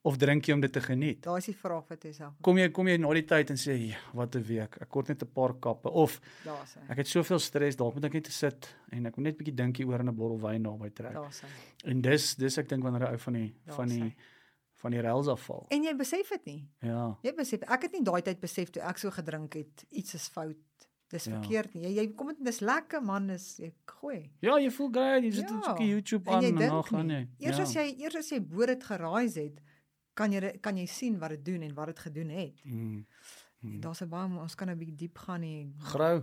[0.02, 1.22] of drink jy om dit te geniet?
[1.22, 2.32] Daar is die vraag wat jy self.
[2.42, 4.76] Kom jy kom jy na die tyd en sê ja, wat 'n week.
[4.82, 6.80] Ek kort net 'n paar kappe of Daar sy.
[6.88, 9.54] ek het soveel stres, dalk moet ek net sit en ek moet net 'n bietjie
[9.54, 11.12] dinkie oor in 'n bottel wyn naby trek.
[11.12, 11.46] Daar sy.
[11.84, 14.14] En dis dis ek dink wanneer 'n ou van die Daar van die sy.
[14.84, 15.64] Van die rails afval.
[15.72, 16.60] En jy besef dit nie.
[16.84, 17.06] Ja.
[17.24, 20.28] Jy besef ek het nie daai tyd besef toe ek so gedrink het, iets is
[20.28, 20.56] fout.
[21.08, 21.38] Dis Ja.
[21.38, 21.82] verkeerd nie.
[21.84, 24.30] Jy, jy kom dit dis lekker man, is ek gooi.
[24.42, 27.06] Ja, jy voel great, jy sit Ja, stukkie YouTube En aan jy en dan gaan
[27.06, 27.16] nie.
[27.38, 27.46] jy.
[27.46, 27.62] Eers ja.
[27.62, 29.60] as jy eers as jy bo dit geraais het,
[30.14, 32.64] kan jy kan jy sien wat dit doen en wat dit gedoen het.
[32.64, 33.06] mm,
[33.64, 33.80] Mm.
[33.80, 35.72] Daar's 'n baie ons kan 'n bietjie diep gaan nie.
[35.78, 36.22] grou.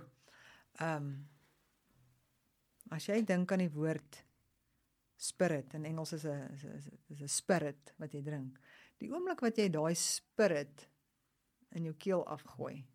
[0.80, 1.26] Ehm
[2.92, 4.24] as jy dink aan die woord
[5.22, 8.60] spirit in Engels is 'n is 'n is spirit wat jy drink.
[8.98, 10.88] Die oomblik wat jy daai spirit
[11.72, 12.86] in jou keel afgooi,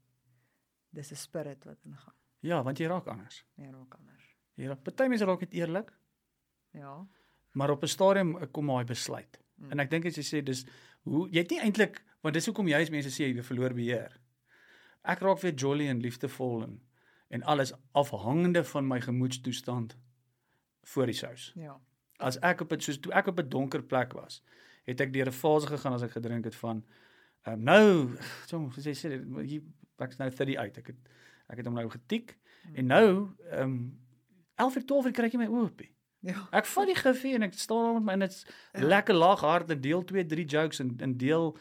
[0.91, 2.15] dis 'n spirit wat ingaan.
[2.41, 3.45] Ja, want jy raak anders.
[3.55, 4.25] Nee, raak anders.
[4.55, 5.93] Jy raak party mense raak net eerlik,
[6.73, 7.07] Ja.
[7.53, 9.39] maar op 'n stadium kom daai besluit.
[9.55, 9.71] Mm.
[9.71, 10.65] En ek dink as jy sê dis
[11.03, 14.21] hoe jy het nie eintlik want dis hoekom jy as mense sê jy verloor beheer.
[15.05, 16.81] Ek raak weer jolly en liefdevol en
[17.31, 19.97] en alles afhangende van my gemoedstoestand
[20.85, 21.53] voor die sous.
[21.57, 21.81] Ja.
[22.19, 24.43] As ek op 'n soos toe ek op 'n donker plek was,
[24.85, 26.85] het ek deur 'n fase gegaan as ek gedrink het van
[27.43, 29.09] ehm um, nou, so soos jy sê,
[29.45, 29.63] hier
[29.99, 30.79] ek's nou 30 uit.
[30.79, 30.97] Ek het
[31.49, 32.37] ek het hom nou getiek
[32.75, 33.99] en nou ehm um,
[34.57, 35.81] 11 uur 12 uur kry ek my oop.
[36.25, 36.49] Ja.
[36.51, 39.71] Ek vat die gifie en ek staan daar met my en dit's lekker lag hard
[39.71, 41.57] en deel 2 3 jokes en en deel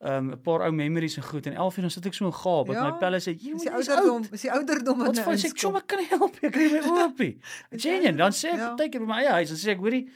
[0.00, 2.26] ehm, 'n um, paar ou memories en goed en 11 uur dan sit ek so
[2.26, 4.32] in gaap met Ja, my pelle sê jy die is ouderdom, oud.
[4.32, 7.38] is die ouderdom Wat van sê ek chom ek kan help ek kry my oopie.
[7.82, 8.68] Genien, dan sê ek Ja.
[8.74, 10.08] partykeer by my eie huis dan sê ek hoorie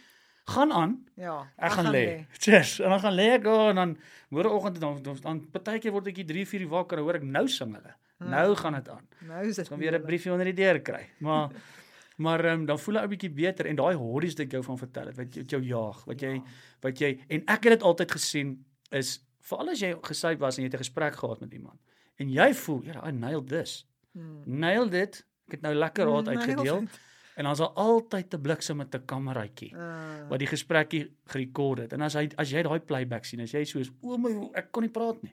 [0.47, 1.47] gaan aan Ja.
[1.59, 2.27] Ek gaan lê.
[2.43, 2.81] Cheers.
[2.81, 3.97] En dan gaan lê ek daar en dan
[4.31, 7.23] môreoggend dan dan, dan partykeer word ek hier 3 4 uur wakker en hoor ek
[7.23, 7.95] nou sing hulle.
[8.25, 9.07] Nou gaan dit aan.
[9.29, 11.09] Nou is dit gaan weer 'n briefie onder die deur kry.
[11.21, 11.51] Maar
[12.25, 14.79] maar um, dan voel ek 'n bietjie beter en daai horries wat ek jou van
[14.79, 16.43] vertel het, wat jy- wat jou jaag, wat jy
[16.81, 20.65] wat jy en ek het dit altyd gesien is veral as jy gesyp was en
[20.65, 21.81] jy het 'n gesprek gehad met iemand
[22.19, 23.87] en jy voel, ja, I nailed this.
[24.13, 24.43] Hmm.
[24.47, 25.25] Nailed dit.
[25.47, 27.01] Ek het nou lekker raad uitgedeel it.
[27.37, 31.93] en dan's daar altyd 'n bliksem met 'n kameraitjie Uh, wat die gesprekkie gerekord het.
[31.93, 34.83] En as hy as jy daai playback sien, as jy soos o my ek kon
[34.83, 35.33] nie praat nie.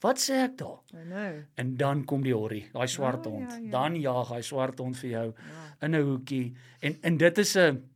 [0.00, 0.80] Wat sê ek daar?
[0.92, 1.42] I know.
[1.56, 3.50] En dan kom die horrie, daai swart Ja, hond.
[3.52, 3.70] ja, ja.
[3.70, 5.86] Dan jaag hy swart hond vir jou Ja.
[5.86, 6.54] in 'n hoekie.
[6.80, 7.90] En en dit is 'n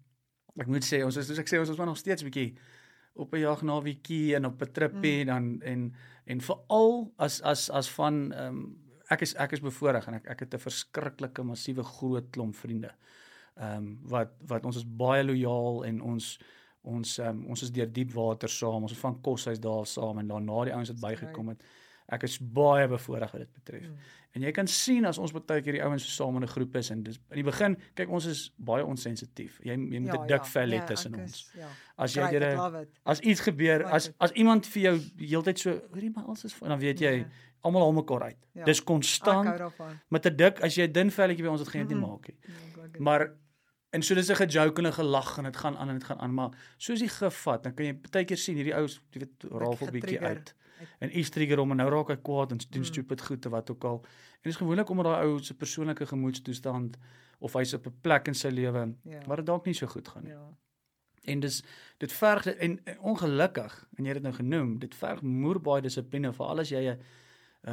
[0.56, 2.54] ek moet sê ons is soos ek sê ons is maar nog steeds bietjie
[3.18, 5.26] op 'n jag na wiekie en op 'n trippie mm.
[5.26, 5.94] dan en
[6.24, 8.76] en veral as as as van ehm um,
[9.08, 12.92] ek is ek is bevoorreg en ek ek het 'n verskriklike massiewe groot klomp vriende.
[13.56, 16.38] Ehm um, wat wat ons is baie lojaal en ons
[16.82, 18.82] ons um, ons is deur diep water saam.
[18.82, 21.62] Ons het van koshuis daar saam en daarna die ouens het bygekom het.
[22.10, 23.82] Ek is baie bevoorreg wat dit betref.
[23.88, 23.96] Mm.
[24.36, 26.76] En jy kan sien as ons baie keer die ouens so saam in 'n groep
[26.76, 29.58] is en dis in die begin kyk ons is baie onsensitief.
[29.62, 31.30] Jy jy moet 'n dik vel hê tussen ek ons.
[31.32, 31.68] is- Ja.
[31.98, 34.14] As jy dit as iets gebeur, Like as it.
[34.20, 37.26] as iemand vir jou heeltyd so, hoorie maar alles is dan weet jy Ja.
[37.62, 38.36] almal haal mekaar uit.
[38.54, 38.64] Ja.
[38.64, 39.60] Dis konstant
[40.10, 42.02] met 'n dik as jy 'n dun velletjie by ons het geen te Mhm.
[42.08, 42.36] maak nie.
[42.46, 43.00] Ja.
[43.00, 43.34] Maar
[43.90, 46.18] En so dis 'n gejoke en 'n gelag en dit gaan aan en dit gaan
[46.20, 49.18] aan, maar soos die gif vat, dan kan jy baie keer sien hierdie ou, jy
[49.20, 50.26] weet, rafel bietjie getrigger.
[50.36, 50.54] uit.
[50.98, 52.84] En iets trigger hom en nou raak hy kwaad en doen Mm.
[52.84, 54.00] stupid goed of wat ook al.
[54.02, 56.96] En dit is gewoonlik omdat daai ou se persoonlike gemoedstoestand
[57.38, 59.20] of hy's op 'n plek in sy lewe Ja.
[59.26, 60.32] waar dit dalk nie so goed gaan nie.
[60.32, 60.48] Ja.
[61.24, 61.62] En dis
[61.98, 65.82] dit verg en, en ongelukkig, en jy het dit nou genoem, dit verg moer baie
[65.82, 66.98] dissipline veral as jy 'n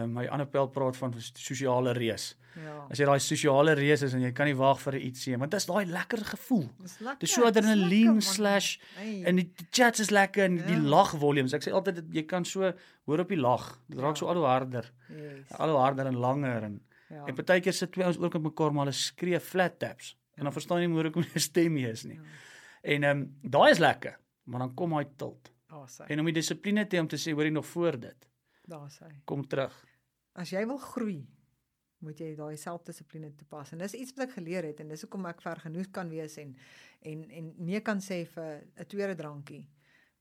[0.04, 2.36] um, my ander pel praat van sosiale reus.
[2.56, 2.86] Ja.
[2.90, 5.52] As jy daai sosiale reus is en jy kan nie wag vir 'n ietsie, want
[5.52, 6.70] dit is daai lekker gevoel.
[6.82, 7.20] Dis lekker.
[7.20, 8.78] Dis so dis adrenalien slash
[9.26, 10.82] en die, die chats is lekker en die Ja.
[10.82, 11.54] lag volumes.
[11.54, 12.74] Ek sê altyd jy kan so
[13.06, 13.80] hoor op die lag.
[13.90, 14.20] Dit raak Ja.
[14.20, 15.52] so al hoe harder, yes.
[15.60, 17.26] al hoe harder en langer en Ja.
[17.28, 20.16] en partykeer sit twee ouens ook op mekaar maar hulle skree flat taps.
[20.38, 22.16] En dan verstaan jy nie hoe hoe 'n stem is nie.
[22.16, 22.22] Ja.
[22.84, 25.52] En ehm um, daai is lekker, maar dan kom hy tilt.
[25.70, 26.06] Hy.
[26.08, 28.16] En om die dissipline te hê om te sê hoorie nog voor dit.
[28.68, 29.12] Daar's hy.
[29.26, 29.74] Kom terug.
[30.34, 31.22] As jy wil groei,
[32.04, 33.72] moet jy daai selfdissipline toepas.
[33.72, 36.38] En dis iets wat ek geleer het en dis hoekom ek ver genoeg kan wees
[36.38, 36.56] en
[37.06, 39.68] en en nee kan sê vir 'n tweede drankie.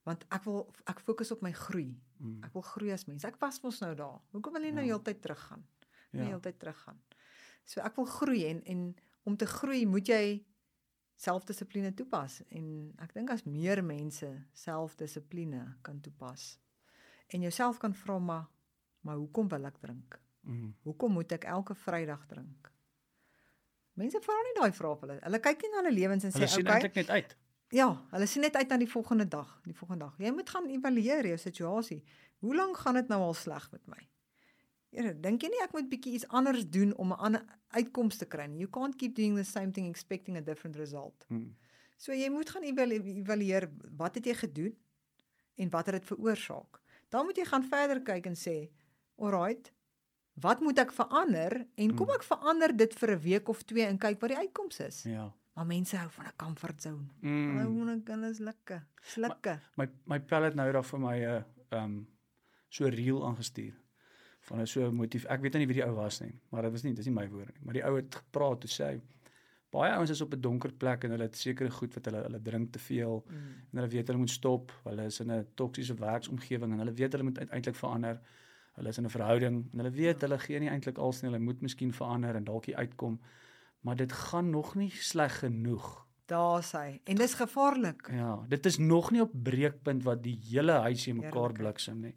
[0.05, 1.97] Want ek wil ek fokus op my groei.
[2.19, 2.43] Mm.
[2.43, 3.23] Ek wil groei as mens.
[3.25, 4.21] Ek was mos nou daar.
[4.31, 4.93] Hoekom wil jy nou Ja.
[4.93, 5.65] heeltyd teruggaan?
[6.11, 6.19] Ja.
[6.21, 6.25] Ja.
[6.27, 6.99] heeltyd teruggaan.
[7.65, 10.45] So ek wil groei en en om te groei moet jy
[11.17, 16.59] selfdissipline toepas en ek dink as meer mense selfdissipline kan toepas
[17.27, 18.45] en jouself kan vra maar
[19.05, 20.19] maar hoekom wil ek drink?
[20.41, 20.71] Mm.
[20.81, 22.71] Hoekom moet ek elke Vrydag drink?
[23.93, 25.19] Mense vra nie daai vrae vir hulle.
[25.23, 26.79] Hulle kyk nie na hulle lewens en Hulle sê sien okay.
[26.79, 27.35] eintlik net uit.
[27.73, 30.17] Ja, hulle sien net uit aan die volgende dag, die volgende dag.
[30.21, 32.01] Jy moet gaan evalueer jou situasie.
[32.43, 34.01] Hoe lank gaan dit nou al sleg met my?
[34.95, 37.45] Here, dink jy nie ek moet bietjie iets anders doen om 'n ander
[37.75, 38.59] uitkoms te kry nie?
[38.59, 41.25] You can't keep doing the same thing expecting a different result.
[41.29, 41.55] Mm.
[41.97, 44.75] So jy moet gaan evalu evalueer wat het jy gedoen
[45.55, 46.81] en wat het dit veroorsaak.
[47.09, 48.69] Dan moet jy gaan verder kyk en sê,
[49.17, 49.71] "Alright,
[50.33, 52.13] wat moet ek verander en kom Mm.
[52.13, 55.33] ek verander dit vir 'n week of 2 en kyk wat die uitkoms is." Ja.
[55.53, 57.07] Maar mense hou van 'n comfort zone.
[57.21, 57.57] Mm.
[57.57, 58.85] Hulle moet net alles lekker.
[59.01, 59.59] Slikke.
[59.77, 62.07] My my pel het nou daar vir my 'n uh, ehm um,
[62.69, 63.73] so reel aangestuur
[64.41, 65.25] van 'n so motief.
[65.25, 67.29] Ek weet nie wie die ou was nie, maar dit was nie dis nie my
[67.29, 69.01] woorde nie, maar die ou het gepraat toe sê hy
[69.75, 72.41] baie ouens is op 'n donker plek en hulle het sekere goed wat hulle hulle
[72.41, 73.35] drink te veel Mm.
[73.71, 74.71] en hulle weet hulle moet stop.
[74.83, 78.19] Hulle is in 'n toksiese werksomgewing en hulle weet hulle moet eintlik verander.
[78.75, 81.31] Hulle is in 'n verhouding en hulle weet hulle gee nie eintlik als nie.
[81.31, 83.19] Hulle moet miskien verander en dalk uitkom.
[83.81, 86.05] Maar dit gaan nog nie sleg genoeg.
[86.25, 86.99] Daar's hy.
[87.03, 88.09] En dis gevaarlik.
[88.11, 92.15] Ja, dit is nog nie op breekpunt wat die hele huisie mekaar bliksem nie.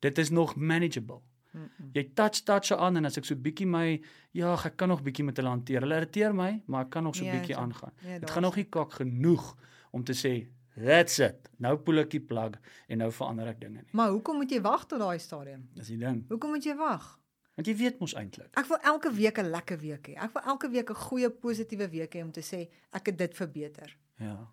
[0.00, 1.20] Dit is nog manageable.
[1.56, 1.90] Mm -mm.
[1.92, 4.00] Jy touch touch aan en as ek so bietjie my
[4.32, 5.80] ja, ek kan nog bietjie met hulle hanteer.
[5.80, 7.92] Hulle irriteer my, maar ek kan nog so Ja, bietjie so- aangaan.
[8.02, 9.56] Ja, Dit gaan nog nie kak genoeg
[9.90, 10.46] om te sê
[10.84, 11.48] that's it.
[11.58, 13.90] Nou poel ek die plug en nou verander ek dinge nie.
[13.92, 15.68] Maar hoekom moet jy wag tot daai stadium?
[15.74, 16.24] Dis die ding.
[16.28, 17.18] Hoekom moet jy wag?
[17.54, 18.48] Want jy weet mos eintlik.
[18.56, 20.14] Ek wil elke week 'n lekker week hê.
[20.22, 23.34] Ek wil elke week 'n goeie positiewe week hê om te sê ek het dit
[23.34, 23.96] verbeter.
[24.18, 24.50] Ja.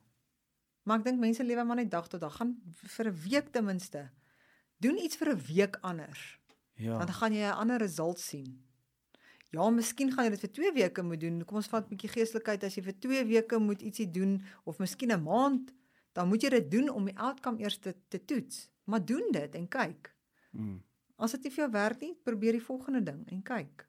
[0.83, 2.35] Maar ek dink mense lewe maar net dag tot dag.
[2.35, 4.09] Gaan vir 'n week ten minste.
[4.77, 6.39] Doen iets vir 'n week anders.
[6.75, 6.97] Ja.
[6.97, 8.63] Dan gaan jy 'n ander result sien.
[9.49, 11.45] Ja, miskien gaan jy dit vir 2 weke moet doen.
[11.45, 14.79] Kom ons vat 'n bietjie geestelikheid as jy vir 2 weke moet ietsie doen of
[14.79, 15.73] miskien 'n maand,
[16.13, 18.69] dan moet jy dit doen om die outcome eers te, te toets.
[18.83, 20.15] Maar doen dit en kyk.
[20.51, 20.83] Mm.
[21.15, 23.87] As dit nie vir jou werk nie, probeer die volgende ding en kyk.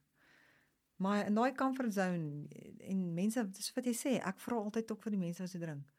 [0.97, 2.47] Maar in daai comfort zone
[2.79, 5.61] en mense, dis wat jy sê, ek vra altyd ook vir die mense as jy
[5.61, 5.91] drink.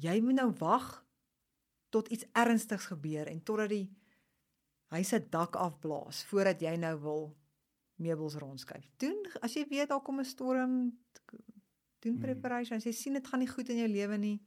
[0.00, 1.04] Jy moet nou wag
[1.92, 3.86] tot iets ernstigs gebeur en totdat die
[4.92, 7.22] huis se dak afblaas voordat jy nou wil
[8.02, 8.88] meubels rondskuif.
[9.00, 10.92] Doen as jy weet daar kom 'n storm,
[12.02, 12.20] doen Mm.
[12.20, 12.76] preparation.
[12.76, 14.40] As jy sien dit gaan nie goed in jou lewe nie,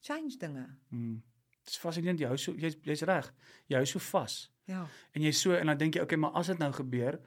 [0.00, 0.66] change dinge.
[0.90, 1.22] Mm.
[1.64, 3.32] Dit is fascinerend jy hou so jy's jy's reg.
[3.68, 4.50] Jy hou so vas.
[4.66, 4.86] Ja.
[5.12, 7.20] En jy so en dan dink jy okay, maar as dit nou gebeur,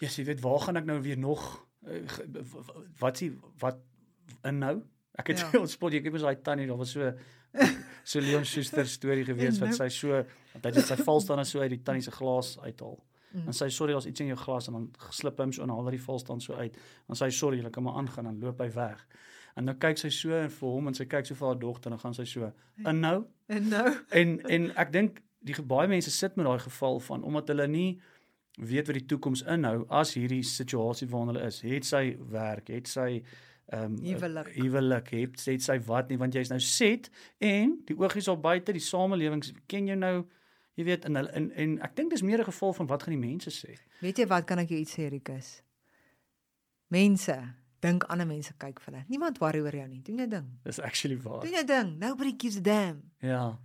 [0.00, 3.78] jy weet waar gaan ek nou weer nog w- wat s'ie wat
[4.44, 4.82] inhou?
[5.14, 5.50] Ek het Ja.
[5.52, 5.58] ja.
[5.64, 7.12] ontspot, ek het mos daai tannie, daar was so
[8.10, 9.78] so Leon Schuster storie gewees wat Inhou.
[9.78, 12.98] sy so hy het sy valstander so uit die tannie se glas uithaal.
[13.30, 13.46] Mm.
[13.46, 15.70] En sy sorry, daar's iets in jou glas en dan slip hy hom so en
[15.70, 16.78] haal hy die valstand so uit.
[17.06, 19.04] Dan sê hy sorry, jy kan maar aangaan dan loop hy weg.
[19.58, 21.90] En dan kyk sy so en vir hom en sy kyk so vir haar dogter
[21.90, 22.50] en dan gaan sy so
[22.80, 27.22] inhou En nou en en ek dink die baie mense sit met daai geval van
[27.26, 27.90] omdat hulle nie
[28.60, 31.60] weet wat die toekoms inhou as hierdie situasie waarin hulle is.
[31.64, 33.22] Het sy werk, het sy
[33.70, 35.10] ehm um, Huwelik.
[35.10, 38.82] het, het sy wat nie want jy's nou set en die oogies op buite, die
[38.82, 40.26] samelewing ken jou nou
[40.74, 43.28] jy weet en hulle en, ek dink dis meer 'n geval van wat gaan die
[43.28, 43.78] mense sê.
[44.00, 45.62] Weet jy wat kan ek jou iets sê Rikus?
[46.88, 47.36] Mense
[47.80, 49.04] dink ander mense kyk vir hulle.
[49.08, 50.02] Niemand worry oor jou nie.
[50.02, 50.46] Doen jou ding.
[50.64, 51.40] Dis actually waar.
[51.40, 51.98] Doen jou ding.
[51.98, 53.02] Nobody gives a damn.
[53.18, 53.58] Ja.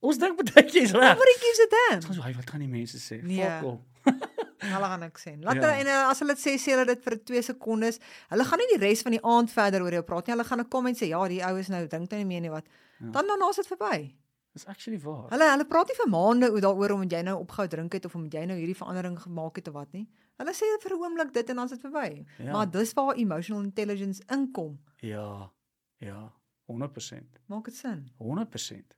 [0.00, 1.12] Ons dink baie jy's reg.
[1.12, 2.02] Nobody gives a damn.
[2.02, 3.22] so, hy wat gaan die mense sê?
[3.22, 3.44] Nee.
[3.44, 3.80] Fuck off.
[4.60, 5.32] Hulle gaan niks sê.
[5.42, 5.60] Laat Ja.
[5.62, 7.98] hulle en eh, as hulle dit sê, sê hulle dit vir 2 sekondes.
[8.28, 10.34] Hulle gaan nie die res van die aand verder oor jou praat nie.
[10.36, 12.50] Hulle gaan 'n comment sê, ja, die ou is nou drink nou nie meer nie
[12.50, 12.64] wat.
[13.00, 13.10] Ja.
[13.10, 14.14] Dan daarna is dit verby.
[14.52, 15.28] Dis actually waar.
[15.30, 18.14] Hulle hulle praat nie vir maande oor daaroor omdat jy nou opgehou drink het of
[18.14, 20.08] omdat jy nou hierdie verandering gemaak het of wat nie.
[20.38, 22.26] Hulle sê vir 'n oomblik dit en dan is dit verby.
[22.38, 22.52] Ja.
[22.52, 24.78] Maar dis waar emotional intelligence inkom.
[25.00, 25.50] Ja.
[25.98, 26.32] Ja.
[26.66, 27.38] 100%.
[27.46, 28.10] Maak dit sin?
[28.18, 28.94] 100%.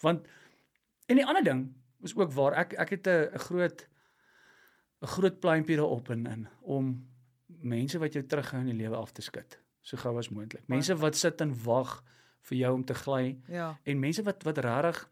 [0.00, 0.26] Want
[1.08, 3.86] en die ander ding is ook waar ek ek het 'n groot
[5.04, 7.06] 'n groot pluimpie daarop in in om
[7.62, 10.64] mense wat jou terughou in die lewe af te skud so gou as moontlik.
[10.68, 12.02] Mense wat sit en wag
[12.48, 13.78] vir jou om te gly Ja.
[13.84, 15.08] en mense wat wat regtig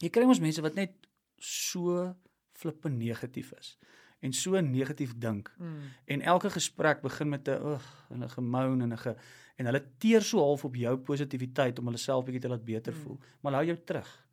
[0.00, 0.92] jy kry ons mense wat net
[1.38, 2.14] so
[2.52, 3.78] flippe negatief is
[4.22, 5.76] en so negatief dink Mm.
[6.06, 9.16] en elke gesprek begin met 'n ugh en 'n gemoun en 'n ge,
[9.56, 12.92] en hulle teer so half op jou positiwiteit om hulle self bietjie te laat beter
[12.92, 12.98] Mm.
[13.00, 14.26] voel maar hou jou terug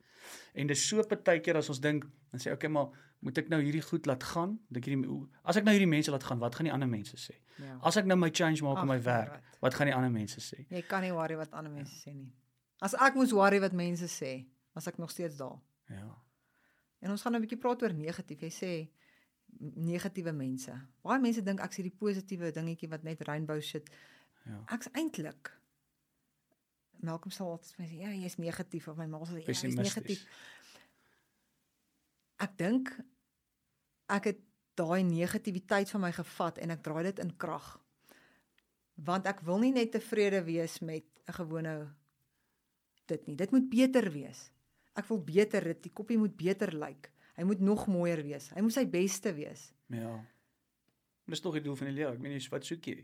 [0.54, 2.88] en dis so partykeer as ons dink dan sê okay maar
[3.20, 6.24] moet ek nou hierdie goed laat gaan dink hierdie as ek nou hierdie mense laat
[6.24, 7.80] gaan wat gaan die ander mense sê Ja.
[7.82, 9.44] as ek nou my change maak in my werk wat.
[9.62, 12.32] wat gaan die ander mense sê Jy kan nie worry wat ander mense sê nie.
[12.82, 15.58] As ek moes worry wat mense sê, was ek nog steeds daar.
[15.90, 16.16] ja
[17.02, 18.40] En ons gaan nou 'n bietjie praat oor negatief.
[18.42, 18.90] Jy sê
[19.60, 20.74] negatiewe mense.
[21.04, 23.90] Baie mense dink ek's hierdie positiewe dingetjie wat net rainbow shit.
[24.46, 25.52] ja Ek's eintlik
[27.06, 29.76] Malcolm sal altyd vir my sê, "Ja, jy's negatief." Of my ma sê, "Ja, jy's
[29.76, 30.26] negatief."
[32.40, 33.00] Ek dink
[34.10, 34.40] ek het
[34.76, 37.80] daai negativiteit van my gevat en ek draai dit in krag.
[38.96, 41.96] Want ek wil nie net tevrede wees met 'n gewone
[43.06, 43.36] dit nie.
[43.36, 44.52] Dit moet beter wees.
[44.96, 47.12] Ek wil beter dit, die koppie moet beter lyk.
[47.36, 48.50] Hy moet nog mooier wees.
[48.50, 49.74] Hy moet sy beste wees.
[49.88, 50.26] ja
[51.28, 52.98] dis tog die doel van die lewe ek meen wat soek jy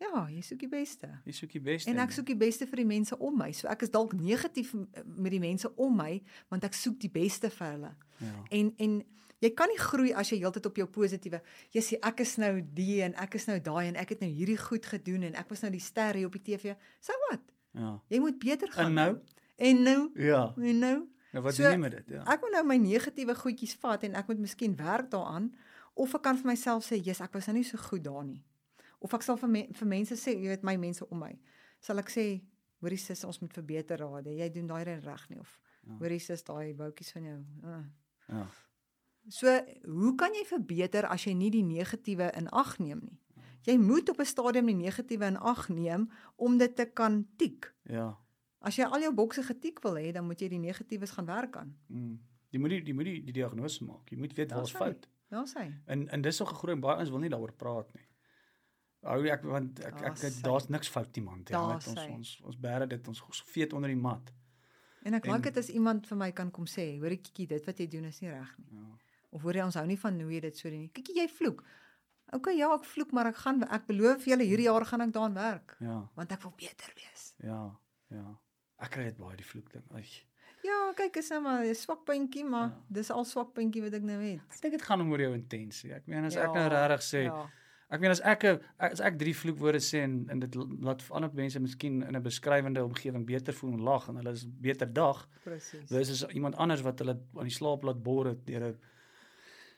[0.00, 1.08] Ja, jy soek die beste.
[1.26, 3.50] jy soek die beste En ek soek die beste vir die mense om my.
[3.52, 4.72] So ek is dalk negatief
[5.04, 7.90] met die mense om my, want ek soek die beste vir hulle.
[8.20, 9.02] ja En en
[9.40, 11.40] jy kan nie groei as jy heeltyd op jou positiewe.
[11.72, 14.30] Jy sê ek is nou die en ek is nou daai en ek het nou
[14.30, 16.74] hierdie goed gedoen en ek was nou die ster hier op die TV.
[17.00, 17.40] So wat?
[17.74, 18.86] ja Jy moet beter gaan.
[18.86, 19.18] en nou
[19.60, 20.10] En nou?
[20.16, 21.06] ja En nou?
[21.32, 24.02] nou wat So, doen jy met dit ja Ek moet nou my negatiewe goedjies vat
[24.04, 25.52] en ek moet miskien werk daaraan
[25.94, 28.42] of ek kan vir myself sê, "Jesus, ek was nou nie so goed daar nie."
[29.00, 31.38] Of ek sal vir me, vir mense sê, jy weet my mense om my,
[31.80, 32.42] sal ek sê,
[32.80, 34.24] "Hoorie sis, ons moet verbeter raad.
[34.26, 35.96] Jy doen daai reg nie of Ja.
[35.98, 37.84] hoorie sis, daai boutjies van jou." Uh.
[38.28, 38.46] ja
[39.28, 39.46] So,
[39.84, 43.18] hoe kan jy verbeter as jy nie die negatiewe in ag neem nie?
[43.66, 47.74] Jy moet op 'n stadium die negatiewe in ag neem om dit te kan tik.
[47.84, 48.16] ja
[48.62, 51.56] As jy al jou bokse getik wil hê, dan moet jy die negatiewes gaan werk
[51.56, 51.76] aan.
[51.88, 52.18] mm.
[52.52, 54.78] jy moet die, jy moet die, die diagnose maak jy moet weet waar's Daar's hy.
[54.92, 55.72] fout Daar's hy.
[55.86, 58.04] En en dis nog 'n groot baie ons wil nie daaroor praat nie.
[59.02, 61.42] Hou ek want ek ek, ek daar's niks fout nie man.
[61.48, 63.22] Ja, met ons ons ons bære dit ons
[63.54, 64.32] veet onder die mat.
[65.08, 67.78] En ek like dit as iemand vir my kan kom sê, hoorie Kiki, dit wat
[67.80, 68.66] jy doen is nie reg nie.
[68.76, 68.98] Ja.
[69.32, 70.90] Of hoor jy ons hou nie van hoe jy dit so doen nie.
[70.92, 71.62] Kiki, jy vloek.
[72.36, 75.34] OK, ja, ek vloek, maar ek gaan ek beloof julle hierdie jaar gaan ek daaraan
[75.34, 76.08] werk, Ja.
[76.14, 77.34] want ek wil beter wees.
[77.42, 77.76] Ja.
[78.10, 78.26] Ja.
[78.78, 79.82] Ek kry dit baie die vloek ding.
[79.94, 80.04] Ai.
[80.62, 82.76] Ja, kyk, is nou maar 'n swak puntjie, maar Ja.
[82.90, 84.40] dis al swak puntjie wat ek nou het.
[84.50, 85.92] Ek dink dit gaan om oor jou intensie.
[85.94, 87.48] Ek meen as ek nou regtig sê, Ja.
[87.90, 91.30] Ek meen as ek 'n- as ek drie vloekwoorde sê en en dit laat ander
[91.34, 95.28] mense miskien in 'n beskrywende omgewing beter voel en lag en hulle is beter dag,
[95.44, 95.88] Presies.
[95.88, 98.78] versus iemand anders wat hulle aan die slaap laat bor het deur 'n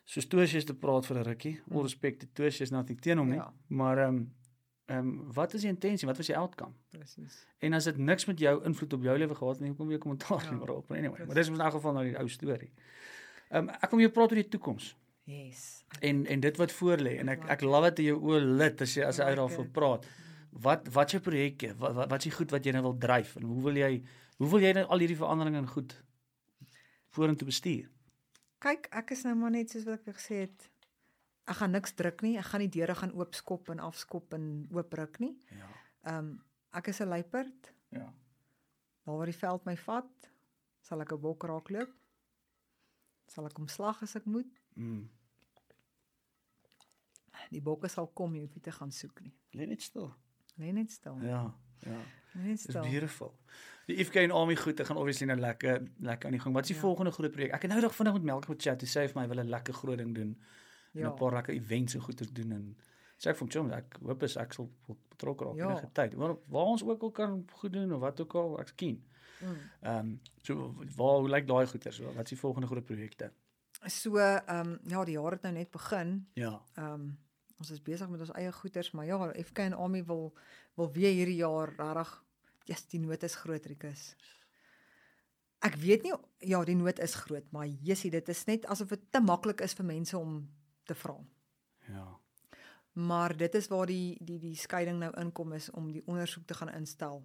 [0.04, 1.60] soos Tosius te praat vir 'n rukkie.
[1.66, 1.76] Mm.
[1.76, 3.36] All respect to Tosius nothing teen hom nie.
[3.38, 3.52] Ja.
[3.68, 4.32] Maar ehm um,
[4.86, 6.06] ehm um, wat is die intensie?
[6.08, 6.72] Wat was die outcome?
[6.90, 7.46] Presies.
[7.60, 9.98] En as dit niks met jou invloed op jou lewe gehad het nie, hoekom jy
[9.98, 10.90] kommentaar Ja, nie maar op.
[10.90, 11.34] Anyway, maar precies.
[11.34, 12.72] dis in elk geval nou die ou storie.
[13.50, 15.84] Ehm um, ek kom jou praat oor die toekoms Yes.
[16.00, 18.80] en en dit wat voor lê en ek ek love dit in jou oë lit
[18.82, 19.72] as jy as jy it.
[19.72, 20.06] praat.
[20.50, 21.74] Wat wat jou projekte?
[21.78, 24.02] Wat wat wat is die goed wat jy nou wil dryf en hoe wil jy
[24.38, 25.94] hoe wil jy nou al hierdie veranderinge in goed
[27.14, 27.88] vorentoe bestuur?
[28.58, 30.68] Kyk, ek is nou maar net soos wat ek gesê het.
[31.50, 32.36] Ek gaan niks druk nie.
[32.38, 35.36] Ek gaan nie deure gaan oopskop en afskop en oopruk nie.
[35.50, 35.70] Ja.
[36.02, 37.72] Ehm um, ek is 'n luiperd.
[37.88, 38.12] Ja.
[39.04, 40.30] Waar die veld my vat,
[40.80, 41.90] sal ek 'n bok raakloop.
[43.26, 44.60] Sal ek hom slag as ek moet.
[44.74, 45.08] Mm.
[47.52, 49.32] Die bokke sal kom, jy hoef nie te gaan soek nie.
[49.58, 50.08] Lê net stil.
[50.58, 51.18] Lê net stil.
[51.22, 51.42] Ja.
[51.84, 51.98] Ja.
[52.34, 52.82] Lê net Dis stil.
[52.82, 53.34] beautiful.
[53.86, 56.54] Die IFK en Army goed, ek gaan obviously nou lekker lekker aan die gang.
[56.54, 56.82] Wat is die Ja.
[56.82, 57.52] volgende groot projek?
[57.52, 58.80] Ek het nou dag vinnig met Melk met chat.
[58.80, 60.36] Hy sê vir my wil 'n lekker groot ding doen.
[60.94, 61.08] En Ja.
[61.10, 62.76] 'n paar lekker events en goeders doen en
[63.18, 64.70] sê ek vir hom, "Chom, ek hoop is ek sal
[65.10, 65.70] betrokke raak Ja.
[65.70, 68.74] enige tyd." Waar waar ons ook al kan goed doen of wat ook al, ek's
[68.74, 69.04] keen.
[69.42, 69.56] Mm.
[69.82, 71.98] Ehm um, so waar hoe lyk daai goeders?
[71.98, 73.32] Wat is die volgende groot projekte?
[73.86, 76.26] So ehm um, ja, die jaar het nou net begin.
[76.34, 76.62] Ja.
[76.76, 77.18] Ehm um,
[77.62, 80.30] ons is besig met ons eie goeders, maar ja, FK en Army wil
[80.78, 82.12] wil weer hierdie jaar regtig
[82.70, 84.12] ja, die nood is groot, Rikus.
[85.62, 86.14] Ek weet nie
[86.50, 89.76] ja, die nood is groot, maar jessie, dit is net asof dit te maklik is
[89.78, 90.40] vir mense om
[90.90, 91.16] te vra.
[91.90, 92.06] Ja.
[92.92, 96.58] Maar dit is waar die die die skeiding nou inkom is om die ondersoek te
[96.58, 97.22] gaan instel.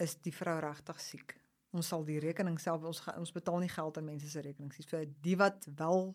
[0.00, 1.36] Is die vrou regtig siek?
[1.74, 4.88] Ons sal die rekening self ons ons betaal nie geld aan mense se rekenings nie.
[4.88, 6.14] Vir die wat wel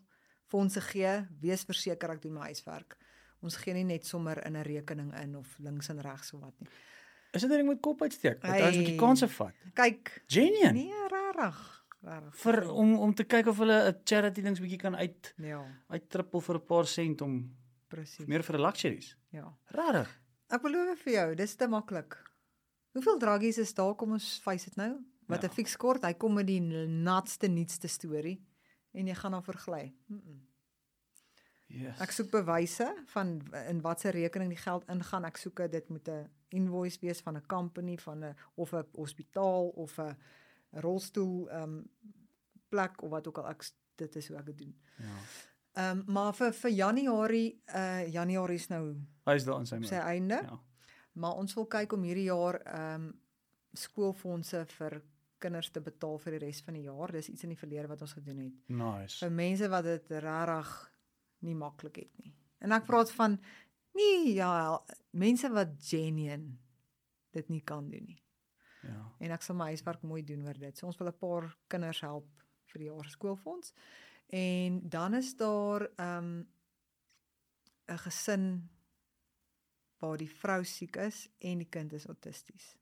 [0.49, 2.97] fondse gee, wees verseker ek doen my huiswerk.
[3.41, 6.53] Ons gee nie net sommer in 'n rekening in of links en regs of wat
[6.59, 6.69] nie.
[7.33, 8.41] Is dit 'n ding met kop uitsteek?
[8.41, 8.97] Dat ons 'n bietjie Ai.
[8.97, 9.53] kansse vat.
[9.73, 10.73] Kyk, Genien.
[10.73, 11.77] nee, rarig.
[12.01, 12.35] Rarig.
[12.35, 16.41] vir om om te kyk of hulle 'n charity dings bietjie kan uit ja, uittrippel
[16.41, 17.55] vir 'n paar sent om
[17.89, 18.25] presies.
[18.27, 19.15] meer vir 'n luxuries.
[19.31, 19.53] Ja.
[19.67, 20.19] Regtig?
[20.49, 22.17] Ek beloof vir jou, dis te maklik.
[22.93, 24.97] Hoeveel draggies is daar kom ons face dit nou?
[25.27, 25.53] Wat 'n Ja.
[25.53, 28.41] fiks kort, hy kom met die natste nuutste storie
[28.91, 29.93] en jy gaan dan vergly.
[30.05, 30.47] Mm -mm.
[31.69, 31.99] Yes.
[32.01, 33.35] Ek soek bewyse van
[33.67, 35.25] in watter rekening die geld ingaan.
[35.25, 39.69] Ek soek dit moet 'n invoice wees van 'n company van 'n of 'n hospitaal
[39.69, 40.17] of 'n
[40.71, 41.89] rolstoel ehm um,
[42.69, 44.75] plek of wat ook al ek dit is hoe ek dit doen.
[44.97, 45.17] Ja.
[45.73, 48.95] Ehm um, maar vir vir Januarie uh Januarie is nou
[49.25, 50.05] Hy is daar in sy op sy mond.
[50.07, 50.33] einde.
[50.41, 50.59] Ja.
[51.11, 53.21] Maar ons wil kyk om hierdie jaar ehm um,
[53.73, 55.01] skoolfondse vir
[55.39, 57.11] kinders te betaal vir die res van die jaar.
[57.11, 58.55] Dis iets in die verlede wat ons gedoen het.
[58.67, 59.19] Nice.
[59.23, 60.73] Vir mense wat dit regtig
[61.47, 62.33] nie maklik het nie.
[62.59, 63.37] En ek praat van
[63.97, 64.79] nie ja,
[65.11, 66.57] mense wat genuine
[67.35, 68.21] dit nie kan doen nie.
[68.83, 69.01] Ja.
[69.19, 70.77] En ek sal my huiswerk mooi doen oor dit.
[70.77, 72.27] So ons wil 'n paar kinders help
[72.71, 73.73] vir die jaar skoolfonds.
[74.29, 76.47] En dan is daar ehm um,
[77.89, 78.69] 'n gesin
[79.99, 82.77] waar die vrou siek is en die kind is autisties.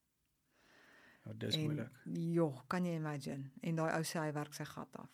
[1.27, 2.01] Ja, dis en, moeilik.
[2.33, 3.49] Ja, kan jy imagine?
[3.61, 5.09] En daai ou sê hy werk sy gat af.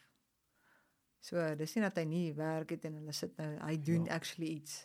[1.24, 4.16] So dis nie dat hy nie werk het en hulle sit nou hy doen Ja.
[4.18, 4.84] actually iets.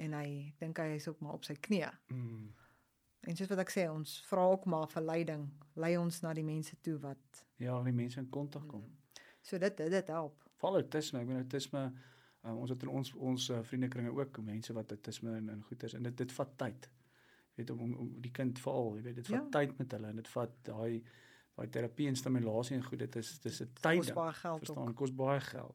[0.00, 1.90] En hy ek dink hy is ook maar op sy knieë.
[2.12, 2.48] Mm.
[3.26, 5.46] En soos wat ek sê, ons vra ook maar vir leiding.
[5.74, 8.84] Lei ons na die mense toe wat Ja, die mense in kontak kom.
[9.42, 10.42] so dit dit, dit help.
[10.56, 11.82] Val autisme, ek bedoel autisme
[12.44, 15.94] um, ons het in ons ons uh, vriendekringe ook mense wat autisme en en goeters
[15.94, 16.88] en dit dit vat tyd.
[17.56, 19.48] Jy weet om, om, om die kind veral, jy weet dit vat Ja.
[19.60, 21.02] tyd met hulle en dit vat daai
[21.56, 23.96] daai terapie en stimulasie en goed dit is dis 'n tyd.
[23.98, 24.94] Kos baie geld verstaan ook.
[24.96, 25.74] kos baie geld.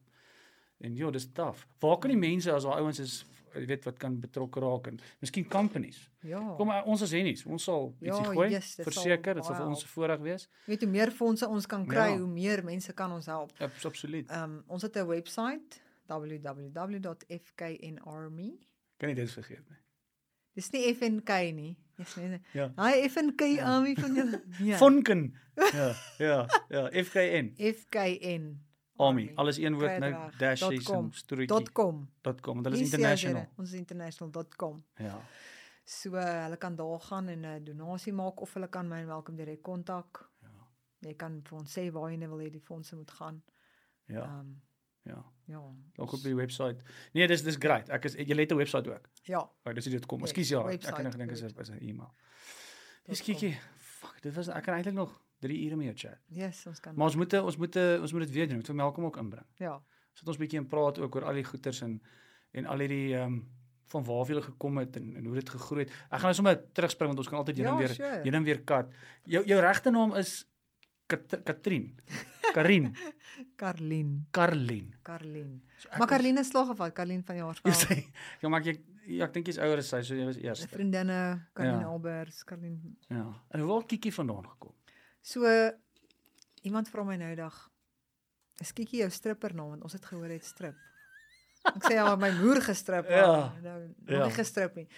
[0.80, 1.66] En ja, dis taaf.
[1.80, 5.00] Waar kan die mense as daai ouens is jy weet wat kan betrokke raak en
[5.20, 6.08] miskien companies.
[6.22, 6.54] Ja.
[6.56, 8.50] Kom maar, ons as hennies, ons sal Ja, ietsie gooi.
[8.50, 9.90] yes, dit Verseker, dit sal vir ons help.
[9.92, 10.48] voorreg wees.
[10.66, 12.18] Weet hoe meer fondse ons kan kry, Ja.
[12.18, 13.52] hoe meer mense kan ons help.
[13.60, 14.30] Abs- Absoluut.
[14.30, 15.60] Ehm um, ons het 'n webwerf
[17.22, 18.58] www.fknarmy.
[18.98, 19.78] Kan nie dit vergeet nie.
[20.54, 21.76] Dis nie FNK nie.
[21.96, 22.40] Dis nie.
[22.52, 22.68] Ja.
[22.76, 24.42] Hy FNK Army van julle.
[24.58, 24.76] Ja.
[24.80, 25.32] Vonken.
[25.56, 26.36] Ja, ja,
[26.68, 27.52] ja, FKN.
[27.56, 28.44] FKN
[28.96, 29.32] Army.
[29.34, 31.04] Alles een woord nou dit dashies .com.
[31.04, 31.72] en storetjie.
[31.72, 32.08] .com.
[32.40, 32.62] .com.
[32.64, 33.46] Hulle is international.
[33.56, 34.84] Ons is international.com.
[34.96, 35.18] Ja.
[35.84, 39.00] So uh, hulle kan daar gaan en 'n uh, donasie maak of hulle kan my
[39.00, 40.28] en welkom direk kontak.
[40.40, 40.68] Ja.
[40.98, 43.42] Jy kan vir ons sê waar jy wil hê die fondse moet gaan.
[44.06, 44.38] Ja.
[44.38, 44.62] Um,
[45.02, 45.31] Ja.
[45.46, 45.62] Ja.
[45.96, 46.76] Ook op die webwerf.
[47.12, 47.88] Nee, dis dis great.
[47.88, 49.08] Ek is jy het 'n webwerf ook.
[49.22, 49.50] Ja.
[49.64, 50.20] Maar dis dit kom.
[50.22, 52.12] Ekskuus ja, ek nog gedink is is 'n e-mail.
[53.04, 53.58] Dis kiekie.
[53.78, 56.18] Fuck, dit was ek kan eintlik nog 3 ure met jou chat.
[56.26, 56.94] Yes, ons kan.
[56.94, 58.58] Maar ons moet ons moet ons moet dit weer doen.
[58.58, 59.46] Ek wil Malcolm ook inbring.
[59.56, 59.82] ja.
[60.14, 62.02] Sit ons bietjie en praat ook oor al die goeters en
[62.52, 63.48] en al hierdie ehm um,
[63.92, 65.90] van waar jy gekom het en, en hoe dit gegroei het.
[66.10, 68.20] Ek gaan nou sommer terugspring want ons kan altyd heen en Ja, weer sure.
[68.22, 68.92] heen en weer kat.
[69.24, 70.46] Jou jou regte naam is
[71.06, 71.98] Kat Katrien.
[72.56, 72.94] Karin,
[73.62, 74.08] Karlien.
[74.34, 74.88] Karlien.
[75.06, 75.52] Karlien.
[75.78, 77.82] So Maar Karlien is slaggevall, Karlien van Jy Jaarsveld.
[77.86, 77.98] sê
[78.42, 80.64] ja, maar ek ja, ek dink jy's ouer as sy, so jy was eers.
[80.72, 81.18] Vriendinne,
[81.54, 81.90] Karlien Ja.
[81.92, 82.96] Albers, Karlien.
[83.08, 83.24] Ja.
[83.54, 84.74] En hoe het Kiki vandaan gekom?
[85.22, 85.46] So
[86.66, 87.70] iemand vra my nou dag,
[88.60, 90.74] "Is Kiki jou stripper naam?" Want ons het gehoor hy het strip.
[91.64, 93.52] Ek sê ja, my moer gestrip, maar Ja.
[93.62, 94.24] nou nog Ja.
[94.26, 94.88] nie gestrip nie.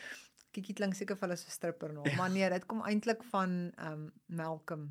[0.52, 3.92] Kiki klink seker vir hulle so stripper naam, maar nee, dit kom eintlik van ehm
[3.92, 4.88] um, Malcolm.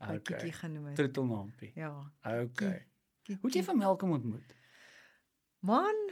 [0.00, 0.18] Okay.
[0.20, 0.96] Kiki genoem het.
[0.96, 1.72] Troetelnaampie.
[1.74, 2.12] Ja.
[2.22, 2.86] Okay.
[3.22, 3.38] Kiki.
[3.40, 4.54] Hoe het jy van Malcolm ontmoet?
[5.58, 6.10] Man,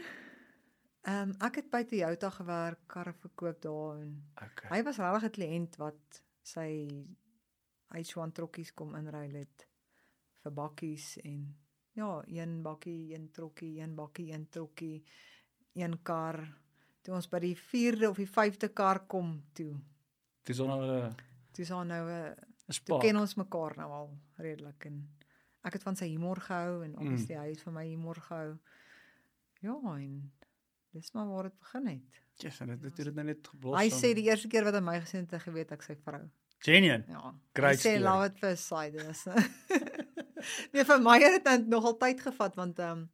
[1.06, 4.70] ehm um, ek het by Toyota gewerk, karre verkoop daar en Okay.
[4.78, 6.88] hy was regtig 'n kliënt wat sy
[7.94, 9.68] H1 trokkies kom inruil het
[10.42, 11.56] vir bakkies en
[11.92, 15.04] ja, een bakkie, een trokkie, een bakkie, een trokkie,
[15.72, 16.42] een kar.
[17.02, 19.76] Toe ons by die 4de of die 5de kar kom toe,
[20.46, 21.14] Dis nou 'n
[21.52, 22.34] toe is daar nou 'n
[22.68, 23.02] 'n toe spark.
[23.02, 25.09] ken ons mekaar nou al redelik en
[25.64, 27.40] ek het van sy humor gehou en obviously Mm.
[27.43, 28.59] hy het van my humor gehou.
[29.60, 30.32] Ja, en
[30.93, 32.22] dis maar waar dit begin het.
[32.38, 33.80] Yes, en dit dit het dit nou net geblos.
[33.80, 35.97] Hy sê die eerste keer wat hy my gesien het, het hy geweet ek sy
[35.97, 36.30] vrou.
[36.59, 37.05] Genien.
[37.09, 37.34] Ja.
[37.52, 38.02] Great hy sê story.
[38.02, 39.24] love at first sight dis.
[40.72, 43.10] nee, vir my het dit nog al tyd gevat want ehm um,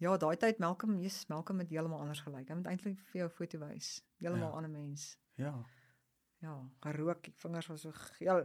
[0.00, 2.48] ja, daai tyd Malcolm, Jesus, Malcolm het heeltemal anders gelyk.
[2.48, 4.02] Hy moet eintlik vir jou 'n foto wys.
[4.20, 4.54] Heeltemal Ja.
[4.56, 5.16] ander mens.
[5.34, 5.54] Ja.
[6.40, 8.44] Ja, gerook, die vingers was so geel.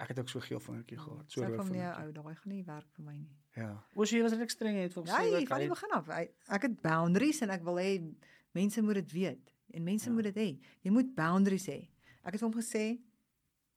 [0.00, 1.30] Ek het ook so geel vingertjie gehad.
[1.32, 2.04] So rooi van nee, vingertjie.
[2.06, 3.36] ou, daai gaan nie werk vir my nie.
[3.56, 3.70] Ja.
[3.94, 6.08] Oos jy was regtig streng het vir Ja, gesê, van die "Oké, begin af.
[6.08, 8.14] Ek, ek het boundaries en ek wil hê
[8.54, 10.12] mense moet dit weet en mense Ja.
[10.14, 10.58] moet dit hê.
[10.82, 11.88] Jy moet boundaries hê.
[12.24, 12.98] Ek het hom gesê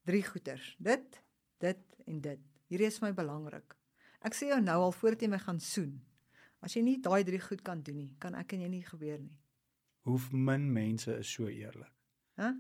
[0.06, 0.76] drie goeters.
[0.80, 1.22] Dit,
[1.60, 1.78] dit
[2.08, 2.40] en dit.
[2.70, 3.76] Hierdie is vir my belangrik.
[4.22, 6.02] Ek sê jou nou al voordat jy my gaan soen.
[6.62, 9.20] As jy nie daai drie goed kan doen nie, kan ek en jy nie gebeur
[9.20, 9.38] nie.
[10.06, 11.92] hoe min mense is so eerlik."
[12.38, 12.54] Hæ?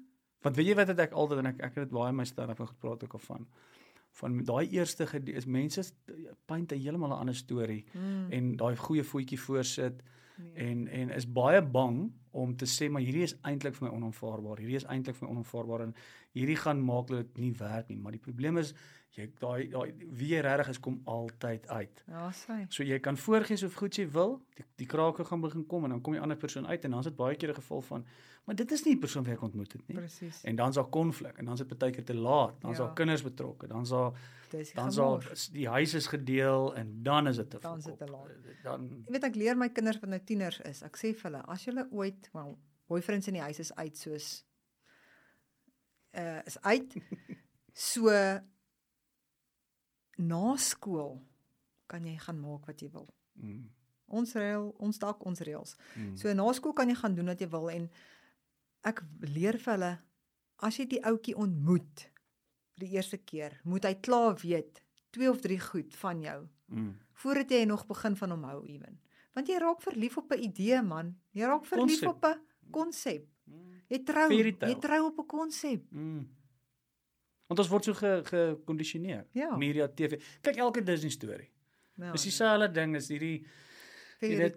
[0.43, 2.59] Want weet jy wat het ek altyd en ek ek het dit baie my stand-up
[2.59, 3.47] en gepraat ook al van
[4.13, 5.81] van daai eerste is mense
[6.45, 10.03] paint 'n heeltemal 'n ander storie Mm, en daai goeie voetjie voorsit
[10.37, 10.53] nee.
[10.53, 14.57] en en is baie bang om te sê maar hierdie is eintlik vir my onaanvaarbaar.
[14.57, 15.95] Hierdie is eintlik vir my onaanvaarbaar en
[16.33, 17.97] hierdie gaan maak dat dit nie werk nie.
[17.97, 18.73] Maar die probleem is
[19.13, 22.03] jy daai daai wie jy regtig is kom altyd uit.
[22.07, 22.65] Ja, sê.
[22.69, 25.89] So jy kan voorgee so goed jy wil, die, die krake gaan begin kom en
[25.89, 28.05] dan kom die ander persoon uit en dan is dit baie keer 'n geval van
[28.45, 29.95] maar dit is nie die persoon wat ek ontmoet het nie.
[29.97, 30.41] Presies.
[30.43, 32.61] En dan's daar konflik en dan's dit baie keer te laat.
[32.61, 32.85] Dan's Ja.
[32.85, 33.67] daar kinders betrokke.
[33.67, 34.11] Dan's daar
[34.73, 38.05] dan's daar die huis is gedeel en dan is dit te Dan is dit te
[38.05, 38.29] laat.
[38.63, 40.81] Dan Jy weet ek leer my kinders wat nou tieners is.
[40.83, 42.57] Ek sê vir hulle, as julle ooit, wel,
[42.87, 44.45] boyfriends in die huis is uit soos
[46.13, 46.93] uh is uit.
[47.75, 48.09] So
[50.17, 51.21] na skool
[51.87, 53.07] kan jy gaan maak wat jy wil.
[53.35, 53.69] mm,
[54.13, 55.75] Ons reël, ons dak, ons reëls.
[55.97, 57.89] mm, So na skool kan jy gaan doen wat jy wil en
[58.83, 59.99] ek leer vir hulle
[60.59, 62.09] as jy die ouetjie ontmoet
[62.73, 64.81] vir die eerste keer, moet hy klaar weet
[65.11, 66.93] twee of drie goed van jou mm.
[67.13, 68.99] voordat jy nog begin van hom hou ewen.
[69.33, 71.15] Want jy raak verlief op 'n idee man.
[71.33, 72.09] Jy raak verlief Konsep.
[72.09, 73.27] op 'n konsep.
[73.45, 73.81] Mm.
[73.89, 75.91] Jy trou, jy trou op 'n konsep.
[75.91, 76.27] Mm.
[77.47, 79.25] Want ons word so ge- gekondisioneer.
[79.31, 79.55] Ja.
[79.57, 80.19] Media, TV.
[80.41, 81.49] Kyk elke Disney storie.
[81.95, 82.11] Ja.
[82.11, 83.45] Dis dieselfde ding, is hierdie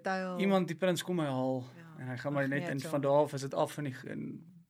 [0.01, 0.39] tale.
[0.41, 1.87] iemand die prins kom my haal Ja.
[1.99, 2.89] en hy gaan maar net Ag, in nee, so.
[2.89, 4.23] van daar af is dit af in die in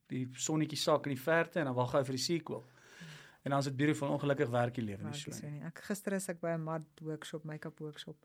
[0.08, 2.66] die sonnetjie sak in die verte en dan wag hy vir die sequel.
[3.44, 5.62] En dan is dit beautiful ongelukkig werk die lewe nie so nie.
[5.64, 8.18] Ek gister is ek by 'n mat workshop, make-up workshop.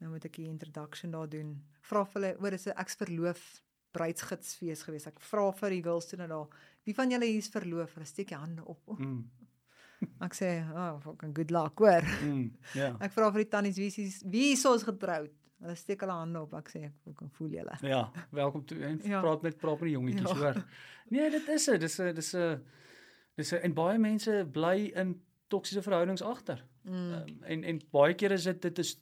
[0.00, 1.62] Nou moet ek die introduction daar doen.
[1.82, 5.06] Vra vir hulle, oor dis 'n ek's verloof bruidsgidsfees gewees.
[5.10, 6.48] Ek vra vir die girls toe nou daar,
[6.86, 7.94] wie van julle hier is verloof?
[7.94, 8.80] Hulle steek die hande op.
[8.98, 9.24] Mm.
[10.26, 12.50] ek sê, "Oh, fucking good luck, hoor." Mm.
[12.74, 12.94] Ja.
[13.04, 15.30] Ek vra vir die tannies wie is wie is ons getroud?
[15.60, 16.54] Hulle steek hulle hande op.
[16.56, 17.74] Ek sê ek fucking voel julle.
[17.84, 19.20] Ja, welkom toe en Ja.
[19.20, 20.36] praat met praat met die jongetjies Ja.
[20.36, 20.64] hoor.
[21.10, 22.62] Nee, dit is 'n dis 'n dis 'n
[23.36, 26.64] dis 'n en baie mense bly in toksiese verhoudings agter.
[26.84, 27.12] Mm.
[27.12, 28.96] Um, en en baie kere is dit dit is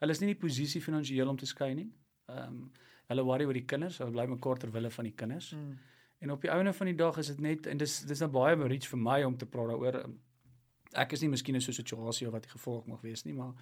[0.00, 1.92] hulle is nie in die posisie finansiëel om te skei nie.
[2.28, 2.72] Ehm um,
[3.10, 5.52] hulle worry oor die kinders, hulle bly mekaar ter wille van die kinders.
[5.56, 5.78] Mm.
[6.20, 8.56] En op die einde van die dag is dit net en dis dis nou baie
[8.68, 10.04] reach vir my om te praat daaroor.
[10.04, 10.18] Um,
[10.92, 13.32] Ek is nie miskien in so 'n situasie of wat die gevolg mag wees nie,
[13.34, 13.52] maar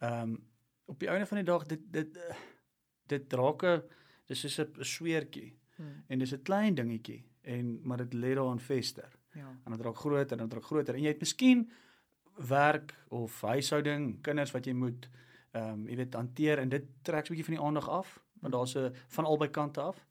[0.00, 0.38] ehm um,
[0.86, 2.18] op die einde van die dag dit dit
[3.06, 3.82] dit raak 'n
[4.26, 6.04] dis soos 'n sweertjie Mm.
[6.08, 9.48] en dis 'n klein dingetjie en maar dit lê daar aan vester Ja.
[9.66, 11.70] en dit raak groter en dit raak groter en jy het miskien
[12.48, 15.08] werk of huishouding, kinders wat jy moet
[15.52, 18.52] ehm um, jy weet hanteer en dit trek 'n bietjie van die aandag af want
[18.54, 20.06] daar's 'n van albei kante af.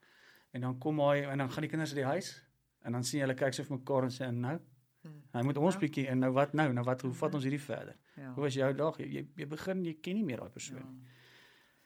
[0.52, 2.44] En dan kom hy en dan gaan die kinders uit die huis
[2.84, 4.60] en dan sien jy hulle kyk so vir mekaar en sê en nou,
[5.04, 5.22] Mm.
[5.34, 5.80] hy moet ons Ja.
[5.80, 6.74] bietjie en nou wat nou?
[6.74, 7.96] Nou wat hoe vat ons hierdie verder?
[8.16, 8.34] Ja.
[8.34, 8.98] Hoe was jou dag?
[8.98, 10.84] Jy jy, jy begin jy ken nie meer daai persoon ja.
[10.84, 11.02] nie.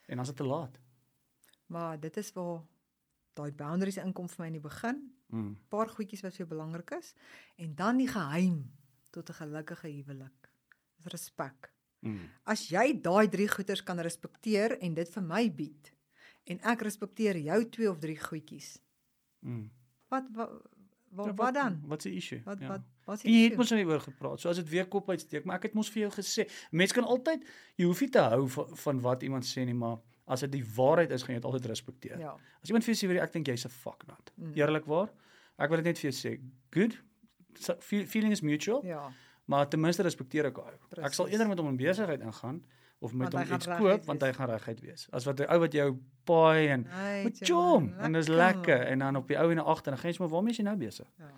[0.08, 0.80] En dan is dit te laat.
[1.68, 2.62] Maar dit is waar
[3.34, 5.12] daai boundaries inkom vir my in die begin.
[5.28, 5.58] Mm.
[5.70, 7.14] Paar goedjies wat vir jou belangrik is
[7.58, 8.72] en dan die geheim
[9.12, 10.50] tot 'n gelukkige huwelik.
[10.98, 11.72] Dis respek.
[12.02, 12.20] Mm.
[12.44, 15.92] As jy daai drie goeders kan respekteer en dit vir my bied
[16.46, 18.78] en ek respekteer jou twee of drie goedjies.
[19.46, 19.70] Mm.
[20.10, 20.52] Wat wat
[21.16, 21.82] wat, Ja, wat dan?
[21.88, 22.42] Wat se issue?
[22.44, 22.68] Wat Ja.
[22.68, 24.40] wat wat En jy het mos nou oor gepraat.
[24.40, 27.04] So as dit weer kop uitsteek, maar ek het mos vir jou gesê, mense kan
[27.04, 27.46] altyd
[27.78, 29.98] jy hoef nie te hou van, van wat iemand sê nie, maar
[30.28, 32.20] as dit die waarheid is, gaan jy dit altyd respekteer.
[32.20, 32.34] Ja.
[32.62, 34.32] As iemand vir jou sê jy, ek dink jy's 'n fucknut.
[34.36, 34.54] Mm.
[34.56, 35.10] Eerlikwaar,
[35.60, 36.42] ek wil dit net vir jou sê.
[36.72, 36.98] Good.
[37.60, 39.12] So, fe- feeling is mutual, Ja.
[39.46, 40.66] maar ten minste respekteer ek hom.
[41.04, 42.66] Ek sal eerder met hom in besigheid ingaan
[43.06, 45.08] of met Want hom iets koop want hy gaan reguit wees.
[45.16, 45.88] As wat 'n ou wat jou
[46.26, 49.92] paai en Hey, met chom en dis lekker en dan op die ou en agter
[49.94, 51.08] dan gaan jy maar waarmee is jy nou besig?
[51.20, 51.32] Ja.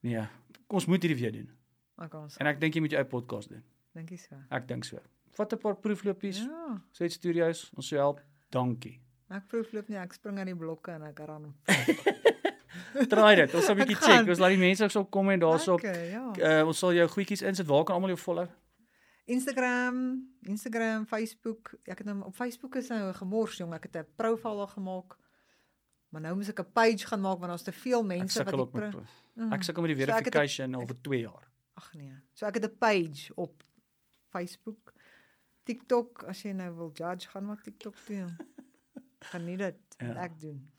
[0.00, 0.26] Nee,
[0.68, 1.50] ons moet hierdie weer doen.
[1.98, 2.36] Ek ons.
[2.38, 3.62] En ek dink jy moet jou eie podcast doen.
[3.94, 4.36] Dink jy so?
[4.50, 4.98] Ek dink so.
[5.34, 6.38] Vat 'n paar proeflopies.
[6.38, 6.80] Ja.
[6.92, 8.20] Swet Studios, ons sou help.
[8.50, 9.00] Dankie.
[9.30, 11.54] Ek proefloop nie, ek spring aan die blokke en ek ran.
[13.12, 13.54] Try dit.
[13.54, 14.28] Ons sal 'n bietjie check.
[14.28, 15.82] Ons laat die mense ook so kom en daarsoop.
[15.82, 16.24] Lekker, ja.
[16.60, 17.66] Uh, ons sal jou goedjies insit.
[17.66, 18.48] Waar kan almal jou follow?
[19.28, 19.96] Instagram,
[20.48, 21.74] Instagram, Facebook.
[21.84, 23.74] Ek het nou op Facebook is nou gemors jong.
[23.76, 25.16] Ek het 'n profiel al gemaak.
[26.08, 28.52] Maar nou moet ek 'n page gaan maak want daar's te veel Ek mense wat
[28.52, 29.00] die ook met pro-
[29.34, 31.48] pro- Ek sukkel met die So ek verification al vir 2 jaar.
[31.74, 32.14] Ag nee.
[32.32, 33.62] So ek het 'n page op
[34.30, 34.92] Facebook.
[35.64, 38.36] TikTok, as jy nou wil judge, gaan maar TikTok toe.
[39.28, 40.14] Gaan nie dit ja.
[40.14, 40.70] ek doen.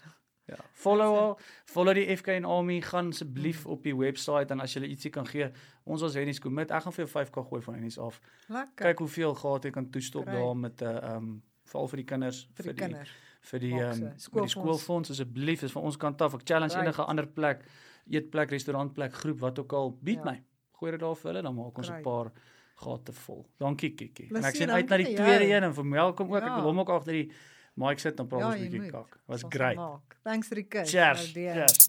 [0.49, 0.55] Ja.
[0.73, 1.35] Follow haar,
[1.65, 5.25] follow die FK en Army, gaan asseblief op die webwerf en as jy ietsie kan
[5.27, 5.51] gee,
[5.85, 6.71] ons was Henny's commit.
[6.71, 8.19] Ek gaan vir jou 5k gooi van Henny's af.
[8.47, 8.85] Lekker.
[8.85, 10.37] Kyk hoeveel gehad jy kan toestop Great.
[10.39, 13.09] daar met 'n uh, um veral vir die kinders, vir die kinders.
[13.41, 15.09] vir die ehm um, die Skoolfonds.
[15.11, 16.33] asseblief is van ons kant af.
[16.33, 16.85] Ek challenge Right.
[16.87, 17.63] enige ander plek,
[18.09, 20.31] eetplek, restaurantplek, groep wat ook al, bied Ja.
[20.31, 20.43] my.
[20.79, 22.31] Gooi dit daar vir hulle dan maak ons 'n paar
[22.75, 23.45] gate vol.
[23.59, 24.27] Dankie Kiki.
[24.33, 26.35] En ek sien uit na die tweede een en vir welkom ook.
[26.41, 26.55] Ek Ja.
[26.55, 27.31] wil hom ook agter die
[27.79, 29.19] mic sit en praat ons 'n bietjie kak.
[29.27, 29.77] Was Sal great.
[29.79, 30.17] gemaak.
[30.23, 30.89] Thanks vir die kus.
[30.91, 31.19] Cheers.
[31.25, 31.53] Waardeer.
[31.55, 31.87] Cheers.